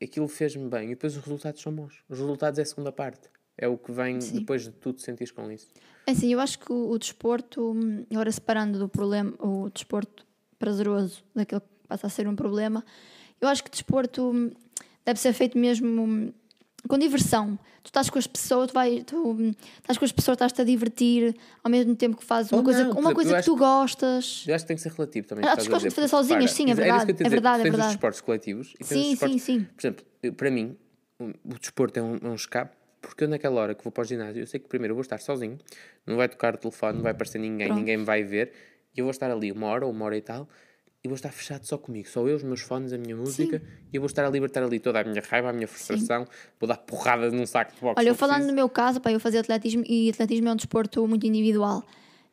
Aquilo 0.02 0.28
fez-me 0.30 0.70
bem 0.70 0.88
e 0.88 0.90
depois 0.92 1.16
os 1.18 1.24
resultados 1.24 1.62
são 1.62 1.74
bons. 1.74 2.04
Os 2.08 2.20
resultados 2.20 2.58
é 2.60 2.62
a 2.62 2.66
segunda 2.66 2.92
parte, 2.92 3.30
é 3.58 3.68
o 3.68 3.78
que 3.78 3.92
vem 3.92 4.22
Sim. 4.22 4.40
depois 4.40 4.64
de 4.64 4.72
tudo 4.72 5.02
sentires 5.02 5.32
com 5.32 5.52
isso. 5.52 5.68
É 6.08 6.12
assim, 6.12 6.32
eu 6.32 6.40
acho 6.40 6.60
que 6.60 6.72
o, 6.72 6.90
o 6.90 6.98
desporto, 6.98 7.72
hum, 7.72 8.06
agora 8.12 8.32
separando 8.32 8.80
do 8.80 8.88
problema, 8.88 9.34
o 9.40 9.70
desporto 9.70 10.26
prazeroso 10.58 11.24
daquele 11.36 11.62
que 11.62 11.68
passa 11.88 12.08
a 12.08 12.10
ser 12.10 12.28
um 12.28 12.36
problema, 12.36 12.84
eu 13.42 13.48
acho 13.50 13.62
que 13.64 13.70
o 13.70 13.72
desporto 13.72 14.32
hum, 14.32 14.52
deve 15.06 15.20
ser 15.20 15.32
feito 15.34 15.58
mesmo 15.58 16.04
hum, 16.04 16.34
com 16.88 16.98
diversão. 16.98 17.58
Tu 17.82 17.88
estás 17.88 18.10
com 18.10 18.18
as 18.20 18.28
pessoas, 18.28 18.68
tu, 18.68 18.74
vai, 18.74 19.04
tu 19.04 19.32
hum, 19.32 19.52
estás 19.80 19.98
com 19.98 20.06
as 20.06 20.12
pessoas, 20.12 20.36
estás-te 20.36 20.62
a 20.62 20.64
divertir 20.64 21.36
ao 21.64 21.70
mesmo 21.70 21.96
tempo 21.96 22.18
que 22.18 22.24
fazes 22.24 22.52
uma 22.52 22.60
Ou 22.60 22.64
coisa, 22.64 22.84
não, 22.86 22.92
uma 22.92 23.14
coisa 23.14 23.32
que 23.32 23.36
acho 23.38 23.52
tu 23.52 23.58
gostas. 23.58 24.46
Eu 24.48 24.56
acho 24.56 24.64
que 24.64 24.68
tem 24.68 24.78
que 24.78 24.84
ser 24.84 24.92
relativo 24.92 25.28
também. 25.28 25.46
Ah, 25.46 25.56
tu 25.58 25.70
gostas 25.70 25.92
de 25.92 25.96
fazer 25.96 26.08
sozinhas, 26.08 26.52
sim, 26.52 26.68
é 26.68 26.72
era 26.72 26.74
isso 26.74 26.82
verdade, 26.82 27.12
é 27.12 27.14
dizer, 27.14 27.30
verdade, 27.30 27.62
é 27.62 27.64
verdade. 27.64 27.88
os 27.88 27.94
esportes 27.94 28.22
coletivos 28.22 28.74
e 28.80 28.84
Sim, 28.84 29.16
sim, 29.16 29.38
sim. 29.38 29.68
Por 29.76 29.82
exemplo, 29.82 30.06
para 30.36 30.52
mim, 30.52 30.78
o 31.20 31.60
desporto 31.60 32.00
é 32.00 32.04
um, 32.04 32.18
é 32.22 32.28
um 32.28 32.36
escape, 32.36 32.76
porque 33.02 33.24
eu 33.26 33.28
naquela 33.28 33.60
hora 33.62 33.76
que 33.76 33.84
vou 33.84 33.92
para 33.92 34.02
o 34.02 34.06
ginásio, 34.06 34.42
eu 34.42 34.48
sei 34.48 34.60
que 34.60 34.68
primeiro 34.68 34.92
eu 34.92 34.96
vou 34.96 35.02
estar 35.02 35.20
sozinho, 35.20 35.58
não 36.06 36.16
vai 36.16 36.30
tocar 36.30 36.56
o 36.56 36.58
telefone, 36.58 36.96
não 36.96 37.04
vai 37.04 37.12
aparecer 37.12 37.40
ninguém, 37.40 37.68
Pronto. 37.68 37.80
ninguém 37.80 37.98
me 37.98 38.06
vai 38.06 38.24
ver, 38.24 38.52
e 38.96 39.00
eu 39.00 39.06
vou 39.06 39.12
estar 39.12 39.30
ali 39.30 39.52
uma 39.52 39.68
hora 39.68 39.86
ou 39.86 39.92
uma 39.92 40.06
hora 40.06 40.18
e 40.18 40.22
tal, 40.22 40.48
e 41.04 41.08
vou 41.08 41.16
estar 41.16 41.30
fechado 41.32 41.66
só 41.66 41.78
comigo, 41.78 42.08
só 42.08 42.26
eu, 42.26 42.38
os 42.38 42.44
meus 42.44 42.62
fones, 42.62 42.94
a 42.94 42.98
minha 42.98 43.16
música, 43.16 43.62
e 43.92 43.96
eu 43.98 44.02
vou 44.02 44.06
estar 44.08 44.26
a 44.26 44.30
libertar 44.30 44.64
ali 44.64 44.80
toda 44.80 45.02
a 45.02 45.04
minha 45.04 45.22
raiva, 45.22 45.50
a 45.50 45.54
minha 45.54 45.68
frustração, 45.68 46.26
vou 46.58 46.66
dar 46.68 46.78
porradas 46.78 47.34
num 47.34 47.46
saco 47.46 47.74
de 47.76 47.82
boxe. 47.82 47.96
Olha, 48.00 48.08
eu 48.08 48.16
falando 48.16 48.36
preciso. 48.36 48.52
no 48.52 48.56
meu 48.56 48.70
caso, 48.70 49.02
pá, 49.02 49.12
eu 49.12 49.20
fazia 49.20 49.42
atletismo 49.42 49.84
e 49.86 50.10
atletismo 50.10 50.48
é 50.48 50.54
um 50.54 50.56
desporto 50.56 51.06
muito 51.06 51.26
individual 51.28 51.84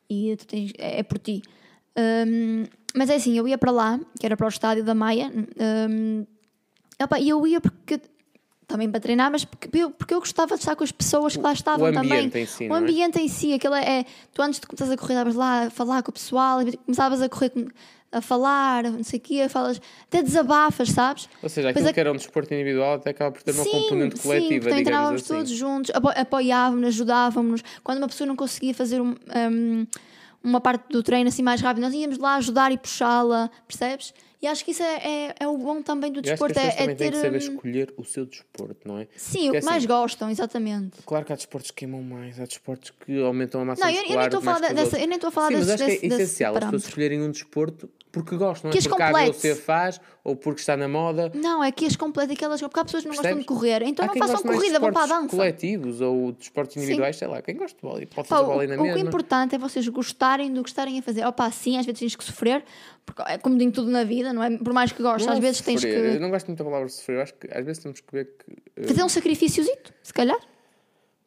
e 0.09 0.37
tens, 0.47 0.73
é, 0.79 1.01
é 1.01 1.03
por 1.03 1.19
ti. 1.19 1.43
Hum, 1.99 2.65
mas 2.95 3.11
é 3.11 3.17
assim, 3.17 3.37
eu 3.37 3.49
ia 3.49 3.59
para 3.59 3.73
lá, 3.73 3.99
que 4.21 4.25
era 4.25 4.37
para 4.37 4.47
o 4.47 4.49
estádio 4.49 4.85
da 4.85 4.95
Maia, 4.95 5.33
opá, 7.03 7.19
e 7.19 7.29
eu 7.29 7.45
ia 7.47 7.61
porque 7.61 8.01
também 8.67 8.89
para 8.89 9.01
treinar, 9.01 9.33
mas 9.33 9.45
porque 9.45 9.69
eu, 9.77 9.91
porque 9.91 10.15
eu 10.15 10.21
gostava 10.21 10.55
de 10.55 10.61
estar 10.61 10.77
com 10.77 10.85
as 10.85 10.93
pessoas 10.93 11.35
que 11.37 11.43
lá 11.43 11.53
estavam 11.53 11.87
ambiente 11.87 12.31
também. 12.31 12.43
em 12.45 12.47
si, 12.47 12.69
o 12.69 12.75
é? 12.75 12.79
ambiente 12.79 13.19
em 13.19 13.27
si, 13.27 13.53
aquilo 13.53 13.75
é, 13.75 14.01
é- 14.01 14.05
tu 14.33 14.41
antes 14.43 14.61
de 14.61 14.67
começares 14.69 14.93
a 14.93 14.97
correr, 14.97 15.15
estavas 15.15 15.35
lá 15.35 15.65
a 15.65 15.71
falar 15.71 16.03
com 16.05 16.11
o 16.11 16.15
pessoal, 16.15 16.61
começavas 16.87 17.21
a 17.21 17.29
correr 17.29 17.51
com- 17.51 17.67
a 18.13 18.21
falar, 18.21 18.85
não 18.85 19.05
sei 19.05 19.19
o 19.19 19.23
quê, 19.23 19.49
falas, 19.49 19.81
até 20.05 20.23
desabafas, 20.23 20.91
sabes? 20.91 21.29
Ou 21.43 21.49
seja, 21.49 21.69
aquilo 21.71 21.89
a- 21.89 21.93
que 21.93 22.01
era 22.01 22.11
um 22.13 22.17
desporto 22.17 22.53
individual 22.53 22.95
até 22.95 23.11
acaba 23.11 23.31
por 23.33 23.43
ter 23.43 23.53
uma 23.53 23.65
componente 23.65 24.17
sim, 24.19 24.23
coletiva, 24.23 24.49
porque 24.49 24.69
também 24.71 24.85
digamos 24.85 24.85
treinávamos 24.85 25.23
assim. 25.23 25.35
todos 25.35 25.51
juntos, 25.53 25.91
apo 25.95 26.09
apoiávamos, 26.09 26.87
ajudávamos. 26.89 27.63
Quando 27.85 27.99
uma 27.99 28.09
pessoa 28.09 28.27
não 28.27 28.35
conseguia 28.37 28.75
fazer 28.75 29.01
um- 29.01 29.15
um, 29.51 29.87
uma 30.43 30.61
parte 30.61 30.89
do 30.91 31.03
treino 31.03 31.29
assim 31.29 31.43
mais 31.43 31.61
rápido, 31.61 31.83
nós 31.85 31.95
íamos 31.95 32.19
lá 32.19 32.35
ajudar 32.37 32.73
e 32.73 32.79
puxá-la, 32.79 33.49
percebes? 33.69 34.13
E 34.43 34.47
acho 34.47 34.65
que 34.65 34.71
isso 34.71 34.83
é, 34.83 34.95
é, 35.29 35.35
é 35.41 35.47
o 35.47 35.59
bom 35.59 35.83
também 35.83 36.11
do 36.11 36.17
Eu 36.21 36.33
acho 36.33 36.43
que 36.43 36.53
desporto, 36.53 36.59
as 36.59 36.65
pessoas 36.65 36.75
é, 36.75 36.79
é 36.79 36.81
também 36.81 36.97
têm 36.97 37.11
ter. 37.11 37.17
que 37.17 37.23
saber 37.23 37.37
escolher 37.39 37.95
o 37.99 38.05
seu 38.07 38.25
desporto, 38.25 38.89
não 38.89 38.97
é? 38.99 39.07
Sim, 39.15 39.41
o 39.41 39.43
Porque 39.53 39.61
que 39.61 39.65
mais 39.67 39.77
assim, 39.85 39.87
gostam, 39.87 40.31
exatamente. 40.31 41.03
Claro 41.05 41.27
que 41.27 41.33
há 41.35 41.37
desportos 41.37 41.71
que 41.71 41.77
queimam 41.77 42.03
mais, 42.03 42.41
há 42.41 42.47
desportos 42.47 42.91
que 43.05 43.21
aumentam 43.23 43.61
a 43.61 43.65
massa 43.67 43.85
Não, 43.85 43.91
eu, 43.91 43.97
eu 43.97 44.01
nem 44.01 44.09
muscular 44.17 44.27
estou 44.29 44.39
a 44.41 44.43
falar 44.55 44.73
dessa, 44.73 44.99
eu 44.99 45.07
nem 45.07 45.17
estou 45.17 45.29
a 45.29 45.31
falar 45.31 45.49
Sim, 45.49 45.55
mas 45.57 45.67
desses, 45.67 45.81
acho 45.83 45.85
que 46.01 46.07
é 46.07 46.09
desse- 46.09 46.23
essencial 46.23 46.57
as 46.57 46.65
pessoas 46.65 46.85
escolherem 46.87 47.21
um 47.21 47.31
desporto 47.31 47.91
porque 48.13 48.37
gosto, 48.37 48.65
não 48.65 48.71
é 48.71 48.73
Que 48.73 48.79
as 48.79 48.87
porque 48.87 49.03
a 49.03 49.07
complete. 49.07 49.47
ADOC 49.49 49.61
faz 49.63 50.01
ou 50.25 50.35
porque 50.37 50.61
está 50.61 50.77
na 50.77 50.89
moda. 50.89 51.31
Não, 51.35 51.63
é 51.63 51.71
que 51.73 51.87
as 51.87 51.97
completas 51.97 52.37
aquelas. 52.37 52.61
Porque 52.61 52.81
há 52.81 52.85
pessoas 52.85 53.03
que 53.05 53.09
não 53.09 53.15
gostam 53.17 53.31
de 53.39 53.45
Percebes? 53.45 53.59
correr, 53.61 53.83
então 53.83 54.05
Há 54.05 54.09
não 54.09 54.15
façam 54.17 54.43
corrida, 54.43 54.79
vão 54.81 54.93
para 54.93 55.03
a 55.05 55.07
dança. 55.07 55.29
coletivos 55.29 56.01
ou 56.01 56.33
de 56.33 56.43
esportes 56.43 56.77
individuais, 56.77 57.17
sei 57.17 57.29
lá. 57.29 57.41
Quem 57.41 57.57
gosta 57.57 57.77
de 57.77 57.83
bola 57.83 58.01
pode 58.07 58.15
Pá, 58.15 58.25
fazer 58.25 58.43
o, 58.43 58.47
bola 58.47 58.67
na 58.67 58.75
o 58.75 58.83
que 58.83 58.89
é 58.89 58.95
mesma. 58.95 59.09
importante 59.09 59.55
é 59.55 59.59
vocês 59.59 59.87
gostarem 59.89 60.53
do 60.53 60.63
que 60.63 60.69
estarem 60.69 60.99
a 60.99 61.03
fazer. 61.03 61.25
Opa, 61.25 61.51
sim, 61.51 61.79
às 61.79 61.87
vezes 61.87 62.01
tens 62.01 62.17
que 62.17 62.25
sofrer, 62.25 62.65
porque 63.07 63.23
é 63.23 63.39
como 63.39 63.61
em 63.63 63.71
tudo 63.71 63.91
na 63.91 64.05
vida, 64.05 64.33
não 64.33 64.43
é? 64.43 64.57
Por 64.59 64.73
mais 64.73 64.93
que 64.93 65.03
gostes, 65.03 65.29
às 65.29 65.39
é 65.39 65.41
vezes 65.41 65.61
tens 65.61 65.81
sofrer. 65.81 66.05
Eu 66.07 66.13
que 66.15 66.19
não 66.19 66.31
gosto 66.31 66.47
muito 66.49 66.59
da 66.59 66.65
palavra 66.65 66.89
sofrer. 66.89 67.17
Eu 67.19 67.23
acho 67.23 67.35
que 67.35 67.49
às 67.53 67.65
vezes 67.65 67.83
temos 67.83 68.01
que 68.01 68.13
ver 68.13 68.25
que. 68.27 68.57
eh, 68.77 68.87
fazer 68.89 69.03
um 69.05 69.09
sacrifíciozito, 69.09 69.93
se 70.03 70.13
calhar. 70.13 70.39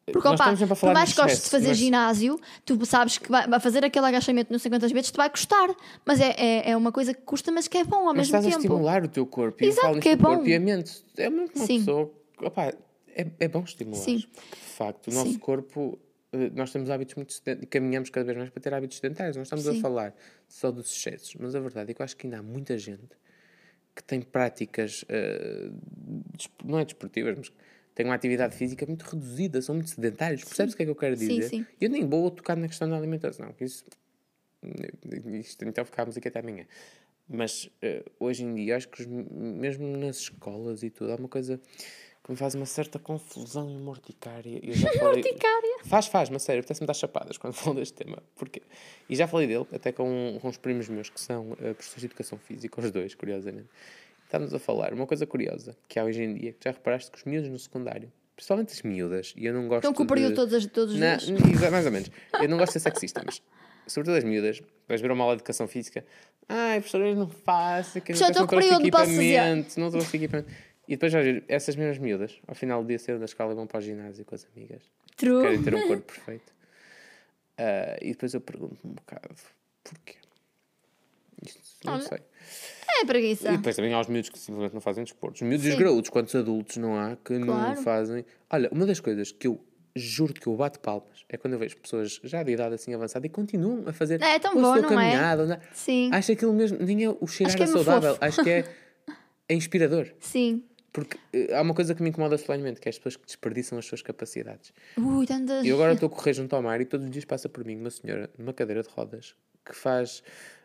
Porque, 0.06 0.28
opa, 0.28 0.52
a 0.52 0.58
por 0.68 0.76
falar 0.76 0.94
mais 0.94 1.14
que 1.14 1.22
gostes 1.22 1.44
de 1.46 1.50
fazer 1.50 1.68
mas- 1.70 1.78
ginásio, 1.78 2.40
tu 2.66 2.86
sabes 2.86 3.18
que 3.18 3.32
vai, 3.32 3.48
fazer 3.60 3.86
aquele 3.86 4.06
agachamento 4.06 4.52
nos 4.52 4.62
50 4.62 4.88
vezes 4.90 5.12
te 5.12 5.16
vai 5.18 5.30
custar. 5.30 5.70
Mas 6.06 6.20
é, 6.20 6.32
é, 6.38 6.72
é 6.72 6.78
uma 6.78 6.92
coisa 6.92 7.14
que 7.14 7.22
custa, 7.22 7.52
mas 7.54 7.68
que 7.70 7.78
é 7.78 7.84
bom 7.86 7.98
ao 7.98 8.06
Mas 8.14 8.28
mesmo 8.30 8.36
estás 8.38 8.46
a 8.46 8.50
tempo. 8.50 8.60
estimular 8.62 9.04
o 9.04 9.08
teu 9.08 9.26
corpo. 9.26 9.64
E 9.64 9.68
Exato, 9.68 10.00
que 10.00 10.10
é 10.10 10.16
do 10.18 10.24
corpo 10.26 10.44
bom. 10.44 10.48
e 10.50 10.56
a 10.56 10.60
mente. 10.60 11.06
É 11.18 11.30
uma, 11.30 11.48
Sim. 11.56 11.80
pessoa. 11.80 12.12
Opá, 12.42 12.74
é, 13.16 13.28
é 13.40 13.48
bom 13.48 13.64
estimular. 13.64 14.02
Sim. 14.02 14.20
Porque, 14.20 14.56
de 14.58 14.62
facto, 14.76 15.08
o 15.10 15.14
nosso 15.14 15.32
Sim. 15.32 15.38
corpo. 15.40 15.98
eh, 16.34 16.50
Nós 16.54 16.72
temos 16.74 16.90
hábitos 16.90 17.16
muito 17.16 17.32
sedentários 17.32 17.70
caminhamos 17.70 18.10
cada 18.10 18.26
vez 18.26 18.38
mais 18.38 18.50
para 18.50 18.62
ter 18.62 18.74
hábitos 18.74 18.98
sedentários. 18.98 19.38
Não 19.38 19.44
estamos 19.44 19.66
a 19.68 19.72
Sim. 19.72 19.80
falar 19.82 20.14
só 20.50 20.70
dos 20.70 20.92
excessos, 20.94 21.34
mas 21.40 21.56
a 21.56 21.60
verdade 21.62 21.92
é 21.92 21.94
que 21.94 22.02
eu 22.02 22.04
acho 22.04 22.18
que 22.18 22.28
ainda 22.28 22.40
há 22.40 22.44
muita 22.44 22.78
gente 22.78 23.08
que 23.96 24.04
tem 24.04 24.22
práticas, 24.22 25.06
des- 25.08 26.50
não 26.64 26.80
é 26.80 26.84
desportivas, 26.86 27.38
mas 27.38 27.52
tem 27.96 28.06
uma 28.06 28.16
atividade 28.16 28.56
física 28.56 28.86
muito 28.86 29.04
reduzida, 29.04 29.62
são 29.62 29.76
muito 29.76 29.90
sedentários. 29.90 30.44
Percebes 30.44 30.74
o 30.74 30.78
que 30.78 30.84
é 30.84 30.86
que 30.86 30.92
eu 30.92 30.96
quero 30.96 31.16
Sim, 31.16 31.28
dizer? 31.28 31.50
sim. 31.50 31.66
Eu 31.80 31.90
nem 31.90 32.08
vou 32.08 32.30
tocar 32.32 32.56
na 32.56 32.68
questão 32.68 32.90
da 32.90 32.98
alimentação, 32.98 33.52
que 33.54 33.64
isso. 33.66 33.86
Isto, 35.40 35.66
então 35.66 35.84
ficámos 35.86 36.16
aqui 36.18 36.28
até 36.28 36.40
amanhã. 36.40 36.66
Mas 37.28 37.70
eh, 37.82 38.04
hoje 38.20 38.44
em 38.44 38.54
dia, 38.56 38.76
acho 38.78 38.88
que 38.90 39.02
os- 39.02 39.08
mesmo 39.08 39.86
nas 39.98 40.18
escolas 40.18 40.84
e 40.84 40.90
tudo, 40.90 41.12
há 41.12 41.16
uma 41.16 41.28
coisa 41.30 41.60
que 42.24 42.32
me 42.32 42.38
faz 42.38 42.56
uma 42.56 42.66
certa 42.66 42.98
confusão 43.00 43.70
e 43.70 43.78
morticária. 43.78 44.60
Eu 44.64 44.74
já 44.74 44.88
falei- 45.00 45.22
Morticária? 45.24 45.78
Faz, 45.86 46.08
faz, 46.08 46.30
mas 46.30 46.44
sério, 46.44 46.60
apetece-me 46.62 46.88
dar 46.88 46.94
chapadas 46.94 47.38
quando 47.38 47.54
falo 47.56 47.76
deste 47.76 47.94
tema. 47.96 48.24
Porquê? 48.36 48.62
E 49.10 49.16
já 49.16 49.28
falei 49.28 49.48
dele, 49.48 49.66
até 49.74 49.92
com, 49.92 50.38
com 50.42 50.48
os 50.48 50.58
primos 50.58 50.88
meus 50.88 51.10
que 51.10 51.20
são 51.20 51.52
eh, 51.60 51.74
professores 51.74 52.00
de 52.02 52.06
educação 52.08 52.38
física, 52.38 52.80
os 52.80 52.92
dois, 52.92 53.14
curiosamente. 53.16 53.68
Estamos 54.34 54.52
a 54.52 54.58
falar 54.58 54.92
uma 54.96 55.06
coisa 55.06 55.28
curiosa 55.28 55.78
que 55.88 56.00
há 56.00 56.04
hoje 56.04 56.24
em 56.24 56.34
dia, 56.34 56.54
que 56.54 56.64
já 56.68 56.72
reparaste 56.72 57.12
que 57.12 57.20
os 57.20 57.24
miúdos 57.24 57.52
no 57.52 57.60
secundário, 57.60 58.12
principalmente 58.36 58.74
as 58.74 58.82
miúdas, 58.82 59.32
e 59.38 59.46
eu 59.46 59.54
não 59.54 59.68
gosto 59.68 59.82
Estão 59.82 59.94
com 59.94 60.02
o 60.02 60.08
período 60.08 60.30
de... 60.30 60.36
todos, 60.38 60.54
os- 60.56 60.66
todos 60.66 60.96
os 60.96 61.00
Na, 61.00 61.18
dias. 61.18 61.70
mais 61.72 61.86
ou 61.86 61.92
menos. 61.92 62.10
Eu 62.42 62.50
não 62.50 62.58
gosto 62.58 62.74
de 62.74 62.80
ser 62.80 62.90
sexista, 62.90 63.22
mas 63.24 63.44
sobretudo 63.86 64.18
as 64.18 64.24
miúdas, 64.24 64.60
vais 64.88 65.00
ver 65.02 65.12
uma 65.12 65.24
aula 65.24 65.36
de 65.36 65.42
educação 65.42 65.68
física. 65.68 66.04
Ai, 66.50 66.80
professor, 66.80 67.02
eu 67.06 67.16
não 67.16 67.30
faço, 67.30 68.02
que 68.02 68.12
Já 68.16 68.26
não, 68.26 68.34
trouxe 68.34 68.50
com 68.50 68.56
período, 68.60 68.90
posso 68.90 69.06
fazer." 69.12 69.24
equipamento, 69.36 69.80
não 69.80 69.92
trouxe 69.92 70.18
equipamento. 70.18 70.50
E 70.88 70.94
depois 70.96 71.14
vais 71.14 71.26
ver 71.26 71.44
essas 71.48 71.76
mesmas 71.76 72.00
miúdas, 72.00 72.40
ao 72.48 72.56
final 72.56 72.82
do 72.82 72.88
dia 72.88 72.98
saíram 72.98 73.20
da 73.20 73.26
escola 73.26 73.52
e 73.52 73.56
vão 73.56 73.68
para 73.68 73.78
o 73.78 73.82
ginásio 73.82 74.26
com 74.26 74.34
as 74.34 74.48
amigas. 74.56 74.82
True. 75.16 75.44
Querem 75.44 75.62
ter 75.62 75.76
um 75.76 75.88
corpo 75.88 76.12
perfeito. 76.12 76.52
Ah, 77.60 77.98
e 78.02 78.08
depois 78.14 78.34
eu 78.34 78.42
pergunto-me 78.42 78.94
um 78.94 78.96
bocado, 78.96 79.36
porquê? 79.84 80.16
Isto 81.46 81.62
não 81.86 81.94
Olha, 81.94 82.02
sei. 82.02 82.18
É 83.02 83.06
preguiça. 83.06 83.52
E 83.52 83.58
depois 83.58 83.76
também 83.76 83.94
há 83.94 84.00
os 84.00 84.08
miúdos 84.08 84.30
que 84.30 84.38
simplesmente 84.40 84.74
não 84.74 84.82
fazem 84.82 85.04
desporto. 85.04 85.36
Os 85.36 85.42
miúdos 85.42 85.66
e 85.66 85.70
os 85.70 85.76
graúdos, 85.76 86.10
quantos 86.10 86.34
adultos 86.36 86.78
não 86.78 86.98
há 86.98 87.16
que 87.16 87.34
não 87.38 87.48
Claro. 87.48 87.82
fazem. 87.82 88.26
Olha, 88.50 88.70
uma 88.72 88.86
das 88.86 89.00
coisas 89.00 89.32
que 89.32 89.48
eu 89.48 89.60
juro 89.96 90.34
que 90.34 90.48
eu 90.48 90.56
bato 90.56 90.80
palmas 90.80 91.24
é 91.30 91.38
quando 91.38 91.54
eu 91.54 91.60
vejo 91.60 91.78
pessoas 91.78 92.20
já 92.24 92.42
de 92.44 92.52
idade 92.52 92.74
assim 92.76 92.94
avançada 92.94 93.26
e 93.26 93.30
continuam 93.30 93.84
a 93.88 93.94
fazer 93.94 94.22
É 94.22 94.40
tão 94.40 94.52
a 94.52 94.56
bom, 94.56 94.62
não 94.62 94.76
é? 94.78 94.82
caminhada. 94.82 95.44
andar. 95.44 95.62
Sim, 95.74 96.10
Acho 96.12 96.32
aquilo 96.32 96.54
mesmo, 96.54 96.78
nem 96.80 97.04
é 97.06 97.10
o 97.10 97.28
cheirar 97.28 97.56
é 97.56 97.60
mesmo 97.60 97.76
saudável, 97.84 98.12
fofo. 98.14 98.26
acho 98.26 98.44
que 98.44 98.50
é, 98.50 98.64
é 99.50 99.54
inspirador. 99.54 100.08
sim. 100.20 100.64
Porque 100.92 101.18
eh, 101.34 101.52
há 101.56 101.62
uma 101.64 101.74
coisa 101.74 101.96
que 101.96 102.04
me 102.04 102.10
incomoda 102.10 102.38
solenemente, 102.38 102.80
que 102.80 102.88
é 102.88 102.92
as 102.92 102.98
pessoas 103.00 103.16
que 103.16 103.26
desperdiçam 103.26 103.80
as 103.80 103.86
suas 103.86 104.04
capacidades. 104.04 104.72
Ui, 104.96 105.26
tantas. 105.26 105.66
Eu 105.66 105.74
agora 105.74 105.94
estou 105.94 106.06
a 106.06 106.10
correr 106.12 106.34
junto 106.34 106.56
ao 106.56 106.62
mar 106.62 106.80
e 106.82 106.86
todos 106.86 107.04
os 107.08 107.12
dias 107.12 107.26
passa 107.26 107.50
por 107.50 107.66
mim 107.66 107.76
uma 107.78 107.90
senhora 107.90 108.30
numa 108.38 108.54
cadeira 108.54 108.84
de 108.84 108.90
rodas 108.90 109.36
que 109.66 109.76
faz. 109.76 110.22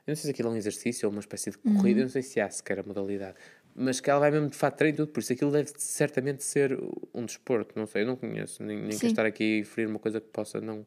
Eu 0.08 0.12
não 0.12 0.16
sei 0.16 0.22
se 0.22 0.30
aquilo 0.30 0.48
é 0.48 0.52
um 0.52 0.56
exercício 0.56 1.06
ou 1.06 1.12
uma 1.12 1.20
espécie 1.20 1.50
de 1.50 1.58
corrida, 1.58 2.00
eu 2.00 2.04
não 2.04 2.10
sei 2.10 2.22
se 2.22 2.40
há 2.40 2.48
sequer 2.48 2.78
a 2.78 2.82
modalidade, 2.82 3.36
mas 3.74 4.00
que 4.00 4.08
ela 4.08 4.18
vai 4.20 4.30
mesmo 4.30 4.48
de 4.48 4.56
fato 4.56 4.78
treino 4.78 4.94
e 4.94 4.96
tudo, 4.96 5.12
por 5.12 5.20
isso 5.20 5.34
aquilo 5.34 5.50
deve 5.52 5.70
certamente 5.76 6.42
ser 6.42 6.78
um 7.12 7.26
desporto, 7.26 7.78
não 7.78 7.86
sei, 7.86 8.04
eu 8.04 8.06
não 8.06 8.16
conheço, 8.16 8.62
nem, 8.62 8.78
nem 8.78 8.88
quero 8.96 9.06
estar 9.08 9.26
aqui 9.26 9.60
a 9.60 9.64
ferir 9.66 9.86
uma 9.86 9.98
coisa 9.98 10.18
que 10.18 10.28
possa 10.28 10.62
não, 10.62 10.86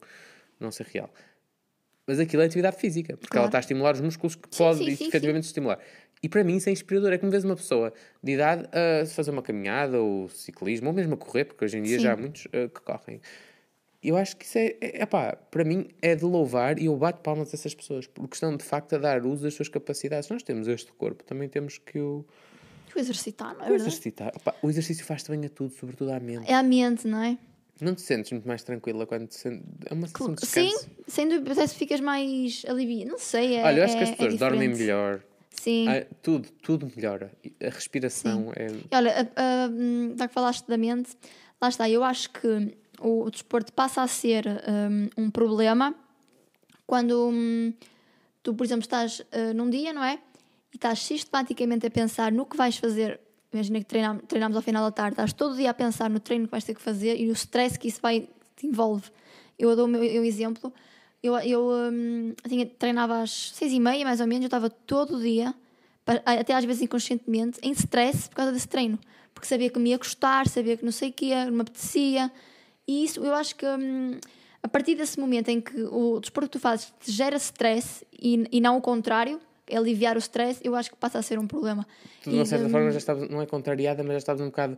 não 0.60 0.72
ser 0.72 0.88
real. 0.88 1.14
Mas 2.08 2.20
aquilo 2.20 2.42
é 2.42 2.46
atividade 2.48 2.78
física, 2.78 3.16
porque 3.16 3.38
ela 3.38 3.44
Claro. 3.44 3.50
está 3.50 3.58
a 3.60 3.62
estimular 3.62 3.94
os 3.94 4.02
músculos 4.02 4.34
que 4.34 4.48
Sim, 4.50 4.64
pode 4.64 4.80
sim, 4.80 4.96
sim, 4.96 5.08
efetivamente 5.08 5.44
estimular. 5.44 5.78
E 6.24 6.28
para 6.28 6.44
mim 6.44 6.56
isso 6.58 6.68
é 6.68 6.72
inspirador. 6.72 7.14
É 7.14 7.20
como 7.20 7.32
vês 7.32 7.44
uma 7.44 7.56
pessoa 7.56 7.94
de 8.24 8.32
idade 8.32 8.68
a 8.74 9.06
fazer 9.06 9.30
uma 9.30 9.44
caminhada 9.44 10.00
ou 10.00 10.28
ciclismo, 10.30 10.88
ou 10.88 10.94
mesmo 10.94 11.14
a 11.14 11.18
correr, 11.18 11.46
porque 11.46 11.64
hoje 11.64 11.78
em 11.78 11.84
dia 11.84 12.00
já 12.00 12.14
há 12.14 12.18
muitos 12.18 12.48
eh, 12.52 12.68
que 12.68 12.82
correm. 12.82 13.22
Eu 14.04 14.18
acho 14.18 14.36
que 14.36 14.46
isso 14.46 14.58
é, 14.58 14.76
é, 14.82 15.04
epá, 15.04 15.36
para 15.36 15.64
mim 15.64 15.88
é 16.02 16.16
de 16.16 16.26
louvar 16.26 16.80
e 16.80 16.86
eu 16.86 16.96
bato 16.98 17.22
palmas 17.22 17.54
a 17.54 17.56
essas 17.56 17.76
pessoas, 17.76 18.08
porque 18.08 18.34
estão 18.34 18.58
de 18.58 18.64
facto 18.64 18.94
a 18.96 18.98
dar 18.98 19.26
uso 19.26 19.44
das 19.44 19.54
suas 19.54 19.70
capacidades. 19.70 20.28
Nós 20.30 20.42
temos 20.42 20.68
este 20.68 20.92
corpo, 20.94 21.24
também 21.24 21.48
temos 21.48 21.78
que 21.78 22.00
o, 22.00 22.26
O 22.96 23.00
exercitar, 23.00 23.56
não 23.56 23.64
é 23.66 23.70
o 23.70 23.76
exercitar. 23.76 24.32
Epá, 24.36 24.56
o 24.64 24.70
exercício 24.70 25.06
faz-te 25.06 25.30
bem 25.30 25.46
a 25.46 25.50
tudo, 25.50 25.72
sobretudo 25.76 26.12
à 26.12 26.20
mente. 26.20 26.50
É 26.50 26.56
a 26.56 26.64
mente, 26.64 27.08
não 27.08 27.22
é? 27.22 27.38
Não 27.80 27.94
te 27.96 28.02
sentes 28.02 28.32
muito 28.32 28.48
mais 28.48 28.64
tranquila 28.64 29.06
quando 29.06 29.28
te 29.28 29.36
sentes. 29.36 29.64
É 29.86 29.94
uma 29.94 30.08
sensação 30.08 30.34
de 30.34 30.46
Sim, 30.48 30.64
descanso. 30.66 30.90
sem 31.08 31.28
dúvida, 31.30 31.68
se 31.68 31.76
ficas 31.76 32.00
mais 32.00 32.64
aliviado. 32.68 33.12
Não 33.12 33.20
sei, 33.20 33.56
é. 33.58 33.64
Olha, 33.64 33.80
eu 33.80 33.84
acho 33.86 33.98
que 33.98 34.04
é- 34.04 34.04
as 34.04 34.12
pessoas 34.12 34.34
é 34.34 34.38
dormem 34.38 34.70
melhor. 34.70 35.24
Sim. 35.52 35.88
Ah, 35.88 36.06
tudo, 36.24 36.50
tudo 36.64 36.92
melhora. 36.96 37.32
A 37.62 37.70
respiração 37.70 38.52
é. 38.56 38.68
E 38.68 38.96
Olha, 38.96 39.32
a- 39.36 39.66
a- 39.66 39.70
hum, 39.70 40.16
já 40.18 40.28
que 40.28 40.34
falaste 40.34 40.66
da 40.68 40.78
mente, 40.78 41.12
lá 41.62 41.70
está, 41.70 41.88
eu 41.90 42.04
acho 42.04 42.30
que 42.32 42.76
o, 43.02 43.26
o 43.26 43.32
desporto 43.32 43.74
passa 43.74 44.02
a 44.02 44.08
ser 44.08 44.46
hum, 44.48 45.10
um 45.18 45.30
problema 45.30 45.94
quando 46.86 47.30
hum, 47.30 47.74
tu, 48.44 48.54
por 48.54 48.66
exemplo, 48.66 48.84
estás 48.84 49.20
uh, 49.20 49.54
num 49.56 49.70
dia, 49.70 49.94
não 49.94 50.04
é? 50.04 50.20
E 50.74 50.78
estás 50.78 51.00
sistematicamente 51.00 51.86
a 51.86 51.92
pensar 51.92 52.32
no 52.32 52.46
que 52.46 52.58
vais 52.58 52.78
fazer. 52.78 53.20
Imagina 53.54 53.80
que 53.80 53.86
treinam- 53.86 54.20
treinamos 54.20 54.56
ao 54.56 54.62
final 54.62 54.84
da 54.84 54.92
tarde, 54.92 55.14
estás 55.14 55.34
todo 55.34 55.56
dia 55.56 55.70
a 55.70 55.74
pensar 55.74 56.10
no 56.10 56.20
treino 56.20 56.46
que 56.46 56.52
vais 56.52 56.64
ter 56.64 56.74
que 56.74 56.82
fazer 56.82 57.18
e 57.20 57.30
o 57.30 57.34
stress 57.34 57.78
que 57.78 57.88
isso 57.88 58.02
vai 58.02 58.28
te 58.56 58.68
envolve. 58.68 59.10
Eu 59.58 59.76
dou 59.76 59.86
o 59.86 59.88
meu 59.88 60.04
eu 60.04 60.24
exemplo. 60.24 60.74
Eu, 61.24 61.38
eu 61.40 61.70
hum, 61.92 62.34
tinha, 62.48 62.66
treinava 62.66 63.22
às 63.22 63.52
seis 63.52 63.72
e 63.72 63.80
meia, 63.80 64.04
mais 64.04 64.20
ou 64.20 64.28
menos, 64.28 64.44
eu 64.44 64.48
estava 64.48 64.70
todo 64.70 65.18
o 65.18 65.22
dia, 65.22 65.54
até 66.26 66.54
às 66.54 66.66
vezes 66.66 66.82
inconscientemente, 66.82 67.60
em 67.62 67.72
stress 67.72 68.28
por 68.28 68.38
causa 68.38 68.52
desse 68.52 68.68
treino. 68.68 68.98
Porque 69.34 69.48
sabia 69.48 69.70
que 69.70 69.80
me 69.80 69.92
ia 69.92 70.00
custar, 70.00 70.48
sabia 70.48 70.76
que 70.76 70.84
não 70.84 70.92
sei 70.92 71.10
o 71.10 71.14
que 71.14 71.34
não 71.46 71.52
me 71.52 71.62
apetecia. 71.62 72.32
E 72.88 73.04
isso, 73.06 73.24
eu 73.24 73.34
acho 73.34 73.56
que 73.56 73.66
hum, 73.66 74.18
a 74.64 74.68
partir 74.68 74.96
desse 74.96 75.20
momento 75.20 75.50
em 75.50 75.60
que 75.62 75.82
o 75.84 76.20
desporto 76.20 76.50
que 76.50 76.58
tu 76.58 76.62
fazes 76.62 76.94
te 77.00 77.12
gera 77.12 77.36
stress 77.38 78.06
e, 78.12 78.46
e 78.52 78.62
não 78.62 78.78
o 78.78 78.82
contrário, 78.82 79.40
aliviar 79.72 80.16
o 80.16 80.20
stress, 80.20 80.60
eu 80.64 80.76
acho 80.76 80.90
que 80.92 80.98
passa 80.98 81.20
a 81.20 81.22
ser 81.22 81.40
um 81.40 81.48
problema. 81.48 81.86
Tu, 82.24 82.30
de 82.30 82.36
uma 82.36 82.46
certa 82.46 82.66
hum, 82.66 82.70
forma, 82.70 82.92
já 82.92 82.98
estavas, 82.98 83.30
não 83.30 83.42
é 83.42 83.46
contrariada, 83.46 84.04
mas 84.04 84.14
já 84.14 84.18
estavas 84.18 84.42
um 84.42 84.48
bocado 84.48 84.78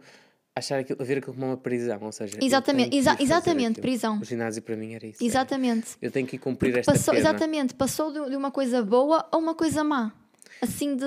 a 0.56 0.60
achar 0.60 0.80
aquilo, 0.80 1.04
ver 1.04 1.18
aquilo 1.18 1.34
como 1.34 1.48
uma 1.48 1.58
prisão. 1.58 2.00
Ou 2.04 2.12
seja, 2.12 2.38
Exatamente, 2.42 2.96
exa- 2.96 3.18
exatamente, 3.20 3.72
aquilo. 3.80 3.82
prisão. 3.82 4.20
O 4.22 4.26
ginásio 4.26 4.62
para 4.62 4.76
mim 4.76 4.94
era 4.94 5.08
isso. 5.08 5.22
era, 5.24 5.28
Exatamente. 5.32 5.88
Eu 6.02 6.12
tenho 6.12 6.28
que 6.28 6.36
ir 6.36 6.40
cumprir 6.40 6.78
esta 6.78 6.92
Passou, 6.92 7.14
pena. 7.14 7.30
exatamente, 7.30 7.74
passou 7.74 8.12
de, 8.12 8.30
de 8.30 8.36
uma 8.36 8.52
coisa 8.52 8.84
boa 8.84 9.28
a 9.32 9.38
uma 9.38 9.56
coisa 9.56 9.84
má. 9.84 10.14
Assim 10.62 10.96
de. 10.96 11.06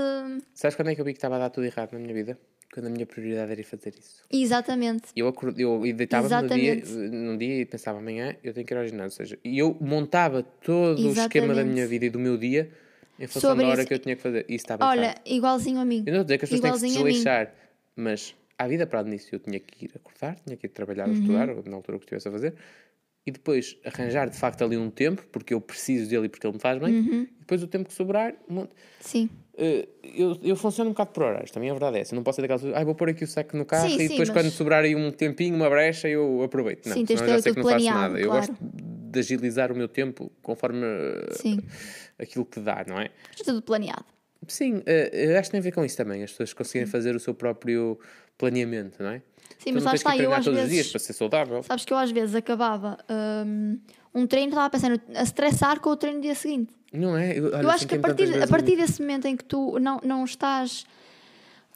Sabes 0.53 0.75
quando 0.75 0.89
é 0.91 0.95
que 0.95 1.01
eu 1.01 1.05
vi 1.05 1.13
que 1.13 1.19
estava 1.19 1.37
a 1.37 1.39
dar 1.39 1.51
tudo 1.51 1.65
errado 1.65 1.93
na 1.93 1.99
minha 2.01 2.13
vida? 2.13 2.39
Quando 2.77 2.89
a 2.89 2.91
minha 2.91 3.07
prioridade 3.07 3.53
era 3.53 3.59
ir 3.59 3.65
fazer 3.65 3.95
isso. 3.99 4.23
Exatamente. 4.31 5.05
Eu, 5.17 5.29
acord... 5.29 5.59
eu 5.59 5.81
deitava-me 5.95 6.43
no 6.43 6.49
dia, 6.55 6.75
Exatamente. 6.75 7.17
num 7.17 7.39
dia 7.39 7.61
e 7.63 7.65
pensava 7.65 7.99
amanhã 8.01 8.37
eu 8.45 8.53
tenho 8.53 8.67
que 8.67 8.75
ir 8.75 8.77
ao 8.77 8.87
ginásio. 8.87 9.07
Ou 9.23 9.27
seja, 9.27 9.39
eu 9.43 9.75
montava 9.81 10.43
todo 10.43 10.99
o 10.99 11.09
esquema 11.13 11.47
da 11.47 11.53
Exatamente. 11.63 11.73
minha 11.73 11.87
vida 11.87 12.05
e 12.05 12.11
do 12.11 12.19
meu 12.19 12.37
dia 12.37 12.71
em 13.19 13.27
função 13.27 13.51
Sobre 13.53 13.65
da 13.65 13.71
hora 13.71 13.81
isso. 13.81 13.89
que 13.89 13.95
eu 13.95 13.99
tinha 13.99 14.15
que 14.15 14.21
fazer. 14.21 14.45
E 14.47 14.55
isso 14.57 14.65
estava 14.67 14.85
Olha, 14.85 15.05
errado. 15.07 15.21
igualzinho 15.25 15.81
a 15.81 15.87
mim. 15.87 16.05
Eu 16.07 16.13
não 16.13 16.21
estou 16.21 16.21
a 16.21 16.25
dizer 16.25 16.39
que 16.39 16.45
as 16.45 16.51
pessoas 16.51 16.81
têm 16.83 16.91
que 16.91 16.97
se 16.99 17.03
desleixar, 17.03 17.55
mas 17.97 18.35
à 18.59 18.69
vida 18.69 18.87
para 18.87 19.03
disso 19.05 19.29
eu 19.35 19.39
tinha 19.39 19.59
que 19.59 19.87
ir 19.87 19.91
acordar, 19.95 20.37
tinha 20.45 20.55
que 20.59 20.67
ir 20.67 20.69
trabalhar 20.69 21.09
Uhum. 21.09 21.15
estudar, 21.15 21.49
ou 21.49 21.63
na 21.65 21.77
altura 21.77 21.97
que 21.99 22.05
estivesse 22.05 22.29
a 22.29 22.31
fazer, 22.31 22.55
e 23.27 23.31
depois 23.33 23.77
arranjar 23.85 24.31
de 24.31 24.37
facto 24.39 24.63
ali 24.63 24.77
um 24.77 24.89
tempo, 24.89 25.27
porque 25.33 25.53
eu 25.53 25.61
preciso 25.61 26.09
dele 26.09 26.27
e 26.27 26.29
porque 26.29 26.47
ele 26.47 26.55
me 26.55 26.61
faz 26.61 26.79
bem, 26.81 26.95
Uhum. 26.95 27.23
e 27.23 27.41
depois 27.41 27.61
o 27.63 27.67
tempo 27.67 27.89
que 27.89 27.95
sobrar. 27.95 28.35
um 28.49 28.55
monte- 28.55 28.71
Sim. 29.01 29.29
Eh, 29.59 29.89
eu, 30.15 30.39
eu 30.43 30.55
funciono 30.55 30.91
um 30.91 30.93
bocado 30.93 31.11
por 31.11 31.25
horários, 31.25 31.51
também 31.51 31.69
a 31.71 31.73
verdade 31.73 31.97
é 31.97 32.01
essa. 32.03 32.15
Eu 32.15 32.17
não 32.17 32.23
posso 32.23 32.37
ser 32.37 32.47
daquelas 32.47 32.65
ai, 32.75 32.85
vou 32.85 32.95
pôr 32.95 33.09
aqui 33.09 33.25
o 33.25 33.27
saco 33.27 33.57
no 33.57 33.65
carro 33.65 33.89
Sim, 33.89 33.97
e 33.97 33.99
sim, 34.03 34.09
depois 34.11 34.29
mas- 34.29 34.37
quando 34.43 34.51
sobrar 34.53 34.85
aí 34.85 34.95
um 34.95 35.11
tempinho, 35.11 35.57
uma 35.57 35.69
brecha, 35.69 36.09
eu 36.09 36.43
aproveito. 36.43 36.87
Não, 36.87 36.93
Sim, 36.95 37.05
tens 37.05 37.21
eu 37.21 37.27
já 37.27 37.43
sei 37.43 37.53
que 37.53 37.59
não 37.61 37.69
faço 37.69 37.85
planeado, 37.85 38.01
nada. 38.13 38.21
Eu 38.21 38.29
claro. 38.31 38.47
gosto 38.47 38.57
de 38.63 39.19
agilizar 39.19 39.73
o 39.73 39.77
meu 39.77 39.89
tempo 39.89 40.31
conforme 40.43 40.85
eh, 40.85 41.59
aquilo 42.19 42.45
que 42.45 42.61
dá, 42.61 42.85
não 42.87 43.01
é? 43.01 43.11
Está 43.33 43.45
tudo 43.53 43.63
planeado. 43.63 44.05
Sim, 44.47 44.83
eh, 44.87 45.11
eu 45.33 45.39
acho 45.39 45.49
que 45.49 45.53
tem 45.53 45.61
a 45.61 45.63
ver 45.63 45.73
com 45.73 45.85
isso 45.85 45.97
também, 45.97 46.23
as 46.23 46.31
pessoas 46.31 46.53
conseguirem 46.53 46.87
fazer 46.87 47.17
o 47.17 47.19
seu 47.21 47.35
próprio 47.35 47.99
planeamento, 48.39 49.03
não 49.03 49.11
é? 49.11 49.23
Sim, 49.59 49.71
Tu 49.73 49.75
mas 49.75 49.85
lá 49.85 49.91
tens 49.93 50.03
que 50.03 50.09
está, 50.11 50.23
eu 50.23 50.33
às 50.33 50.45
todos 50.45 50.61
os 50.61 50.67
dias 50.69 50.77
vezes. 50.77 50.93
para 50.93 50.99
ser 51.01 51.13
saudável. 51.13 51.63
Sabes 51.63 51.85
que 51.85 51.93
eu 51.93 51.97
às 51.97 52.11
vezes 52.11 52.35
acabava 52.35 52.99
hum, 53.47 53.79
um 54.15 54.27
treino, 54.27 54.51
estava 54.51 54.69
pensando 54.71 55.01
a 55.15 55.23
estressar 55.23 55.81
com 55.81 55.91
o 55.91 55.97
treino 55.97 56.19
do 56.21 56.23
dia 56.23 56.35
seguinte. 56.35 56.73
Não 56.93 57.17
é? 57.17 57.39
Eu, 57.39 57.47
olha, 57.47 57.63
eu 57.63 57.71
acho 57.71 57.87
que 57.87 57.95
a 57.95 57.99
partir, 57.99 58.25
a 58.25 58.33
vezes 58.33 58.51
partir 58.51 58.77
desse 58.77 59.01
momento 59.01 59.27
em 59.27 59.37
que 59.37 59.45
tu 59.45 59.79
não, 59.79 60.01
não 60.05 60.25
estás. 60.25 60.85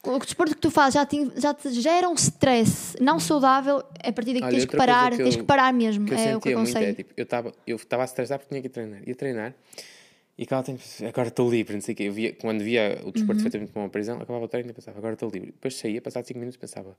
O 0.03 0.19
desporto 0.19 0.55
que 0.55 0.61
tu 0.61 0.71
fazes 0.71 0.95
já 0.95 1.05
te, 1.05 1.31
já 1.37 1.53
te 1.53 1.71
gera 1.73 2.09
um 2.09 2.15
stress 2.15 2.97
não 3.01 3.21
saudável, 3.21 3.83
é 4.03 4.09
a 4.09 4.13
partir 4.13 4.33
daí 4.33 4.41
que 4.41 4.47
Olha, 4.47 4.57
tens 4.57 4.65
que 4.65 4.77
parar, 4.77 5.11
que 5.11 5.19
tens 5.19 5.35
eu- 5.35 5.41
que 5.41 5.47
parar 5.47 5.73
mesmo. 5.75 6.07
que 6.07 6.15
eu 6.15 6.19
é 6.19 6.37
o 6.37 6.41
que 6.41 6.49
eu 6.49 6.53
é 6.53 6.55
aconselho. 6.63 6.95
tipo, 6.95 7.13
eu 7.17 7.25
estava 7.25 7.53
eu 7.67 7.77
estava 7.77 8.03
a 8.03 8.07
estressar 8.07 8.39
porque 8.39 8.49
tinha 8.49 8.63
que 8.63 8.69
treinar. 8.71 9.01
Ia 9.07 9.15
treinar 9.15 9.55
e 10.41 10.45
acabava 10.45 10.65
tempo, 10.67 10.81
agora 11.07 11.29
estou 11.29 11.51
livre, 11.51 11.75
não 11.75 11.83
sei 11.83 11.93
o 11.93 11.97
quê. 11.97 12.05
Eu 12.05 12.13
via, 12.15 12.33
quando 12.35 12.63
via 12.65 12.99
o 13.03 13.07
Uhum. 13.07 13.11
desporto 13.13 13.43
perfeitamente 13.43 13.73
como 13.73 13.85
uma 13.85 13.91
prisão, 13.91 14.17
acabava 14.17 14.45
o 14.45 14.49
treino 14.49 14.71
e 14.71 14.73
pensava, 14.73 14.97
agora 14.99 15.13
estou 15.15 15.29
livre. 15.31 15.53
Depois 15.53 15.77
saía, 15.77 16.01
passava 16.01 16.27
5 16.27 16.39
minutos 16.41 16.57
e 16.57 16.59
pensava, 16.59 16.97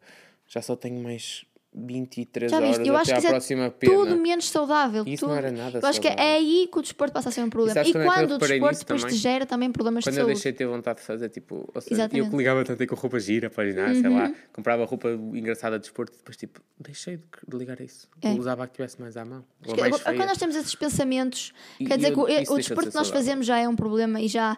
já 0.47 0.61
só 0.61 0.75
tenho 0.75 1.01
mais 1.01 1.43
23 1.73 2.51
Já 2.51 2.57
horas? 2.57 2.79
Eu 2.79 2.95
acho 2.97 3.11
até 3.11 3.11
que 3.11 3.13
à 3.13 3.17
isso 3.19 3.27
próxima 3.29 3.63
é 3.65 3.69
pena. 3.69 3.93
tudo 3.93 4.17
menos 4.17 4.49
saudável. 4.49 5.03
Isso 5.07 5.21
tudo. 5.21 5.29
não 5.29 5.37
era 5.37 5.51
nada 5.51 5.79
Eu 5.81 5.87
acho 5.87 6.01
que 6.01 6.07
é 6.07 6.33
aí 6.35 6.67
que 6.71 6.77
o 6.77 6.81
desporto 6.81 7.13
passa 7.13 7.29
a 7.29 7.31
ser 7.31 7.41
um 7.43 7.49
problema. 7.49 7.71
E 7.71 7.73
quando 7.73 7.87
é 7.87 7.91
que 7.91 7.97
eu 7.97 8.11
quando 8.13 8.31
o 8.33 8.37
desporto 8.37 8.79
depois 8.79 9.03
te 9.05 9.15
gera 9.15 9.45
também 9.45 9.71
problemas 9.71 10.03
Quando 10.03 10.13
de 10.13 10.19
eu 10.19 10.23
saúde. 10.25 10.33
deixei 10.35 10.51
de 10.51 10.57
ter 10.57 10.65
vontade 10.67 10.99
de 10.99 11.05
fazer, 11.05 11.29
tipo, 11.29 11.69
ou 11.73 11.81
seja, 11.81 11.95
Exatamente. 11.95 12.25
eu 12.25 12.29
que 12.31 12.37
ligava 12.37 12.63
tanto 12.65 12.85
com 12.87 12.95
roupa 12.95 13.19
gira 13.19 13.49
para 13.49 13.65
ir, 13.69 13.73
sei 13.73 14.07
Uhum. 14.09 14.17
lá, 14.17 14.33
comprava 14.51 14.83
roupa 14.85 15.09
engraçada 15.09 15.77
de 15.77 15.83
desporto, 15.83 16.17
depois, 16.17 16.35
tipo, 16.35 16.59
deixei 16.79 17.17
de 17.17 17.57
ligar 17.57 17.77
a 17.79 17.83
isso. 17.85 18.09
É. 18.21 18.31
Usava 18.33 18.63
a 18.65 18.67
que 18.67 18.73
tivesse 18.73 18.99
mais 18.99 19.15
à 19.15 19.23
mão. 19.23 19.45
Ou 19.65 19.77
mais 19.77 19.91
Quando 20.01 20.15
feia. 20.15 20.25
nós 20.25 20.37
temos 20.37 20.55
esses 20.57 20.75
pensamentos, 20.75 21.53
E- 21.79 21.85
quer 21.85 21.93
e 21.93 21.97
dizer 21.97 22.13
que 22.13 22.19
eu- 22.19 22.23
o, 22.23 22.27
isso 22.27 22.33
o 22.33 22.35
deixa 22.37 22.53
de 22.55 22.57
desporto 22.57 22.89
que 22.89 22.95
nós 22.95 23.07
saudável. 23.07 23.25
fazemos 23.27 23.45
já 23.45 23.57
é 23.57 23.67
um 23.69 23.75
problema 23.77 24.19
e 24.19 24.27
já, 24.27 24.57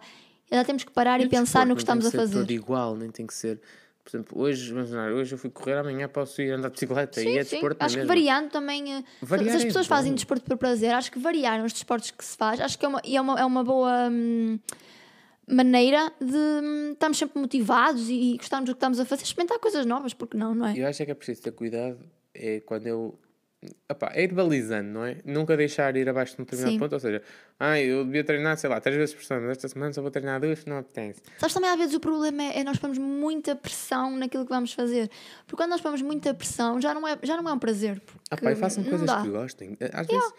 já 0.52 0.64
temos 0.64 0.84
que 0.84 0.92
parar 0.92 1.22
e, 1.22 1.26
o 1.26 1.30
pensar 1.30 1.60
no 1.66 1.76
que 1.76 1.84
não 1.86 2.00
estamos 2.00 2.06
a 2.08 2.12
tem 2.12 2.20
que 2.20 2.26
ser 2.26 2.32
fazer. 2.34 2.40
todo 2.46 2.52
igual, 2.52 2.96
nem 2.96 3.12
tem 3.12 3.28
que 3.28 3.34
ser. 3.36 3.60
Por 4.04 4.10
exemplo, 4.10 4.42
hoje, 4.42 4.74
vamos 4.74 4.92
lá, 4.92 5.08
hoje 5.08 5.34
eu 5.34 5.38
fui 5.38 5.50
correr, 5.50 5.78
amanhã 5.78 6.10
posso 6.10 6.42
ir 6.42 6.52
andar 6.52 6.68
de 6.68 6.74
bicicleta 6.74 7.22
e 7.22 7.24
Sim, 7.24 7.38
é 7.38 7.44
sim. 7.44 7.52
desporto 7.52 7.78
Acho 7.84 7.96
que 7.96 8.00
mesma. 8.02 8.14
variando 8.14 8.50
também. 8.52 8.94
eh, 8.96 9.04
Variar 9.22 9.52
se 9.52 9.56
as 9.58 9.64
é 9.64 9.66
pessoas 9.68 9.88
bom. 9.88 9.96
fazem 9.96 10.14
desporto 10.14 10.44
por 10.44 10.58
prazer, 10.58 10.94
acho 10.94 11.10
que 11.12 11.20
variar 11.20 11.64
os 11.64 11.72
desportos 11.72 12.12
que 12.12 12.24
se 12.26 12.36
faz, 12.36 12.60
acho 12.60 12.78
que 12.78 12.86
é 12.86 12.90
uma, 12.90 13.02
e 13.06 13.16
é 13.16 13.22
uma, 13.22 13.40
é 13.40 13.46
uma 13.46 13.64
boa 13.64 14.10
hum, 14.12 14.60
maneira 15.48 16.12
de 16.20 16.36
hum, 16.36 16.92
estarmos 16.94 17.18
sempre 17.18 17.40
motivados 17.40 18.10
e, 18.10 18.34
e 18.34 18.38
gostarmos 18.38 18.70
do 18.70 18.74
que 18.74 18.78
estamos 18.78 19.00
a 19.00 19.06
fazer, 19.06 19.24
experimentar 19.24 19.60
coisas 19.60 19.86
novas, 19.86 20.14
porque 20.14 20.38
não, 20.38 20.54
não 20.54 20.68
é? 20.68 20.78
Eu 20.78 20.88
acho 20.88 21.02
é 21.02 21.06
que 21.06 21.12
é 21.12 21.16
preciso 21.16 21.42
ter 21.42 21.52
cuidado 21.52 21.98
é 22.34 22.60
quando 22.62 22.88
eu. 22.88 23.18
É 24.14 24.24
ir 24.24 24.34
balizando, 24.34 24.90
não 24.90 25.06
é? 25.06 25.18
Nunca 25.26 25.56
deixar 25.56 25.96
ir 25.96 26.08
abaixo 26.10 26.36
de 26.36 26.42
um 26.42 26.46
determinado 26.46 26.74
Sim. 26.74 26.80
ponto. 26.80 26.94
Ou 26.94 27.00
seja, 27.00 27.22
ah, 27.60 27.80
eu 27.80 28.04
devia 28.04 28.24
treinar, 28.24 28.58
sei 28.58 28.70
lá, 28.70 28.80
três 28.80 28.98
vezes 28.98 29.16
por 29.16 29.24
semana. 29.24 29.52
Esta 29.52 29.68
semana 29.68 29.94
só 29.94 30.02
vou 30.02 30.12
treinar 30.12 30.40
duas, 30.40 30.66
não 30.66 30.78
apetece. 30.78 31.22
Sabes 31.38 31.54
também 31.54 31.70
às 31.70 31.78
vezes 31.78 31.94
o 31.96 32.00
problema 32.00 32.44
é, 32.44 32.60
é 32.60 32.64
nós 32.64 32.78
pomos 32.78 32.98
muita 32.98 33.56
pressão 33.56 34.16
naquilo 34.16 34.44
que 34.46 34.52
vamos 34.52 34.74
fazer. 34.74 35.10
Porque 35.46 35.56
quando 35.62 35.72
nós 35.72 35.82
pomos 35.82 36.02
muita 36.02 36.34
pressão 36.34 36.82
já 36.82 36.94
não 36.94 37.08
é, 37.08 37.18
já 37.24 37.36
não 37.42 37.50
é 37.50 37.54
um 37.54 37.60
prazer. 37.60 38.00
Porque 38.02 38.20
Ah, 38.32 38.38
pá, 38.38 38.52
e 38.52 38.56
façam 38.56 38.84
coisas 38.84 39.06
dá. 39.08 39.22
que 39.22 39.30
gostem. 39.30 39.78
Às 39.94 40.08
vezes. 40.08 40.34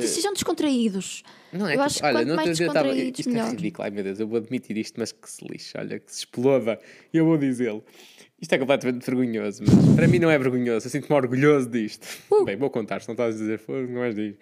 Que 0.00 0.08
sejam 0.08 0.32
descontraídos. 0.32 1.22
Não 1.52 1.66
é 1.66 1.70
Eu 1.70 1.72
tipo, 1.72 1.82
acho 1.82 1.98
que 2.00 2.06
olha, 2.06 2.24
no 2.24 2.36
mais 2.36 2.58
descontraídos, 2.58 3.20
Isto 3.20 3.28
é 3.28 3.32
melhor. 3.32 3.50
ridículo, 3.50 3.84
ai 3.84 3.90
meu 3.90 4.04
Deus, 4.04 4.20
eu 4.20 4.26
vou 4.26 4.38
admitir 4.38 4.76
isto, 4.76 4.98
mas 4.98 5.12
que 5.12 5.30
se 5.30 5.46
lixe, 5.46 5.76
olha, 5.78 5.98
que 5.98 6.12
se 6.12 6.20
exploda. 6.20 6.78
E 7.12 7.16
eu 7.16 7.24
vou 7.24 7.38
dizê-lo. 7.38 7.84
Isto 8.40 8.54
é 8.54 8.58
completamente 8.58 9.06
vergonhoso, 9.06 9.62
mas 9.64 9.94
para 9.94 10.08
mim 10.08 10.18
não 10.18 10.30
é 10.30 10.38
vergonhoso, 10.38 10.86
eu 10.86 10.90
sinto-me 10.90 11.14
orgulhoso 11.16 11.68
disto. 11.70 12.06
Uh! 12.30 12.44
Bem, 12.44 12.56
vou 12.56 12.68
contar, 12.70 13.00
se 13.00 13.08
não 13.08 13.14
estás 13.14 13.36
a 13.36 13.38
dizer, 13.38 13.58
fogo, 13.58 13.86
não 13.90 14.04
és 14.04 14.14
disso. 14.14 14.38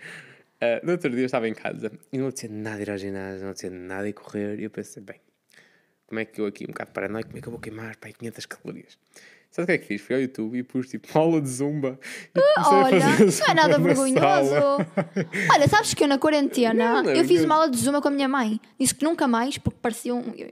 Uh, 0.62 0.86
no 0.86 0.92
outro 0.92 1.10
dia 1.10 1.20
eu 1.20 1.26
estava 1.26 1.48
em 1.48 1.54
casa 1.54 1.92
e 2.12 2.18
não 2.18 2.32
tinha 2.32 2.50
nada 2.50 2.76
de 2.76 2.82
ir 2.82 2.90
ao 2.90 2.96
ginásio, 2.98 3.46
não 3.46 3.52
tinha 3.54 3.70
nada 3.70 4.08
ir 4.08 4.12
correr, 4.12 4.58
e 4.58 4.64
eu 4.64 4.70
pensei, 4.70 5.02
bem, 5.02 5.20
como 6.06 6.20
é 6.20 6.24
que 6.24 6.40
eu 6.40 6.46
aqui, 6.46 6.64
um 6.64 6.68
bocado 6.68 6.92
paranoico, 6.92 7.28
como 7.28 7.38
é 7.38 7.42
que 7.42 7.48
eu 7.48 7.52
vou 7.52 7.60
queimar 7.60 7.96
aí 8.00 8.12
500 8.12 8.46
calorias? 8.46 8.98
Sabe 9.52 9.64
o 9.64 9.66
que 9.66 9.72
é 9.72 9.78
que 9.78 9.86
fiz? 9.86 10.00
Fui 10.00 10.16
ao 10.16 10.22
YouTube 10.22 10.56
e 10.58 10.62
pus 10.62 10.88
tipo 10.88 11.06
aula 11.16 11.38
de 11.38 11.48
zumba 11.48 11.98
e 12.34 12.40
comecei 12.54 12.72
Olha, 12.74 12.96
a 12.96 13.08
não 13.18 13.26
é 13.26 13.30
zumba 13.30 13.54
nada 13.54 13.68
na 13.68 13.84
vergonhoso. 13.84 14.18
sala. 14.18 14.86
Olha, 15.54 15.68
sabes 15.68 15.92
que 15.92 16.02
eu 16.02 16.08
na 16.08 16.18
quarentena 16.18 16.72
Não, 16.94 17.02
não 17.02 17.10
é 17.10 17.20
eu 17.20 17.24
fiz 17.26 17.44
uma 17.44 17.56
aula 17.56 17.70
de 17.70 17.76
zuma 17.76 18.00
com 18.00 18.08
a 18.08 18.10
minha 18.10 18.28
mãe. 18.28 18.58
Disse 18.80 18.94
que 18.94 19.04
nunca 19.04 19.28
mais, 19.28 19.58
porque 19.58 19.78
parecia 19.82 20.14
um. 20.14 20.22
Eu, 20.34 20.48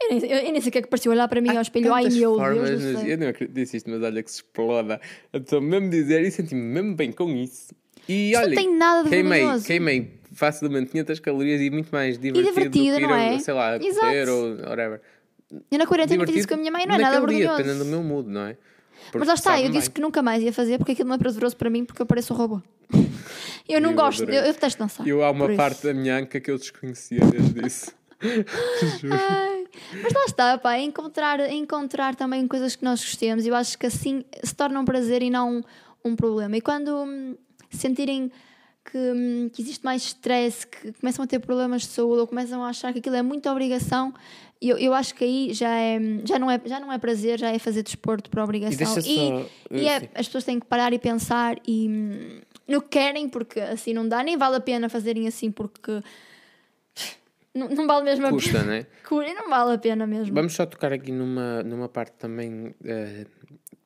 eu 0.00 0.08
nem, 0.20 0.30
eu 0.30 0.52
nem 0.52 0.60
sei 0.60 0.68
o 0.68 0.72
que 0.72 0.78
é 0.78 0.82
que 0.82 0.88
parecia 0.88 1.10
olhar 1.10 1.26
para 1.26 1.40
mim 1.40 1.56
ao 1.56 1.60
espelho. 1.60 1.92
Ai 1.92 2.04
meu 2.08 2.36
Deus 2.38 2.80
céu. 2.82 3.06
Eu 3.06 3.18
não 3.18 3.26
acredito 3.28 3.56
nisso, 3.58 3.76
isto, 3.76 3.90
mas 3.90 4.00
olha 4.02 4.22
que 4.22 4.30
se 4.30 4.36
exploda. 4.36 5.00
Eu 5.32 5.40
Estou 5.40 5.60
mesmo 5.60 5.88
a 5.88 5.90
dizer 5.90 6.22
e 6.22 6.30
senti-me 6.30 6.62
mesmo 6.62 6.94
bem 6.94 7.10
com 7.10 7.28
isso. 7.30 7.74
E 8.08 8.30
Isto 8.30 8.38
não 8.40 8.46
olha, 8.46 8.56
tem 8.56 8.76
nada 8.76 9.02
de 9.04 9.08
queimei, 9.10 9.38
vergonhoso. 9.40 9.66
queimei 9.66 10.20
facilmente 10.32 10.90
500 10.92 11.18
calorias 11.20 11.60
e 11.60 11.68
muito 11.70 11.90
mais 11.90 12.16
divertido, 12.18 12.48
divertido, 12.48 12.90
do 12.92 12.96
que 12.96 13.02
ir, 13.02 13.06
não 13.08 13.14
a, 13.14 13.20
é? 13.20 13.38
sei 13.40 13.54
lá, 13.54 13.72
a 13.72 13.76
Exato. 13.76 14.06
correr 14.06 14.28
ou 14.28 14.56
whatever. 14.68 15.00
Eu 15.70 15.78
na 15.78 15.86
quarentena 15.86 16.26
fiz 16.26 16.36
isso 16.36 16.48
com 16.48 16.54
a 16.54 16.56
minha 16.56 16.70
mãe, 16.70 16.86
não 16.86 16.94
é 16.94 16.98
nada 16.98 17.20
naquele 17.20 17.38
dia, 17.38 17.48
vergonhoso. 17.48 17.62
dependendo 17.62 17.84
do 17.84 17.90
meu 17.90 18.02
mood, 18.02 18.28
não 18.28 18.42
é? 18.42 18.56
Porque 19.06 19.18
Mas 19.18 19.28
lá 19.28 19.34
está, 19.34 19.60
eu 19.60 19.70
disse 19.70 19.88
bem. 19.88 19.94
que 19.94 20.00
nunca 20.00 20.22
mais 20.22 20.42
ia 20.42 20.52
fazer 20.52 20.78
porque 20.78 20.92
aquilo 20.92 21.08
não 21.08 21.16
é 21.16 21.18
prazeroso 21.18 21.56
para 21.56 21.70
mim 21.70 21.84
porque 21.84 22.00
eu 22.02 22.06
pareço 22.06 22.32
um 22.34 22.36
robô. 22.36 22.62
Eu 23.68 23.80
não 23.80 23.90
Eu 23.90 23.96
gosto, 23.96 24.22
adorei. 24.24 24.40
eu, 24.40 24.44
eu 24.46 24.52
detesto 24.52 24.80
dançar. 24.80 25.06
Eu 25.06 25.22
há 25.22 25.30
uma 25.30 25.54
parte 25.54 25.86
da 25.86 25.94
minha 25.94 26.16
anca 26.18 26.40
que 26.40 26.50
eu 26.50 26.58
desconhecia 26.58 27.20
desde 27.24 27.64
isso. 27.64 27.92
Juro. 29.00 29.14
Ai, 29.14 29.64
mas 30.02 30.12
lá 30.12 30.24
está, 30.26 30.58
pá, 30.58 30.74
é 30.74 30.80
encontrar, 30.80 31.38
é 31.38 31.52
encontrar 31.54 32.16
também 32.16 32.48
coisas 32.48 32.74
que 32.74 32.84
nós 32.84 33.00
gostemos. 33.00 33.46
Eu 33.46 33.54
acho 33.54 33.78
que 33.78 33.86
assim 33.86 34.24
se 34.42 34.54
torna 34.56 34.80
um 34.80 34.84
prazer 34.84 35.22
e 35.22 35.30
não 35.30 35.58
um, 35.58 35.62
um 36.04 36.16
problema. 36.16 36.56
E 36.56 36.60
quando 36.60 36.88
hum, 37.04 37.36
sentirem 37.70 38.32
que, 38.90 38.98
hum, 38.98 39.48
que 39.52 39.62
existe 39.62 39.84
mais 39.84 40.02
stress, 40.02 40.66
que 40.66 40.92
começam 40.94 41.24
a 41.24 41.28
ter 41.28 41.38
problemas 41.38 41.82
de 41.82 41.88
saúde 41.88 42.20
ou 42.22 42.26
começam 42.26 42.64
a 42.64 42.70
achar 42.70 42.92
que 42.92 42.98
aquilo 42.98 43.14
é 43.16 43.22
muita 43.22 43.52
obrigação, 43.52 44.12
eu, 44.62 44.76
eu 44.78 44.92
acho 44.92 45.14
que 45.14 45.24
aí 45.24 45.54
já, 45.54 45.74
é, 45.74 45.98
já, 46.24 46.38
não 46.38 46.50
é, 46.50 46.60
já 46.64 46.78
não 46.78 46.92
é 46.92 46.98
prazer, 46.98 47.38
já 47.38 47.50
é 47.50 47.58
fazer 47.58 47.82
desporto 47.82 48.28
por 48.28 48.40
obrigação. 48.40 48.76
deixa 48.76 49.00
só- 49.00 49.46
e 49.70 49.86
é- 49.86 50.00
sim. 50.00 50.08
as 50.14 50.26
pessoas 50.26 50.44
têm 50.44 50.60
que 50.60 50.66
parar 50.66 50.92
e 50.92 50.98
pensar 50.98 51.56
e 51.66 51.88
hum, 51.88 52.40
que 52.66 52.80
querem, 52.88 53.28
porque 53.28 53.58
assim 53.60 53.92
não 53.94 54.06
dá, 54.06 54.22
nem 54.22 54.36
vale 54.36 54.56
a 54.56 54.60
pena 54.60 54.88
fazerem 54.88 55.26
assim, 55.26 55.50
porque 55.50 56.02
não, 57.54 57.68
não 57.68 57.86
vale 57.86 58.04
mesmo 58.04 58.26
a 58.26 58.30
Custa, 58.30 58.62
não 58.62 58.72
é? 58.72 58.86
Cura 59.08 59.28
e 59.28 59.34
não 59.34 59.48
vale 59.48 59.74
a 59.74 59.78
pena 59.78 60.06
mesmo. 60.06 60.34
Vamos 60.34 60.52
só 60.54 60.64
tocar 60.66 60.92
aqui 60.92 61.10
numa, 61.10 61.62
numa 61.64 61.88
parte 61.88 62.12
também 62.12 62.74
eh, 62.84 63.26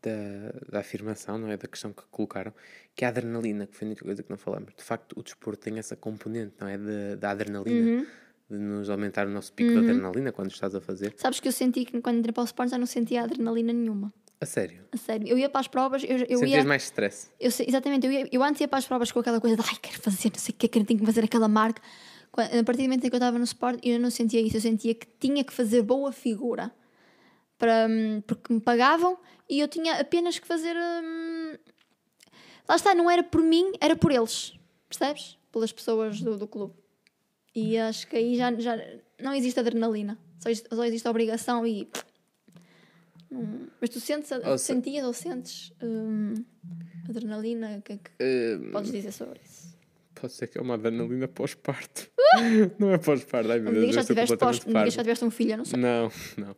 da, 0.02 0.70
da 0.72 0.80
afirmação, 0.80 1.38
não 1.38 1.50
é? 1.50 1.56
Da 1.56 1.66
questão 1.66 1.92
que 1.92 2.02
colocaram, 2.10 2.52
que 2.94 3.04
é 3.04 3.08
a 3.08 3.10
adrenalina, 3.10 3.66
que 3.66 3.74
foi 3.76 3.86
a 3.86 3.88
única 3.88 4.04
coisa 4.04 4.22
que 4.22 4.28
não 4.30 4.36
falamos. 4.36 4.74
De 4.76 4.82
facto, 4.84 5.14
o 5.18 5.22
desporto 5.22 5.60
tem 5.62 5.78
essa 5.78 5.96
componente, 5.96 6.52
não 6.60 6.68
é? 6.68 6.76
De, 6.76 7.16
da 7.16 7.30
adrenalina, 7.30 7.86
Uhum. 8.00 8.06
De 8.50 8.58
nos 8.58 8.90
aumentar 8.90 9.26
o 9.26 9.30
nosso 9.30 9.52
pico 9.52 9.72
de 9.72 9.78
adrenalina 9.78 10.30
quando 10.32 10.50
estás 10.50 10.74
a 10.74 10.80
fazer. 10.80 11.14
Sabes 11.16 11.40
que 11.40 11.48
eu 11.48 11.52
senti 11.52 11.84
que 11.84 12.00
quando 12.00 12.18
entrei 12.18 12.32
para 12.32 12.42
o 12.42 12.44
Sport 12.44 12.70
já 12.70 12.78
não 12.78 12.86
sentia 12.86 13.22
adrenalina 13.22 13.72
nenhuma. 13.72 14.12
A 14.40 14.46
sério. 14.46 14.84
A 14.92 14.96
sério. 14.96 15.26
Eu 15.26 15.38
ia 15.38 15.48
para 15.48 15.60
as 15.60 15.68
provas, 15.68 16.02
eu, 16.04 16.18
eu 16.28 16.38
Sentias 16.40 16.62
ia. 16.62 16.64
mais 16.64 16.84
stress. 16.84 17.30
Eu, 17.40 17.48
exatamente, 17.66 18.06
eu, 18.06 18.12
ia, 18.12 18.28
eu 18.30 18.42
antes 18.42 18.60
ia 18.60 18.68
para 18.68 18.78
as 18.78 18.86
provas 18.86 19.10
com 19.10 19.20
aquela 19.20 19.40
coisa 19.40 19.56
de 19.56 19.62
ai, 19.62 19.76
quero 19.80 19.98
fazer, 20.00 20.30
não 20.30 20.38
sei 20.38 20.52
o 20.54 20.58
que, 20.58 20.68
quero, 20.68 20.84
tenho 20.84 21.00
que 21.00 21.06
fazer 21.06 21.24
aquela 21.24 21.48
marca. 21.48 21.80
Quando- 22.30 22.48
A 22.58 22.64
partir 22.64 22.82
do 22.82 22.84
momento 22.84 23.04
em 23.06 23.08
que 23.08 23.14
eu 23.14 23.18
estava 23.18 23.38
no 23.38 23.44
Sport, 23.44 23.78
eu 23.82 23.98
não 23.98 24.10
sentia 24.10 24.40
isso, 24.40 24.56
eu 24.56 24.60
sentia 24.60 24.94
que 24.94 25.06
tinha 25.18 25.42
que 25.42 25.52
fazer 25.52 25.82
boa 25.82 26.12
figura. 26.12 26.70
Para, 27.56 27.86
hum, 27.88 28.20
porque 28.26 28.52
me 28.52 28.60
pagavam 28.60 29.16
e 29.48 29.60
eu 29.60 29.68
tinha 29.68 30.00
apenas 30.00 30.38
que 30.38 30.46
fazer. 30.46 30.76
hum, 30.76 31.54
Lá 32.68 32.76
está, 32.76 32.94
não 32.94 33.10
era 33.10 33.22
por 33.22 33.42
mim, 33.42 33.72
era 33.80 33.94
por 33.94 34.10
eles. 34.10 34.54
Percebes? 34.88 35.38
Pelas 35.52 35.70
pessoas 35.72 36.20
do, 36.20 36.36
do 36.36 36.46
clube. 36.48 36.74
E 37.54 37.78
acho 37.78 38.06
que 38.08 38.16
aí 38.16 38.36
já, 38.36 38.52
já 38.58 38.76
não 39.20 39.32
existe 39.34 39.60
adrenalina. 39.60 40.18
Só 40.40 40.48
existe, 40.50 40.68
só 40.74 40.84
existe 40.84 41.08
obrigação 41.08 41.66
e. 41.66 41.88
Hum, 43.30 43.66
mas 43.80 43.90
tu 43.90 44.00
sentes, 44.00 44.30
Ou 44.30 44.58
se- 44.58 44.66
sentias 44.66 45.04
ou 45.06 45.12
sentes 45.12 45.72
hum, 45.82 46.34
adrenalina? 47.08 47.78
O 47.78 47.82
que 47.82 47.92
é 47.94 47.96
que 47.98 48.10
Eh, 48.18 48.58
podes 48.72 48.92
dizer 48.92 49.12
sobre 49.12 49.40
isso? 49.44 49.74
pode 50.14 50.32
ser 50.32 50.46
que 50.46 50.56
é 50.56 50.60
uma 50.60 50.74
adrenalina 50.74 51.26
pós-parto. 51.28 52.08
não 52.78 52.92
é 52.92 52.98
pós-parto, 52.98 53.50
ai 53.50 53.60
meu 53.60 53.72
Deus, 53.72 53.94
já 53.94 54.04
tiveste, 54.04 54.36
pós, 54.36 54.60
digas 54.60 54.94
já 54.94 55.02
tiveste 55.02 55.24
um 55.24 55.30
filho, 55.30 55.52
eu 55.52 55.58
não 55.58 55.64
sei. 55.64 55.78
Não, 55.78 56.10
não. 56.36 56.56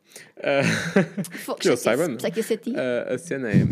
Fogo, 1.44 1.58
que 1.58 1.68
eu 1.68 1.76
saiba, 1.76 2.06
não. 2.08 2.16
Pensei 2.16 2.30
que 2.30 2.38
ia 2.40 2.42
ser 2.44 2.56
ti. 2.58 2.72
Ah, 2.76 3.14
a 3.14 3.18
cena 3.18 3.50
é 3.50 3.62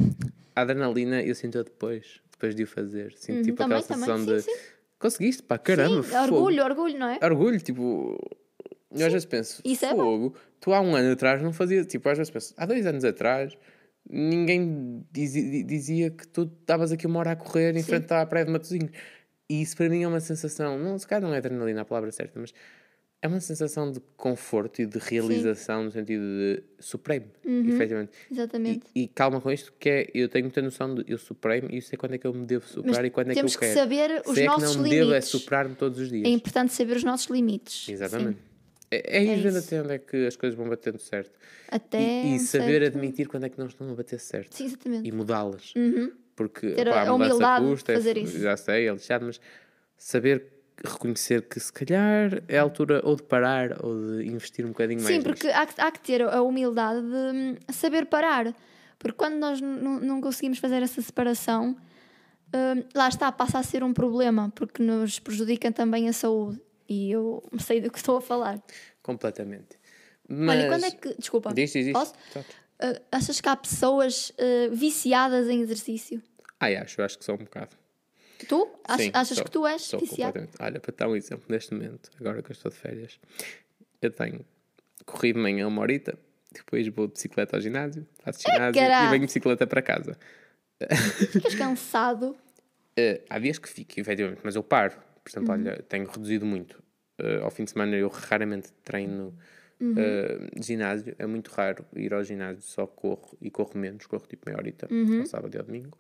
a 0.57 0.61
adrenalina 0.63 1.23
eu 1.23 1.35
sinto 1.35 1.63
depois, 1.63 2.21
depois 2.31 2.55
de 2.55 2.63
o 2.63 2.67
fazer. 2.67 3.13
Sinto 3.17 3.37
Uhum, 3.39 3.43
tipo 3.43 3.57
também, 3.59 3.79
aquela 3.79 3.97
sensação 3.99 4.19
sim, 4.19 4.27
de 4.37 4.41
sim. 4.43 4.57
Conseguiste, 5.05 5.43
pá, 5.43 5.59
caramba, 5.59 6.03
Sim, 6.03 6.09
fogo. 6.09 6.23
orgulho, 6.35 6.65
orgulho, 6.65 6.99
não 6.99 7.09
é? 7.09 7.19
Orgulho, 7.23 7.61
tipo, 7.61 8.19
eu 8.91 9.07
às 9.07 9.13
vezes 9.13 9.27
penso, 9.27 9.61
Isso 9.63 9.85
é 9.85 9.91
fogo, 9.91 10.35
tu 10.59 10.73
há 10.73 10.81
um 10.81 10.97
ano 10.97 11.13
atrás 11.13 11.43
não 11.43 11.53
fazia, 11.53 11.85
tipo, 11.85 12.09
às 12.09 12.17
vezes 12.17 12.31
penso, 12.31 12.55
há 12.57 12.65
dois 12.65 12.87
anos 12.87 13.05
atrás 13.05 13.57
ninguém 14.09 15.05
dizia, 15.13 15.63
dizia 15.65 16.11
que 16.11 16.27
tu 16.27 16.43
estavas 16.61 16.91
aqui 16.93 17.07
uma 17.07 17.19
hora 17.21 17.33
a 17.33 17.37
correr 17.37 17.75
em 17.77 17.81
Sim. 17.81 17.85
frente 17.91 18.13
à 18.13 18.25
praia 18.25 18.45
de 18.47 18.53
Matosinhos. 18.53 18.91
E 19.49 19.61
isso 19.61 19.77
para 19.77 19.89
mim 19.91 20.03
é 20.03 20.09
uma 20.09 20.21
sensação, 20.21 20.79
não, 20.79 20.99
se 20.99 21.07
calhar 21.07 21.23
não 21.23 21.35
é 21.35 21.39
adrenalina 21.39 21.83
a 21.83 21.85
palavra 21.85 22.11
certa, 22.11 22.39
mas 22.41 22.53
é 23.25 23.29
uma 23.29 23.41
sensação 23.41 23.91
de 23.91 24.01
conforto 24.19 24.83
e 24.83 24.87
de 24.87 24.99
realização 24.99 25.85
no 25.85 25.91
sentido 25.91 26.21
de 26.23 26.63
supremo, 26.79 27.25
Uhum. 27.43 27.71
efetivamente. 27.71 28.13
Exatamente. 28.31 28.87
E, 28.95 29.05
e 29.05 29.09
calma 29.09 29.41
com 29.41 29.51
isto, 29.51 29.73
que 29.81 29.89
é, 29.89 30.11
eu 30.13 30.29
tenho 30.29 30.45
muita 30.45 30.61
noção 30.61 30.95
de 30.95 31.05
eu 31.11 31.17
supremo 31.17 31.69
e 31.71 31.77
eu 31.77 31.81
sei 31.83 31.97
quando 31.97 32.15
é 32.15 32.19
que 32.19 32.27
eu 32.27 32.35
me 32.35 32.45
devo 32.45 32.67
superar 32.69 32.99
Mas 33.01 33.07
e 33.07 33.11
quando 33.11 33.31
é 33.31 33.33
que 33.33 33.39
eu 33.39 33.43
temos 33.45 33.57
que 33.57 33.61
quero. 33.67 33.79
saber 33.81 34.23
os 34.27 34.35
sei 34.35 34.45
é 34.47 34.51
que 34.51 34.61
nossos 34.61 34.77
não 34.77 34.83
me 34.83 34.91
devo 34.91 35.03
é 35.05 35.15
limites. 35.15 35.29
superar-me 35.31 35.75
todos 35.75 35.99
os 35.99 36.11
dias. 36.11 36.25
É 36.27 36.29
importante 36.29 36.75
saber 36.75 36.97
os 36.99 37.05
nossos 37.05 37.27
limites. 37.29 37.89
Exatamente. 37.89 38.37
Sim. 38.37 38.43
É, 38.91 38.97
é 39.21 39.25
É 39.25 39.59
até 39.59 39.81
onde 39.83 39.93
é 39.95 39.99
que 39.99 40.27
as 40.27 40.37
coisas 40.37 40.55
vão 40.57 40.69
batendo 40.69 40.99
certo. 40.99 41.33
Até. 41.71 41.99
E, 42.27 42.37
e 42.37 42.39
saber 42.41 42.83
certo- 42.83 42.97
admitir 42.99 43.27
quando 43.27 43.45
é 43.45 43.49
que 43.49 43.59
não 43.59 43.67
estão 43.69 43.91
a 43.91 43.95
bater 43.95 44.21
certo. 44.21 44.55
Sim, 44.55 44.67
exatamente. 44.67 45.09
E 45.09 45.11
mudá-las. 45.13 45.73
Porque 46.37 46.73
Ter 46.73 46.89
opá, 46.89 47.01
a 47.05 47.09
a 47.09 47.13
mudança 47.19 47.61
custa, 47.61 47.93
é- 47.93 47.95
fazer 47.95 48.19
isso. 48.19 48.39
já 48.39 48.55
sei, 48.57 48.87
é 48.87 48.93
lixado, 48.93 49.25
mas 49.25 49.41
saber 49.97 50.53
reconhecer 50.83 51.43
que 51.43 51.61
se 51.61 51.73
calhar 51.73 52.43
é 52.49 52.59
a 52.59 52.63
altura 52.63 53.01
ou 53.05 53.17
de 53.17 53.23
parar 53.23 53.85
ou 53.85 53.95
de 53.95 54.27
investir 54.27 54.65
um 54.65 54.69
bocadinho 54.69 55.03
mais 55.03 55.15
Sim, 55.15 55.23
porque 55.23 55.49
há 55.49 55.67
que, 55.67 55.81
há 55.81 55.91
que 55.91 56.01
ter 56.01 56.23
a 56.23 56.43
humildade 56.43 57.01
de 57.01 57.07
hum, 57.07 57.57
saber 57.73 58.07
parar. 58.07 58.55
Porque 58.99 59.17
quando 59.17 59.35
nós 59.35 59.61
não 59.61 60.21
conseguimos 60.21 60.59
fazer 60.59 60.83
essa 60.83 61.01
separação, 61.03 61.77
hum, 62.55 62.85
lá 62.95 63.09
está, 63.09 63.31
passa 63.31 63.59
a 63.59 63.63
ser 63.63 63.85
um 63.85 63.93
problema, 63.93 64.51
porque 64.55 64.83
nos 64.83 65.19
prejudica 65.19 65.71
também 65.71 66.09
a 66.09 66.13
saúde. 66.13 66.61
E 66.89 67.11
eu 67.11 67.43
sei 67.61 67.81
do 67.81 67.91
que 67.91 67.99
estou 67.99 68.17
a 68.17 68.21
falar. 68.21 68.63
Completamente. 69.03 69.79
Mas... 70.29 70.59
Olha, 70.59 70.69
quando 70.69 70.85
é 70.85 70.91
que. 70.91 71.15
Desculpa. 71.19 71.53
Diz, 71.53 71.73
diz, 71.73 71.85
diz. 71.85 71.93
Posso? 71.93 72.15
Uh, 72.35 73.01
achas 73.13 73.41
que 73.41 73.49
há 73.49 73.55
pessoas 73.55 74.31
uh, 74.31 74.75
viciadas 74.75 75.49
em 75.49 75.61
exercício? 75.61 76.23
Ai, 76.59 76.77
acho, 76.77 77.01
acho 77.03 77.19
que 77.19 77.25
sou 77.25 77.35
um 77.35 77.45
bocado. 77.45 77.77
Tu? 78.49 78.69
Ach- 78.85 79.01
Sim, 79.01 79.11
achas 79.15 79.37
sou, 79.39 79.45
que 79.45 79.51
tu 79.51 79.67
és 79.67 79.91
viciado? 80.01 80.49
Olha, 80.61 80.81
para 80.81 80.95
dar 80.97 81.09
um 81.09 81.17
exemplo, 81.17 81.47
neste 81.49 81.73
momento, 81.75 82.11
agora 82.19 82.43
que 82.43 82.51
eu 82.51 82.53
estou 82.53 82.71
de 82.71 82.77
férias, 82.77 83.19
eu 84.03 84.11
tenho 84.11 84.45
corrido 85.07 85.37
de 85.37 85.43
manhã 85.43 85.67
uma 85.69 85.81
horita, 85.83 86.19
depois 86.53 86.87
vou 86.89 87.07
de 87.07 87.15
bicicleta 87.15 87.57
ao 87.57 87.61
ginásio, 87.61 88.07
faço 88.23 88.41
ginásio 88.43 88.83
e 88.83 89.09
venho 89.09 89.21
de 89.21 89.27
bicicleta 89.27 89.67
para 89.67 89.83
casa. 89.83 90.19
Ficas 91.33 91.55
cansado? 91.55 92.37
Eh, 92.97 93.23
há 93.29 93.39
dias 93.39 93.59
que 93.59 93.69
fico, 93.69 93.99
efetivamente, 93.99 94.41
mas 94.45 94.55
eu 94.57 94.63
paro. 94.63 94.97
Por 95.23 95.31
exemplo, 95.31 95.55
Uhum. 95.55 95.61
olha, 95.61 95.83
tenho 95.89 96.07
reduzido 96.07 96.45
muito. 96.45 96.83
Eh, 97.19 97.41
ao 97.43 97.51
fim 97.51 97.65
de 97.65 97.71
semana 97.71 97.97
eu 97.97 98.09
raramente 98.09 98.73
treino 98.85 99.37
Uhum. 99.81 99.95
eh, 99.97 100.51
ginásio. 100.63 101.15
É 101.19 101.27
muito 101.27 101.49
raro 101.51 101.85
ir 101.97 102.13
ao 102.15 102.23
ginásio, 102.23 102.63
só 102.63 102.87
corro 102.87 103.37
e 103.41 103.51
corro 103.51 103.77
menos, 103.79 104.07
corro 104.07 104.27
tipo 104.27 104.43
meia 104.47 104.59
horita, 104.59 104.87
ao 105.21 105.27
sábado 105.27 105.55
e 105.55 105.59
ao 105.59 105.65
domingo. 105.65 105.99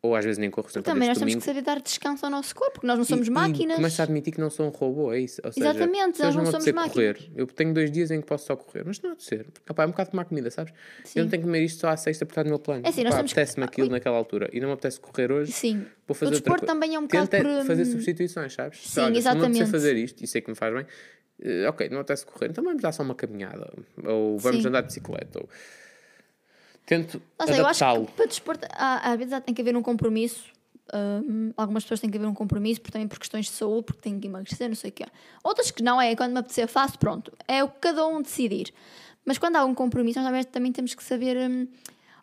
Ou 0.00 0.14
às 0.14 0.24
vezes 0.24 0.38
nem 0.38 0.46
exemplo, 0.48 0.64
Uhum. 0.76 0.82
Também 0.82 1.08
nós 1.08 1.18
temos 1.18 1.34
que 1.34 1.40
saber 1.40 1.60
dar 1.60 1.80
descanso 1.80 2.24
ao 2.24 2.30
nosso 2.30 2.54
corpo, 2.54 2.74
porque 2.74 2.86
nós 2.86 2.96
não 2.98 3.04
somos 3.04 3.26
E- 3.26 3.30
máquinas. 3.32 3.76
Começo 3.76 4.00
a 4.00 4.04
admitir 4.04 4.32
que 4.32 4.40
não 4.40 4.48
sou 4.48 4.66
um 4.66 4.68
robô, 4.68 5.12
é 5.12 5.18
isso. 5.18 5.40
Ou 5.44 5.50
seja, 5.50 5.70
Exatamente, 5.70 6.18
se 6.18 6.22
nós 6.22 6.36
não 6.36 6.44
me 6.44 6.50
somos 6.52 6.68
apetecer 6.68 6.92
correr, 6.92 7.12
máquinas. 7.14 7.32
eu 7.36 7.46
tenho 7.48 7.74
dois 7.74 7.90
dias 7.90 8.12
em 8.12 8.20
que 8.20 8.26
posso 8.28 8.46
só 8.46 8.54
correr, 8.54 8.84
mas 8.86 9.00
não 9.02 9.10
há 9.10 9.14
de 9.16 9.24
ser. 9.24 9.46
É 9.66 9.72
um 9.84 9.90
bocado 9.90 10.10
como 10.10 10.20
a 10.20 10.24
comida, 10.24 10.52
sabes? 10.52 10.72
Eu 11.16 11.24
não 11.24 11.30
tenho 11.30 11.42
que 11.42 11.46
comer 11.48 11.64
isto 11.64 11.80
só 11.80 11.88
à 11.88 11.96
sexta 11.96 12.24
por 12.24 12.30
estar 12.30 12.44
no 12.44 12.50
meu 12.50 12.60
plano. 12.60 12.82
É 12.86 12.90
assim, 12.90 13.02
nós 13.02 13.08
Epá, 13.12 13.16
temos 13.16 13.32
que- 13.32 13.40
apetece-me 13.40 13.64
aquilo 13.66 13.88
Ui. 13.88 13.92
naquela 13.92 14.16
altura 14.16 14.48
e 14.52 14.60
não 14.60 14.68
me 14.68 14.74
apetece 14.74 15.00
correr 15.00 15.32
hoje. 15.32 15.50
Sim. 15.50 15.84
Vou 16.06 16.14
fazer 16.14 16.28
o 16.28 16.34
desporto 16.34 16.64
também 16.64 16.94
é 16.94 16.98
um 16.98 17.02
bocado 17.02 17.26
Tenta 17.26 17.48
por. 17.48 17.66
fazer 17.66 17.82
hum, 17.82 17.90
substituições, 17.90 18.52
sabes? 18.54 18.78
sim, 18.88 19.00
Olha, 19.00 19.10
não 19.10 19.16
exatamente. 19.16 19.46
apetecer 19.46 19.66
fazer 19.66 19.96
isto 19.96 20.22
e 20.22 20.28
sei 20.28 20.40
que 20.40 20.48
me 20.48 20.54
faz 20.54 20.72
bem, 20.72 20.86
eh, 21.42 21.68
ok, 21.68 21.88
não 21.88 21.98
apetece 21.98 22.24
correr, 22.24 22.50
então 22.50 22.62
vamos 22.62 22.80
dar 22.80 22.92
só 22.92 23.02
uma 23.02 23.16
caminhada. 23.16 23.72
Ou 24.04 24.38
vamos 24.38 24.62
Sim. 24.62 24.68
andar 24.68 24.82
de 24.82 24.86
bicicleta. 24.86 25.40
Ou... 25.40 25.48
Tento 26.88 27.22
adaptá-lo. 27.38 28.06
que 28.06 28.12
para 28.12 28.26
desporto, 28.26 28.66
há- 28.72 29.10
às 29.12 29.18
vezes 29.18 29.32
há- 29.32 29.40
tem 29.40 29.54
que 29.54 29.60
haver 29.62 29.76
um 29.76 29.82
compromisso. 29.82 30.44
Hum, 30.92 31.52
algumas 31.56 31.84
pessoas 31.84 32.00
têm 32.00 32.08
que 32.10 32.16
haver 32.16 32.26
um 32.26 32.34
compromisso 32.34 32.80
porque 32.80 32.92
também 32.92 33.06
por 33.06 33.18
questões 33.18 33.44
de 33.46 33.52
saúde, 33.52 33.84
porque 33.84 34.00
têm 34.00 34.18
que 34.18 34.26
emagrecer, 34.26 34.68
não 34.68 34.74
sei 34.74 34.88
o 34.90 34.92
quê. 34.92 35.04
Outras 35.44 35.70
que 35.70 35.82
não 35.82 36.00
é, 36.00 36.16
quando 36.16 36.32
me 36.32 36.38
apetecer 36.38 36.66
faço, 36.66 36.98
pronto. 36.98 37.30
É 37.46 37.62
o 37.62 37.68
que 37.68 37.78
cada 37.80 38.06
um 38.06 38.22
decidir. 38.22 38.72
Mas 39.24 39.36
quando 39.36 39.56
há 39.56 39.64
um 39.66 39.74
compromisso, 39.74 40.18
nós 40.18 40.26
também- 40.26 40.44
também 40.44 40.72
temos 40.72 40.94
que 40.94 41.04
saber. 41.04 41.36
hum, 41.50 41.68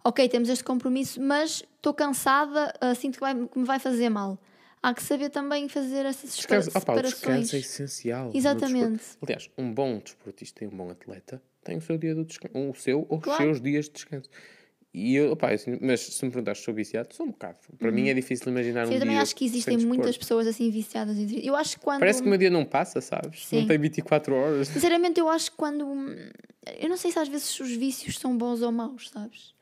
ok, 0.04 0.28
temos 0.30 0.49
este 0.49 0.63
compromisso, 0.63 1.21
mas 1.21 1.63
estou 1.75 1.93
cansada, 1.93 2.73
ah, 2.82 2.93
sinto 2.95 3.15
que, 3.15 3.19
vai- 3.19 3.36
que 3.47 3.60
me 3.60 3.65
vai 3.65 3.78
fazer 3.80 4.10
mal. 4.10 4.38
Há 4.82 4.93
que 4.93 5.01
saber 5.04 5.30
também 5.30 5.67
fazer 5.67 6.06
essas 6.06 6.36
Descanso, 6.36 6.69
opa, 6.69 6.78
o 6.78 6.82
separações. 6.82 7.13
descanso 7.13 7.56
é 7.56 7.60
essencial. 7.60 8.32
Exatamente. 8.34 9.04
Aliás, 9.21 9.49
um 9.58 9.71
bom 9.73 9.97
desportista 9.99 10.63
e 10.63 10.67
um 10.67 10.71
bom 10.78 10.89
atleta 10.91 11.41
tem 11.65 11.78
o 11.78 11.82
seu 11.82 11.97
dia 11.97 12.15
do 12.15 12.23
descanso, 12.23 12.58
o 12.58 12.73
seu 12.75 13.06
ou 13.10 13.19
Claro. 13.19 13.41
os 13.41 13.45
seus 13.58 13.62
dias 13.62 13.86
de 13.86 13.91
descanso. 13.91 14.30
E 14.93 15.13
eu, 15.17 15.34
opa, 15.34 15.51
eu 15.51 15.58
sinto- 15.58 15.80
mas 15.86 15.99
se 15.99 16.23
me 16.23 16.32
perguntares 16.32 16.60
se 16.60 16.63
sou 16.63 16.73
viciado, 16.73 17.13
sou 17.13 17.25
um 17.25 17.32
bocado. 17.32 17.58
Para 17.78 17.91
mim 17.91 18.08
é 18.08 18.13
difícil 18.13 18.47
imaginar 18.49 18.84
um 18.84 18.88
Sim, 18.88 18.93
eu 18.93 18.99
também 18.99 19.15
dia 19.15 19.21
acho 19.23 19.36
que 19.36 19.43
existem 19.43 19.78
muitas 19.80 20.15
pessoas 20.17 20.47
assim 20.47 20.71
viciadas 20.71 21.17
em. 21.17 21.45
Eu 21.45 21.54
acho 21.54 21.78
que 21.78 21.84
quando. 21.84 21.99
Parece 21.99 22.21
que 22.21 22.28
o 22.28 22.30
meu 22.30 22.38
dia 22.39 22.49
não 22.49 22.63
passa, 22.63 23.01
sabes? 23.01 23.45
Sim. 23.45 23.60
Não 23.62 23.67
tem 23.67 23.78
24 23.78 24.34
horas. 24.34 24.69
Sinceramente, 24.69 25.19
eu 25.19 25.28
acho 25.28 25.51
que 25.51 25.58
quando. 25.58 25.84
Eu 26.80 26.88
não 26.88 26.95
sei 26.95 27.12
se 27.12 27.19
às 27.19 27.28
vezes 27.28 27.60
os 27.60 27.71
vícios 27.75 28.17
são 28.17 28.38
bons 28.38 28.62
ou 28.62 28.71
maus, 28.71 29.10
sabes? 29.10 29.54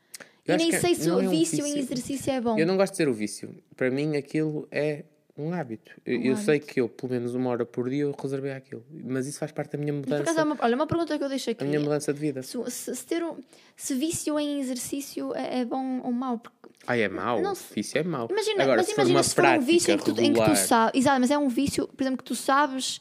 Eu 0.46 0.52
E 0.52 0.56
acho 0.56 0.62
nem 0.64 0.70
que 0.70 0.78
sei 0.78 0.94
se 0.94 1.10
o 1.10 1.18
é 1.18 1.26
um 1.26 1.30
vício, 1.30 1.58
em 1.60 1.62
vício. 1.64 1.78
exercício 1.80 2.30
é 2.32 2.40
bom. 2.40 2.56
Eu 2.56 2.66
não 2.66 2.76
gosto 2.76 2.92
de 2.92 2.98
dizer 2.98 3.08
o 3.10 3.14
vício. 3.14 3.56
Para 3.74 3.90
mim 3.90 4.16
aquilo 4.16 4.68
é 4.70 5.04
um 5.36 5.52
hábito. 5.52 5.90
Eu, 6.06 6.20
eu 6.22 6.36
sei 6.36 6.60
que 6.60 6.80
eu, 6.80 6.88
pelo 6.88 7.12
menos 7.12 7.34
uma 7.34 7.50
hora 7.50 7.66
por 7.66 7.88
dia, 7.90 8.02
eu 8.04 8.14
reservei 8.16 8.52
aquilo. 8.52 8.84
Mas 8.90 9.26
isso 9.26 9.38
faz 9.38 9.50
parte 9.50 9.72
da 9.72 9.78
minha 9.78 9.92
Por 9.92 10.00
mudança, 10.08 10.22
acaso, 10.22 10.38
há 10.40 10.44
uma, 10.44 10.56
olha, 10.60 10.74
uma 10.76 10.86
pergunta 10.86 11.18
que 11.18 11.24
eu 11.24 11.28
deixo 11.28 11.50
a 11.50 11.52
aqui. 11.52 11.64
minha 11.64 11.80
mudança 11.80 12.12
de 12.14 12.20
vida. 12.20 12.42
Se, 12.42 12.58
se- 12.70 12.94
se 12.94 13.04
ter 13.06 13.22
um, 13.24 13.36
se 13.76 13.94
vício 13.94 14.38
em 14.38 14.60
exercício 14.60 15.34
é, 15.34 15.60
é 15.60 15.64
bom 15.64 16.00
ou 16.04 16.12
mau? 16.12 16.38
Porque, 16.38 16.56
Ai, 16.86 17.02
é 17.02 17.08
mau. 17.08 17.40
Não 17.42 17.54
vício 17.54 17.98
é 17.98 18.02
mau. 18.04 18.28
imagina, 18.30 18.62
Agora, 18.62 18.76
mas 18.78 18.86
se 18.86 18.92
imagina 18.92 19.22
se 19.22 19.34
for 19.34 19.44
um 19.44 19.60
vício 19.60 19.92
em 19.92 19.98
que, 19.98 20.04
tu, 20.04 20.20
em 20.20 20.32
que 20.32 20.40
tu 20.44 20.54
sabes. 20.56 21.00
Exato, 21.00 21.20
mas 21.20 21.30
é 21.30 21.38
um 21.38 21.48
vício, 21.48 21.88
por 21.88 22.02
exemplo, 22.02 22.18
que 22.18 22.24
tu 22.24 22.34
sabes. 22.36 23.00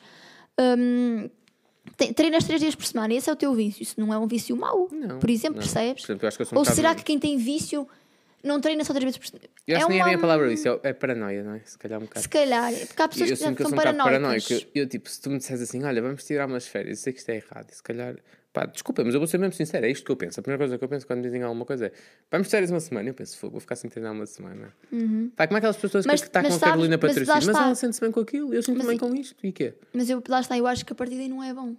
hum, 0.60 1.30
treinas 2.16 2.46
três 2.46 2.60
dias 2.62 2.76
por 2.76 2.86
semana 2.86 3.14
e 3.14 3.18
esse 3.18 3.30
é 3.30 3.34
o 3.34 3.36
teu 3.36 3.54
vício. 3.54 3.84
Isso 3.84 4.00
não 4.00 4.14
é 4.14 4.18
um 4.18 4.26
vício 4.26 4.56
mau. 4.56 4.88
Não, 4.92 5.20
por 5.20 5.30
exemplo, 5.30 5.58
não. 5.58 5.62
percebes? 5.64 6.04
Por 6.06 6.12
exemplo, 6.14 6.30
um 6.54 6.58
ou 6.60 6.66
será 6.66 6.96
que 6.96 7.04
quem 7.04 7.20
tem 7.20 7.38
vício 7.38 7.88
não 8.44 8.60
treina 8.60 8.84
só 8.84 8.94
três 8.94 9.06
vezes 9.06 9.18
por 9.18 9.28
semana? 9.28 9.48
Eu 9.68 9.78
acho 9.78 9.86
é 9.86 9.88
que 9.88 9.92
nem 9.94 10.00
é 10.00 10.04
uma- 10.04 10.10
bem 10.10 10.16
a 10.16 10.20
palavra 10.22 10.52
isso, 10.54 10.68
é, 10.68 10.80
é 10.90 10.94
paranoia, 10.94 11.44
não 11.44 11.54
é? 11.56 11.62
Se 11.66 11.78
calhar 11.78 12.00
um 12.00 12.04
bocado. 12.04 12.22
Se 12.22 12.30
calhar, 12.30 12.72
porque 12.74 13.02
há 13.02 13.06
Eu, 13.06 13.10
pessoas 13.10 13.30
que 13.32 13.36
sinto 13.38 13.56
que 13.56 13.62
eu 13.64 13.70
são 13.70 13.74
um 13.74 13.82
paranoicas. 13.82 14.22
paranoico. 14.22 14.54
Eu, 14.76 14.88
tipo, 14.88 15.10
se 15.10 15.22
tu 15.22 15.30
me 15.30 15.38
disseres 15.38 15.62
assim, 15.64 15.84
olha, 15.84 16.02
vamos 16.02 16.24
tirar 16.26 16.46
umas 16.48 16.68
férias, 16.68 16.98
eu 17.00 17.04
sei 17.04 17.14
que 17.14 17.20
isto 17.20 17.30
é 17.30 17.36
errado, 17.38 17.70
e 17.72 17.76
se 17.76 17.82
calhar, 17.82 18.16
pá, 18.52 18.66
desculpa, 18.66 19.04
mas 19.04 19.14
eu 19.14 19.20
vou 19.20 19.28
ser 19.28 19.38
mesmo 19.40 19.54
sincero, 19.54 19.86
é 19.86 19.90
isto 19.90 20.06
que 20.06 20.12
eu 20.12 20.16
penso. 20.16 20.40
A 20.40 20.44
primeira 20.44 20.60
coisa 20.60 20.78
que 20.78 20.84
eu 20.84 20.90
penso 20.90 21.08
quando 21.08 21.20
me 21.20 21.26
dizem 21.26 21.42
alguma 21.42 21.66
coisa 21.66 21.88
é, 21.88 21.92
vamos 22.32 22.50
férias 22.50 22.70
uma 22.70 22.80
semana, 22.80 23.10
eu 23.10 23.14
penso, 23.14 23.38
fogo, 23.38 23.54
vou 23.54 23.62
ficar 23.62 23.76
sem 23.76 23.90
treinar 23.90 24.12
uma 24.14 24.26
semana. 24.26 24.74
Pá, 25.36 25.48
como 25.48 25.58
é 25.58 25.60
aquelas 25.60 25.78
pessoas 25.78 26.06
Mas- 26.06 26.22
que 26.22 26.28
está 26.28 26.42
com 26.42 26.50
mas 26.50 26.62
a 26.62 26.66
Carolina 26.66 26.98
mas 27.02 27.12
Patrocínio, 27.14 27.34
mas, 27.36 27.48
está. 27.48 27.66
ela 27.66 27.76
sente-se 27.76 28.02
bem 28.02 28.12
com 28.12 28.20
aquilo, 28.20 28.54
eu 28.54 28.62
sinto 28.62 28.78
Mas 28.78 28.88
bem 28.88 28.98
com 28.98 29.16
isto, 29.16 29.36
e 29.46 29.52
quê? 29.52 29.74
Mas 29.94 30.10
eu, 30.10 30.22
lá 30.28 30.40
está, 30.42 30.58
eu 30.58 30.68
acho 30.68 30.86
que 30.86 30.92
a 30.94 30.96
partir 30.96 31.16
daí 31.16 31.30
não 31.30 31.44
é 31.44 31.54
bom. 31.54 31.76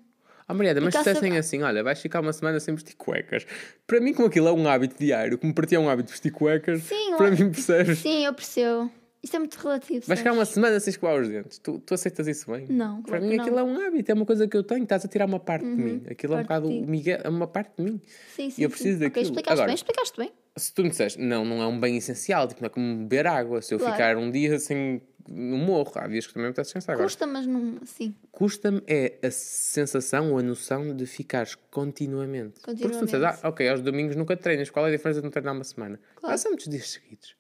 Ah, 0.47 0.53
Mariana, 0.53 0.81
mas 0.83 0.93
se 0.95 0.99
dissessem 0.99 1.39
assim, 1.39 1.63
olha, 1.63 1.83
vais 1.83 2.01
ficar 2.01 2.21
uma 2.21 2.33
semana 2.33 2.61
sem 2.61 2.75
vestir 2.75 2.95
cuecas. 2.97 3.47
Para 3.87 3.99
mim, 4.01 4.13
como 4.13 4.29
aquilo 4.29 4.49
é 4.49 4.53
um 4.53 4.69
hábito 4.69 4.97
diário, 4.99 5.39
como 5.39 5.55
para 5.55 5.67
ti 5.67 5.75
é 5.75 5.79
um 5.81 5.89
hábito 5.89 6.11
vestir 6.11 6.31
cuecas, 6.31 6.83
Sim, 6.83 7.17
para 7.17 7.29
eu- 7.29 7.33
mim, 7.33 7.51
percebes? 7.51 7.99
Sim, 7.99 8.27
eu 8.27 8.35
percebo. 8.35 8.91
Isto 9.23 9.37
é 9.37 9.39
muito 9.39 9.55
relativo. 9.55 10.05
Vais 10.07 10.21
ficar 10.21 10.33
uma 10.35 10.45
semana 10.45 10.79
sem 10.81 10.91
escovar 10.91 11.19
os 11.19 11.27
dentes. 11.31 11.57
Tu, 11.59 11.79
tu 11.79 11.95
aceitas 11.95 12.27
isso 12.29 12.51
bem? 12.53 12.67
Não, 12.69 13.03
Para 13.03 13.21
mim 13.21 13.39
aquilo 13.39 13.57
não. 13.57 13.69
Uhum, 13.69 13.81
é 13.81 13.85
um 13.85 13.87
hábito, 13.89 14.11
é 14.13 14.15
uma 14.15 14.27
coisa 14.27 14.47
que 14.47 14.55
eu 14.55 14.63
tenho. 14.63 14.83
Estás 14.83 15.03
a 15.03 15.09
tirar 15.09 15.25
uma 15.25 15.41
parte 15.41 15.65
de 15.65 15.71
mim. 15.83 16.03
Aquilo 16.11 16.35
é 16.35 16.37
um 16.37 16.43
bocado 16.43 16.69
Miguel, 16.71 17.21
é 17.25 17.29
uma 17.31 17.47
parte 17.47 17.73
de 17.79 17.85
mim. 17.91 18.01
Sim, 18.37 18.51
sim, 18.51 18.61
E 18.61 18.65
eu 18.65 18.69
sim. 18.69 18.75
preciso 18.75 18.97
Ok, 18.99 19.09
daquilo. 19.09 19.23
explicaste 19.25 19.53
Agora, 19.55 19.67
bem, 19.69 19.75
explicaste 19.77 20.19
bem. 20.19 20.33
se 20.59 20.75
tu 20.75 20.83
me 20.83 20.91
disseste, 20.91 21.19
não, 21.23 21.43
não 21.43 21.63
é 21.63 21.67
um 21.67 21.81
bem 21.81 21.97
essencial, 21.97 22.47
tipo, 22.47 22.61
não 22.61 22.67
é 22.67 22.69
como 22.69 22.97
beber 22.99 23.27
água. 23.27 23.63
Se 23.63 23.73
eu 23.73 23.79
Claro. 23.79 23.95
ficar 23.95 24.17
um 24.19 24.31
dia 24.31 24.59
sem. 24.59 25.01
No 25.29 25.57
morro, 25.59 25.93
há 25.97 26.07
dias 26.07 26.27
que 26.27 26.35
também 26.35 26.47
me 26.47 26.51
apetece 26.51 26.69
descansar. 26.69 26.95
Agora, 26.95 27.07
Custa, 27.07 27.27
mas 27.27 27.47
não. 27.47 27.79
Sim. 27.85 28.15
custa-me 28.33 28.83
é 28.87 29.19
a 29.23 29.31
sensação 29.31 30.33
ou 30.33 30.39
a 30.39 30.43
noção 30.43 30.95
de 30.95 31.07
ficares 31.07 31.55
continuamente. 31.71 32.61
Porque 32.61 32.77
se 32.83 32.89
tu 32.89 32.99
Continuamente. 33.01 33.39
ah, 33.43 33.49
ok, 33.49 33.69
aos 33.69 33.81
domingos 33.81 34.17
nunca 34.17 34.37
treinas, 34.37 34.71
qual 34.71 34.87
é 34.87 34.89
a 34.89 34.93
diferença 34.93 35.21
de 35.21 35.25
não 35.25 35.31
treinar 35.31 35.55
uma 35.55 35.65
semana? 35.65 35.99
Claro. 36.17 36.35
Ah, 36.35 36.39
são 36.39 36.51
muitos 36.51 36.69
dias 36.69 36.91
seguidos. 36.91 37.35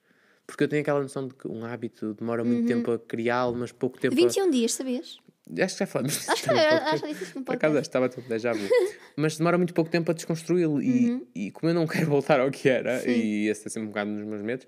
Porque 0.46 0.64
eu 0.64 0.68
tenho 0.68 0.82
aquela 0.82 1.00
noção 1.00 1.26
de 1.26 1.34
que 1.34 1.48
um 1.48 1.64
hábito 1.64 2.14
demora 2.14 2.44
muito 2.44 2.60
Uhum. 2.62 2.66
tempo 2.66 2.92
a 2.92 2.98
criá-lo, 2.98 3.56
mas 3.56 3.72
pouco 3.72 3.98
tempo 3.98 4.14
a... 4.14 4.16
21 4.16 4.50
dias, 4.50 4.72
sabias? 4.72 5.18
Acho 5.58 5.74
que 5.74 5.78
já 5.80 5.86
falamos 5.86 6.12
disso 6.14 6.30
Acho 6.30 6.42
que, 6.42 7.08
que 7.12 7.18
disse 7.18 7.36
no 7.38 7.44
Por 7.44 7.54
acaso 7.54 7.74
podcast. 7.74 7.88
estava 7.88 8.08
tudo 8.08 8.26
déjà 8.28 8.52
vu. 8.54 8.66
Mas 9.16 9.36
demora 9.36 9.58
muito 9.58 9.74
pouco 9.74 9.90
tempo 9.90 10.10
a 10.10 10.14
desconstruí-lo. 10.14 10.80
E, 10.82 11.26
e 11.34 11.50
como 11.50 11.68
eu 11.70 11.74
não 11.74 11.86
quero 11.86 12.06
voltar 12.06 12.40
ao 12.40 12.50
que 12.50 12.66
era, 12.68 12.94
Uhum. 12.94 13.00
Sim. 13.00 13.10
e 13.10 13.48
esse 13.48 13.66
é 13.66 13.70
sempre 13.70 13.86
um 13.88 13.90
bocado 13.90 14.10
nos 14.10 14.22
meus 14.26 14.40
medos, 14.42 14.66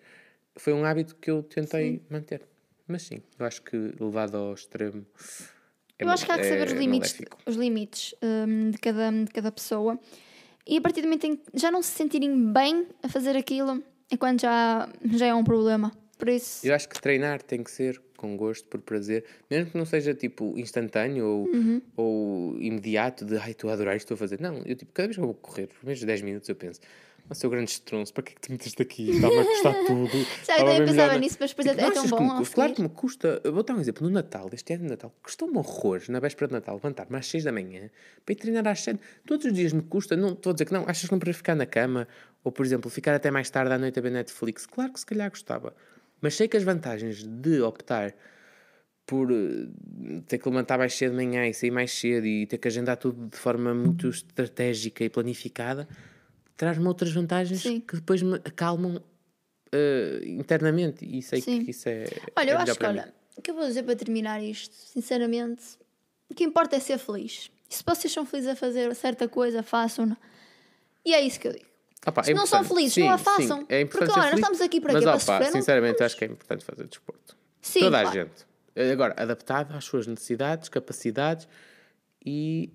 foi 0.55 0.73
um 0.75 0.85
hábito 0.85 1.17
que 1.17 1.31
eu 1.31 1.43
tentei 1.43 2.03
manter. 2.11 2.43
Mas 2.89 3.03
sim, 3.03 3.21
eu 3.39 3.47
acho 3.47 3.63
que 3.63 3.77
levado 4.01 4.37
ao 4.37 4.55
extremo. 4.55 5.05
é 5.99 6.05
Eu 6.05 6.09
acho 6.09 6.25
que 6.25 6.33
há 6.33 6.37
que 6.37 6.41
é 6.43 6.49
saber 6.51 6.67
os 6.69 6.73
limites, 6.73 7.13
maléfico. 7.13 7.39
os 7.47 7.57
limites 7.57 8.15
hum, 8.23 8.71
de, 8.71 8.79
cada, 8.79 9.11
de 9.11 9.31
cada 9.33 9.51
pessoa. 9.53 9.99
E 10.67 10.77
a 10.77 10.81
partir 10.81 11.01
do 11.01 11.05
momento 11.05 11.25
em 11.27 11.37
que 11.37 11.43
já 11.55 11.71
não 11.71 11.83
se 11.83 11.91
sentirem 11.91 12.53
bem 12.53 12.87
a 13.03 13.09
fazer 13.09 13.37
aquilo, 13.37 13.83
é 14.11 14.17
quando 14.17 14.41
já, 14.41 14.89
já 15.13 15.27
é 15.27 15.35
um 15.35 15.45
problema. 15.45 15.93
Por 16.19 16.29
isso, 16.29 16.67
Eu 16.67 16.75
acho 16.75 16.89
que 16.89 16.99
treinar 17.01 17.43
tem 17.43 17.63
que 17.63 17.71
ser 17.71 18.01
com 18.17 18.37
gosto, 18.39 18.67
por 18.69 18.81
prazer, 18.81 19.25
mesmo 19.51 19.71
que 19.71 19.77
não 19.77 19.85
seja 19.85 20.15
tipo 20.15 20.55
instantâneo 20.59 21.27
ou, 21.27 21.45
Uhum. 21.49 21.83
ou 21.95 22.57
imediato, 22.63 23.25
de 23.27 23.37
ai, 23.37 23.51
estou 23.51 23.69
a 23.69 23.75
adorar 23.75 23.95
isto, 23.97 24.05
estou 24.07 24.15
a 24.15 24.19
fazer. 24.19 24.41
Não, 24.41 24.63
eu 24.65 24.75
tipo, 24.75 24.91
cada 24.93 25.09
vez 25.09 25.17
que 25.17 25.21
eu 25.23 25.27
vou 25.27 25.35
correr, 25.35 25.67
por 25.67 25.85
menos 25.85 26.03
10 26.03 26.23
minutos, 26.23 26.49
eu 26.49 26.57
penso, 26.57 26.81
mas 27.29 27.39
seu 27.39 27.51
grande 27.51 27.71
estronço, 27.71 28.13
para 28.13 28.23
que 28.23 28.33
é 28.33 28.35
que 28.35 28.41
te 28.41 28.51
meteste 28.53 28.81
aqui? 28.83 29.11
Está-me 29.11 29.39
a 29.39 29.45
custar 29.45 29.75
tudo. 29.87 30.09
Já, 30.11 30.19
eu 30.19 30.27
Estava 30.39 30.71
também 30.71 30.87
pensava 30.87 31.19
nisso, 31.19 31.37
mas 31.41 31.51
depois 31.51 31.67
é- 31.67 31.71
Tipo, 31.71 31.81
é 31.83 31.85
não 31.87 31.93
tão 31.95 32.03
que 32.05 32.11
bom 32.11 32.37
custa? 32.39 32.55
Claro 32.55 32.75
que 32.75 32.83
me 32.83 32.89
custa. 32.89 33.43
Vou 33.45 33.63
dar 33.63 33.75
um 33.75 33.81
exemplo. 33.81 34.07
No 34.07 34.13
Natal, 34.15 34.49
este 34.53 34.73
ano 34.75 34.85
de 34.85 34.91
Natal, 34.91 35.15
custou-me 35.23 35.57
horrores 35.59 36.09
na 36.09 36.21
véspera 36.21 36.49
de 36.49 36.53
Natal 36.55 36.75
levantar-me 36.77 37.17
às 37.17 37.27
6 37.27 37.45
da 37.45 37.53
manhã 37.53 37.91
para 38.25 38.33
ir 38.33 38.37
treinar 38.37 38.67
às 38.69 38.81
7. 38.83 39.01
Todos 39.27 39.47
os 39.47 39.53
dias 39.53 39.73
me 39.73 39.83
custa. 39.83 40.17
Não 40.17 40.31
estou 40.35 40.51
a 40.51 40.53
dizer 40.55 40.65
que 40.67 40.73
não. 40.73 40.85
Achas 40.89 41.05
que 41.07 41.13
não 41.13 41.19
para 41.19 41.33
ficar 41.33 41.55
na 41.55 41.67
cama? 41.67 42.07
Ou, 42.45 42.53
por 42.53 42.65
exemplo, 42.65 42.91
ficar 42.91 43.15
até 43.15 43.31
mais 43.31 43.51
tarde 43.51 43.73
à 43.73 43.79
noite 43.79 43.99
a 43.99 44.03
ver 44.03 44.11
Netflix? 44.13 44.67
Claro 44.67 44.93
que 44.93 45.01
se 45.01 45.07
calhar 45.07 45.29
gostava. 45.31 45.75
Mas 46.21 46.35
sei 46.37 46.47
que 46.49 46.57
as 46.57 46.63
vantagens 46.63 47.23
de 47.25 47.61
optar 47.61 48.15
por 49.05 49.31
eh, 49.31 49.69
ter 50.27 50.39
que 50.39 50.49
levantar 50.49 50.79
mais 50.79 50.95
cedo 50.95 51.11
de 51.17 51.17
manhã 51.25 51.47
e 51.47 51.55
sair 51.55 51.71
mais 51.71 51.93
cedo 51.93 52.27
e 52.27 52.47
ter 52.47 52.59
que 52.59 52.67
agendar 52.67 52.97
tudo 52.97 53.29
de 53.29 53.37
forma 53.37 53.73
muito 53.75 54.09
estratégica 54.09 55.05
e 55.05 55.09
planificada, 55.09 55.87
traz-me 56.57 56.87
outras 56.87 57.13
vantagens 57.13 57.63
Sim. 57.63 57.81
que 57.81 57.97
depois 57.97 58.23
me 58.23 58.35
acalmam 58.37 59.03
eh, 59.73 60.21
internamente 60.25 61.05
e 61.05 61.23
sei 61.23 61.41
Sim. 61.41 61.65
que 61.65 61.71
isso 61.71 61.89
é. 61.89 62.07
Olha, 62.35 62.51
é 62.51 62.55
eu 62.55 62.59
acho 62.59 62.73
que, 62.73 62.79
para 62.79 62.89
olha, 62.89 63.15
o 63.37 63.43
que 63.43 63.51
eu 63.51 63.55
vou 63.55 63.67
dizer 63.67 63.83
para 63.83 63.97
terminar 63.97 64.43
isto, 64.43 64.75
sinceramente, 64.75 65.63
o 66.29 66.35
que 66.35 66.45
importa 66.45 66.77
é 66.77 66.81
ser 66.81 66.99
feliz. 66.99 67.51
E 67.71 67.75
se 67.75 67.83
vocês 67.85 68.13
são 68.13 68.25
felizes 68.25 68.51
a 68.51 68.57
fazer 68.57 68.95
certa 68.95 69.29
coisa, 69.29 69.63
façam-na. 69.63 70.17
E 71.05 71.15
é 71.15 71.21
isso 71.21 71.39
que 71.39 71.49
eu 71.49 71.53
digo. 71.53 71.67
Opa, 72.07 72.23
Se 72.23 72.31
é 72.31 72.35
não 72.35 72.47
são 72.47 72.63
felizes, 72.63 72.95
Sim, 72.95 73.03
não 73.03 73.11
a 73.11 73.19
sim, 73.19 73.25
façam. 73.25 73.67
É 73.69 73.81
importante 73.81 74.09
Porque, 74.09 74.21
olha, 74.21 74.29
feliz, 74.31 74.39
estamos 74.39 74.61
aqui 74.61 74.81
para 74.81 74.93
mas, 74.93 75.05
quê? 75.05 75.11
Para 75.11 75.17
opa? 75.17 75.45
Não 75.45 75.53
sinceramente, 75.53 76.03
acho 76.03 76.17
que 76.17 76.25
é 76.25 76.29
importante 76.29 76.65
fazer 76.65 76.87
desporto. 76.87 77.37
Sim, 77.61 77.81
Toda 77.81 77.99
a 77.99 78.03
claro. 78.03 78.21
gente. 78.21 78.93
Agora, 78.93 79.15
adaptado 79.17 79.75
às 79.75 79.85
suas 79.85 80.07
necessidades, 80.07 80.69
capacidades 80.69 81.49
e 82.25 82.71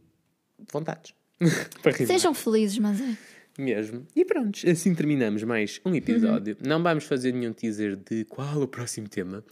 vontades. 0.71 1.13
para. 1.81 1.93
Sejam 1.93 2.33
felizes, 2.33 2.77
mas 2.77 2.99
é. 2.99 3.17
Mesmo. 3.61 4.07
E 4.15 4.25
pronto, 4.25 4.59
assim 4.67 4.95
terminamos 4.95 5.43
mais 5.43 5.79
um 5.85 5.93
episódio. 5.93 6.57
Não 6.65 6.81
vamos 6.81 7.03
fazer 7.03 7.31
nenhum 7.31 7.53
teaser 7.53 7.95
de 7.95 8.25
qual 8.25 8.59
o 8.61 8.67
próximo 8.67 9.07
tema, 9.07 9.43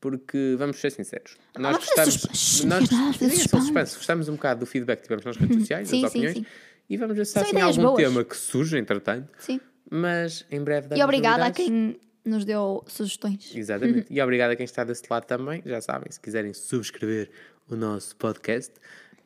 porque 0.00 0.54
vamos 0.58 0.78
ser 0.78 0.90
sinceros. 0.90 1.36
Nós 1.58 1.84
fazer 1.84 2.10
gostamos. 2.18 2.64
Nós 2.64 2.88
Sim, 2.88 3.26
é 3.26 3.28
suspense. 3.60 3.96
gostamos 3.96 4.28
um 4.30 4.32
bocado 4.36 4.60
do 4.60 4.66
feedback 4.66 4.98
que 4.98 5.02
tivemos 5.04 5.24
nas 5.26 5.36
redes 5.36 5.58
sociais, 5.58 5.88
Sim, 5.88 6.00
das 6.02 6.12
sim, 6.12 6.18
opiniões. 6.20 6.38
sim. 6.38 6.46
E 6.88 6.96
vamos 6.96 7.16
ver 7.16 7.26
se 7.26 7.38
há 7.38 7.42
assim, 7.42 7.60
algum 7.60 7.82
boas. 7.82 8.02
tema 8.02 8.24
que 8.24 8.36
surja, 8.36 8.78
entretanto. 8.78 9.28
Sim. 9.38 9.60
Mas 9.90 10.44
em 10.50 10.62
breve 10.62 10.96
E 10.96 11.02
obrigada 11.04 11.44
a 11.44 11.50
quem 11.50 12.00
nos 12.24 12.44
deu 12.44 12.82
sugestões. 12.88 13.54
Exatamente. 13.54 14.06
E 14.10 14.20
obrigado 14.22 14.52
a 14.52 14.56
quem 14.56 14.64
está 14.64 14.84
desse 14.84 15.02
lado 15.10 15.24
também. 15.26 15.62
Já 15.66 15.80
sabem, 15.80 16.10
se 16.10 16.18
quiserem 16.18 16.54
subscrever 16.54 17.30
o 17.68 17.76
nosso 17.76 18.16
podcast 18.16 18.72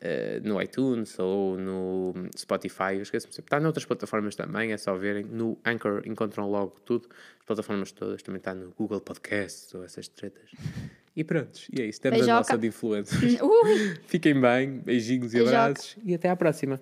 eh, 0.01 0.41
no 0.43 0.61
iTunes 0.61 1.19
ou 1.19 1.57
no 1.59 2.15
Spotify, 2.37 2.95
eu 2.95 3.03
esqueço-me 3.03 3.33
sempre. 3.33 3.47
Está 3.47 3.61
noutras 3.61 3.85
plataformas 3.85 4.35
também, 4.37 4.73
é 4.73 4.77
só 4.77 4.95
verem. 4.97 5.25
No 5.25 5.59
Anchor 5.65 6.03
encontram 6.07 6.49
logo 6.51 6.79
tudo. 6.85 7.09
As 7.41 7.47
plataformas 7.47 7.93
todas. 7.93 8.23
Também 8.23 8.39
está 8.39 8.55
no 8.55 8.71
Google 8.71 9.01
Podcasts 9.01 9.75
ou 9.75 9.85
essas 9.85 10.09
tretas. 10.09 10.51
E 11.17 11.23
pronto, 11.23 11.61
e 11.73 11.81
é 11.81 11.87
isso. 11.87 12.01
Temos 12.01 12.19
a 12.19 12.21
Beijoca. 12.25 12.39
nossa 12.39 12.59
de 12.59 12.67
influência. 12.67 13.19
Ui. 13.45 13.97
Fiquem 14.07 14.41
bem, 14.41 14.79
beijinhos 14.79 15.33
e 15.33 15.39
Beijoca. 15.39 15.59
abraços 15.59 15.97
e 16.05 16.15
até 16.15 16.29
à 16.29 16.37
próxima. 16.37 16.81